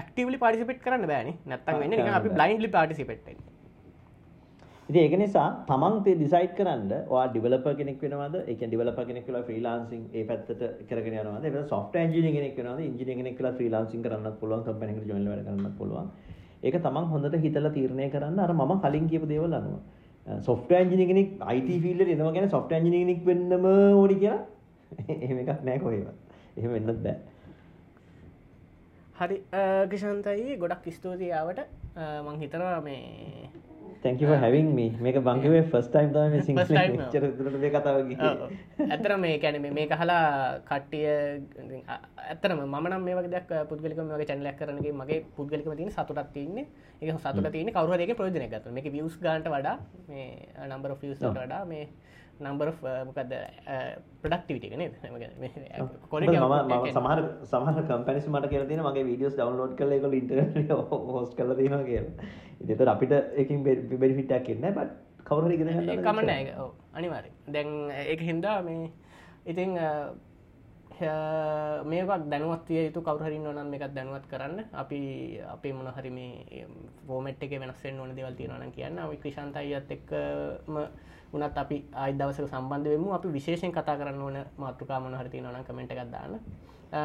ඇක්ටවලි 0.00 0.38
පාටිසිපෙට් 0.44 0.80
කරන්න 0.84 1.10
බෑනි. 1.12 1.34
නැත්තන් 1.46 1.82
වෙන්න 1.82 2.14
අපි 2.20 2.32
බ්ලයින්ලි 2.38 2.70
පාටිසිපෙට් 2.76 3.28
ඉතින් 4.88 5.00
ඒක 5.02 5.14
නිසා 5.20 5.46
තමන් 5.68 5.96
තේ 6.06 6.16
ඩිසයිඩ් 6.18 6.52
කරන්න 6.58 6.90
ඔයා 7.12 7.26
ඩෙවලොපර් 7.32 7.74
කෙනෙක් 7.80 8.00
වෙනවද? 8.04 8.36
ඒ 8.40 8.54
කියන්නේ 8.54 8.70
ඩෙවලොපර් 8.70 9.04
කෙනෙක් 9.10 9.26
කියලා 9.28 9.44
ෆ්‍රීලාන්සින් 9.48 10.02
ඒ 10.14 10.24
පැත්තට 10.30 10.62
කරගෙන 10.90 11.18
යනවද? 11.18 11.26
එහෙම 11.26 11.42
නැත්නම් 11.44 11.68
සොෆ්ට්වෙයාර් 11.74 12.08
ඉංජිනේර 12.10 12.34
කෙනෙක් 12.38 12.56
වෙනවද? 12.60 12.80
ඉංජිනේර 12.90 13.18
කෙනෙක් 13.20 13.36
කියලා 13.38 13.54
ෆ්‍රීලාන්සින් 13.60 14.06
කරන්නත් 14.06 14.40
පුළුවන් 14.42 14.64
කම්පැනි 14.68 14.96
එකට 14.96 15.12
ජොයින් 15.12 15.28
වෙලා 15.32 15.46
කරන්නත් 15.48 15.78
පුළුවන් 15.82 16.08
ඒක 16.66 16.76
තමන් 16.80 17.06
හොඳට 17.12 17.38
හිතලා 17.44 17.72
තීරණය 17.76 18.08
කරන්න 18.10 18.40
අර 18.40 18.52
මම 18.54 18.74
කලින් 18.84 19.08
කියපු 19.10 19.30
දේවල් 19.32 19.56
අනුව. 19.58 19.78
සොෆ්ට්වෙයාර් 20.26 20.84
එන්ජිනියර් 20.84 21.08
කෙනෙක් 21.08 21.28
IT 21.52 21.68
ෆීල්ඩ් 21.84 22.02
එකට 22.02 22.14
එනවා 22.14 22.34
කියන්නේ 22.34 22.54
සොෆ්ට්වෙයාර් 22.56 22.82
එන්ජිනියර් 22.82 23.06
කෙනෙක් 23.06 23.24
වෙන්නම 23.26 23.66
ඕනි 24.02 24.16
කියලා 24.16 24.42
එහෙම 25.24 25.38
එකක් 25.42 25.64
නැහැ 25.64 25.80
කොහෙවත්. 25.80 26.14
එහෙම 26.56 26.72
වෙන්නත් 26.76 27.02
බෑ. 27.04 27.16
හරි 29.18 29.36
කිෂන්තයි 29.90 30.56
ගොඩක් 30.58 30.88
ස්තුතියි 30.92 31.32
ආවට 31.34 31.60
මං 31.96 32.42
හිතනවා 32.42 32.80
මේ 32.82 33.50
for 34.30 34.38
having 34.44 34.68
me. 34.78 34.86
මේක 35.06 35.18
බංකිවේ 35.28 35.62
first 35.74 35.90
time 35.94 36.10
තමයි 36.14 36.28
මේ 36.34 36.42
සිංහල 36.48 36.74
මෙච්චර 36.96 37.24
දුරට 37.38 37.58
මේ 37.64 37.70
කතාව 37.76 37.96
ඇත්තට 38.86 39.16
මේ 39.24 39.38
කියන්නේ 39.44 39.74
මේක 39.78 39.94
අහලා 39.98 40.24
කට්ටිය 40.70 41.06
ඇත්තටම 42.26 42.60
මම 42.66 42.76
නම් 42.90 43.02
මේ 43.08 43.16
වගේ 43.18 43.32
දෙයක් 43.36 43.54
පුද්ගලිකව 43.70 44.02
මේ 44.02 44.16
වගේ 44.18 44.28
channel 44.32 44.50
එකක් 44.52 44.60
කරනගේ 44.62 44.96
මගේ 45.02 45.20
පුද්ගලිකව 45.36 45.70
තියෙන 45.76 45.94
සතුටක් 45.96 46.34
තියෙන්නේ. 46.36 46.66
ඒක 47.02 47.18
සතුට 47.20 47.52
තියෙන්නේ 47.54 47.76
කවුරු 47.76 47.92
හරි 47.94 48.04
එකේ 48.06 48.18
ප්‍රයෝජනයක් 48.18 48.50
ගන්න 48.52 48.76
මේකේ 48.76 48.94
views 48.96 49.16
ගන්නට 49.22 49.48
වඩා 49.54 49.76
මේ 50.08 50.26
views 51.02 51.18
වලට 51.22 51.42
වඩා 51.44 51.64
මේ 51.72 51.84
නම්බර 52.38 52.72
මොකද 53.06 53.32
ප්‍රඩක්ටිවිට 54.22 54.76
නේ 54.76 54.90
කොල 56.10 56.26
සමහර 56.90 57.22
සමහර 57.44 57.82
කම්පැනිස් 57.82 58.28
මට 58.28 58.50
කියල 58.50 58.66
තින 58.68 58.82
මගේ 58.82 59.04
වීඩියස් 59.04 59.34
ඩවන්ලෝඩ් 59.34 59.74
කල 59.78 59.96
එක 59.96 60.06
ඉට 60.12 60.72
හෝස් 60.92 61.34
කල 61.34 61.54
තියෙන 61.54 61.84
කිය 61.86 62.02
ඉතර 62.68 62.88
අපිට 62.88 63.16
එකින් 63.36 63.64
බෙරිෆිටක් 63.64 64.52
එන්න 64.52 64.70
බට 64.70 64.92
කවර 65.24 65.56
කමන්න 66.02 66.30
අනිවාර 66.94 67.28
දැන් 67.48 67.74
එක 68.06 68.20
හින්දා 68.22 68.60
මේ 68.62 68.90
ඉතින් 69.46 69.76
මේකක් 71.00 72.28
දැනුවත් 72.30 72.68
විය 72.68 72.86
යුතු 72.86 73.00
කවරහරින් 73.02 73.46
ඕනම් 73.46 73.74
එකත් 73.74 73.94
දැනුවත් 73.94 74.26
කරන්න. 74.26 74.64
අපි 74.74 75.00
අපි 75.46 75.72
මොන 75.72 75.88
හරි 75.88 76.10
මේ 76.10 76.66
ෆෝමට් 77.06 77.42
එක 77.42 77.52
වෙනස්සෙන් 77.60 78.00
ඕන 78.00 78.16
දෙවල් 78.16 78.34
තියෙනවන 78.34 78.72
කියන්න. 78.72 78.98
අපි 78.98 79.16
ක්‍රෂන්ත 79.16 79.56
අයත් 79.56 79.90
එක්කම 79.90 80.76
උනත් 81.32 81.58
අපි 81.58 81.76
අයි 81.94 82.12
දවසක 82.14 82.48
සම්බන්ධ 82.48 82.88
වෙමු. 82.88 83.12
අපි 83.12 83.28
විශේෂෙන් 83.30 83.72
කතා 83.72 83.96
කරන්න 83.96 84.22
ඕන 84.22 84.38
මාතෘකා 84.56 85.00
මොන 85.00 85.14
හරි 85.14 85.28
තියෙනවන 85.28 85.64
කමෙන්ට් 85.64 85.92
එකක් 85.92 86.10
දාන්න. 86.10 86.40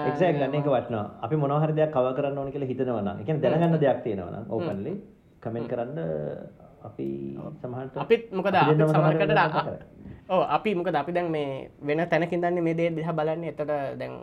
එක්සක් 0.08 0.24
ගන්න 0.32 0.56
එක 0.56 0.68
වටනවා. 0.68 1.06
අපි 1.22 1.36
මොනහර 1.36 1.72
දෙයක් 1.72 1.92
කව 1.92 2.16
කරන්න 2.16 2.38
ඕන 2.38 2.52
කියලා 2.52 2.68
හිතනවන 2.68 3.08
එක 3.22 3.42
දැනගන්න 3.42 3.80
දෙයක් 3.80 4.04
තියෙනවන 4.04 4.46
ඕපන්ලි 4.50 4.94
කමෙන්ට් 5.42 5.70
කරන්න 5.70 5.98
අපි 6.82 7.08
සමහට 7.62 7.98
අපිත් 7.98 8.24
මොකද 8.32 8.56
සමහරකට 8.90 10.01
ඕ 10.32 10.44
අපි 10.58 10.72
මොකද 10.80 10.96
අපි 10.96 11.12
දැන් 11.12 11.28
මේ 11.32 11.70
වෙන 11.88 12.02
තැනකින් 12.12 12.42
දන්නේ 12.44 12.64
මේ 12.68 12.78
දේ 12.80 12.90
දිහා 12.98 13.14
බලන්නේ. 13.14 13.52
එතකොට 13.52 13.72
දැන් 14.00 14.14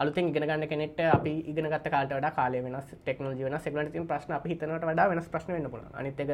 අලුතෙන් 0.00 0.28
ඉගෙන 0.30 0.46
ගන්න 0.48 0.68
කෙනෙක්ට 0.70 1.00
අපි 1.16 1.32
ඉගෙන 1.50 1.68
ගත්ත 1.72 1.90
කාලට 1.94 2.14
වඩා 2.16 2.32
කාලය 2.38 2.62
වෙනස් 2.64 2.88
ටෙක්නොලොජි 2.94 3.44
වෙනස්. 3.44 3.66
ඒගොල්ලන්ට 3.66 3.92
තියෙන 3.92 4.08
ප්‍රශ්න 4.12 4.32
අපි 4.38 4.48
හිතනවට 4.54 4.88
වඩා 4.90 5.08
වෙනස් 5.12 5.28
ප්‍රශ්න 5.34 5.52
වෙන්න 5.56 5.70
පුළුවන්. 5.72 5.92
අනිත් 6.00 6.20
එක 6.24 6.30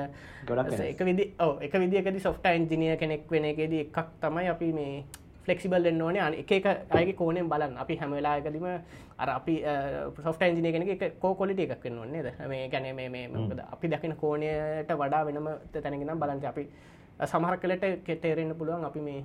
ගොඩක් 0.49 0.81
එක 0.93 1.05
විදි 1.09 1.25
ඔව් 1.47 1.63
එක 1.67 1.75
විදියකදී 1.83 2.25
සොෆ්ට්වෙයාර් 2.29 2.61
ඉංජිනේර් 2.61 2.97
කෙනෙක් 3.03 3.27
වෙන 3.31 3.51
එකේදී 3.51 3.83
එකක් 3.89 3.99
තමයි 4.23 4.49
අපි 4.55 4.73
මේ 4.79 5.05
ෆලෙක්සිබල් 5.45 5.83
වෙන්න 5.89 6.03
ඕනේ. 6.07 6.23
අන 6.27 6.35
එක 6.43 6.53
එක 6.61 6.67
අයගේ 7.01 7.19
කෝණයෙන් 7.19 7.51
බලන්න. 7.51 7.77
අපි 7.83 7.99
හැම 8.01 8.15
වෙලාවකදීම 8.19 8.71
අර 9.19 9.29
අපි 9.39 9.55
සොෆ්ට්වෙයාර් 10.23 10.53
ඉංජිනේර් 10.55 10.75
කෙනෙක් 10.79 10.95
එක 10.95 11.19
කෝ 11.19 11.35
ක්වොලිටි 11.35 11.67
එකක් 11.67 11.85
වෙන්න 11.85 11.99
ඕනේ 11.99 12.23
නේද? 12.23 12.49
මේ 12.49 12.69
කියන්නේ 12.69 12.95
මේ 13.03 13.09
මේ 13.09 13.29
මොකද? 13.29 13.67
අපි 13.75 13.89
දකින 13.89 14.17
කෝණයට 14.23 14.99
වඩා 15.03 15.27
වෙනම 15.27 15.49
තැනකින් 15.73 16.07
නම් 16.07 16.21
බලන්න. 16.23 16.47
අපි 16.55 16.69
සමහර 17.23 17.57
කලට 17.59 18.05
කෙටේරෙන්න්න 18.05 18.55
පුළුවන් 18.55 18.85
අපි 18.85 19.01
මේ 19.01 19.25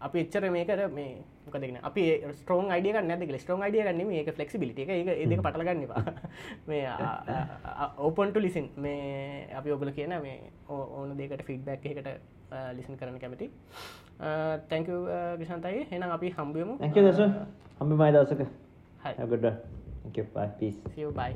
අපි 0.00 0.20
එච්චර 0.20 0.50
මේකට 0.50 0.84
මේ 0.90 1.10
මොකදගෙන 1.46 1.78
අපි 1.82 2.04
ස්ටෝන් 2.34 2.70
අයිඩිය 2.70 2.94
නැද 3.02 3.36
ස්ටෝන් 3.38 3.62
අයිඩිය 3.62 3.82
ගන්න 3.82 4.12
ඒක 4.12 4.30
ෆලෙක්සිබිලිට 4.34 4.78
එක 4.78 4.90
ඒදක 4.94 5.42
පටලගන්නවා 5.42 6.02
මේ 6.66 6.84
ඕපන්ට 7.98 8.38
ලිසින් 8.38 8.70
මේ 8.78 9.52
අපි 9.54 9.72
ඔබල 9.72 9.92
කියන 9.92 10.16
මේ 10.22 10.38
ඕන 10.68 11.16
දෙකට 11.16 11.44
ෆිඩ්බැක් 11.44 11.86
එකට 11.86 12.08
ලිසන් 12.72 12.96
කරන 12.96 13.18
කැමති. 13.18 13.50
තැංක 14.68 14.88
ගිසන්තයි 15.38 15.86
හෙනම් 15.90 16.10
අපි 16.10 16.30
හම්බියමු 16.30 16.78
ඇක 16.80 16.94
දස 16.96 17.20
හම්බි 17.80 17.94
මයි 17.96 18.12
දසක 18.14 18.42
හගොඩ 19.18 19.46
පිස් 20.58 20.76
බයි 21.12 21.34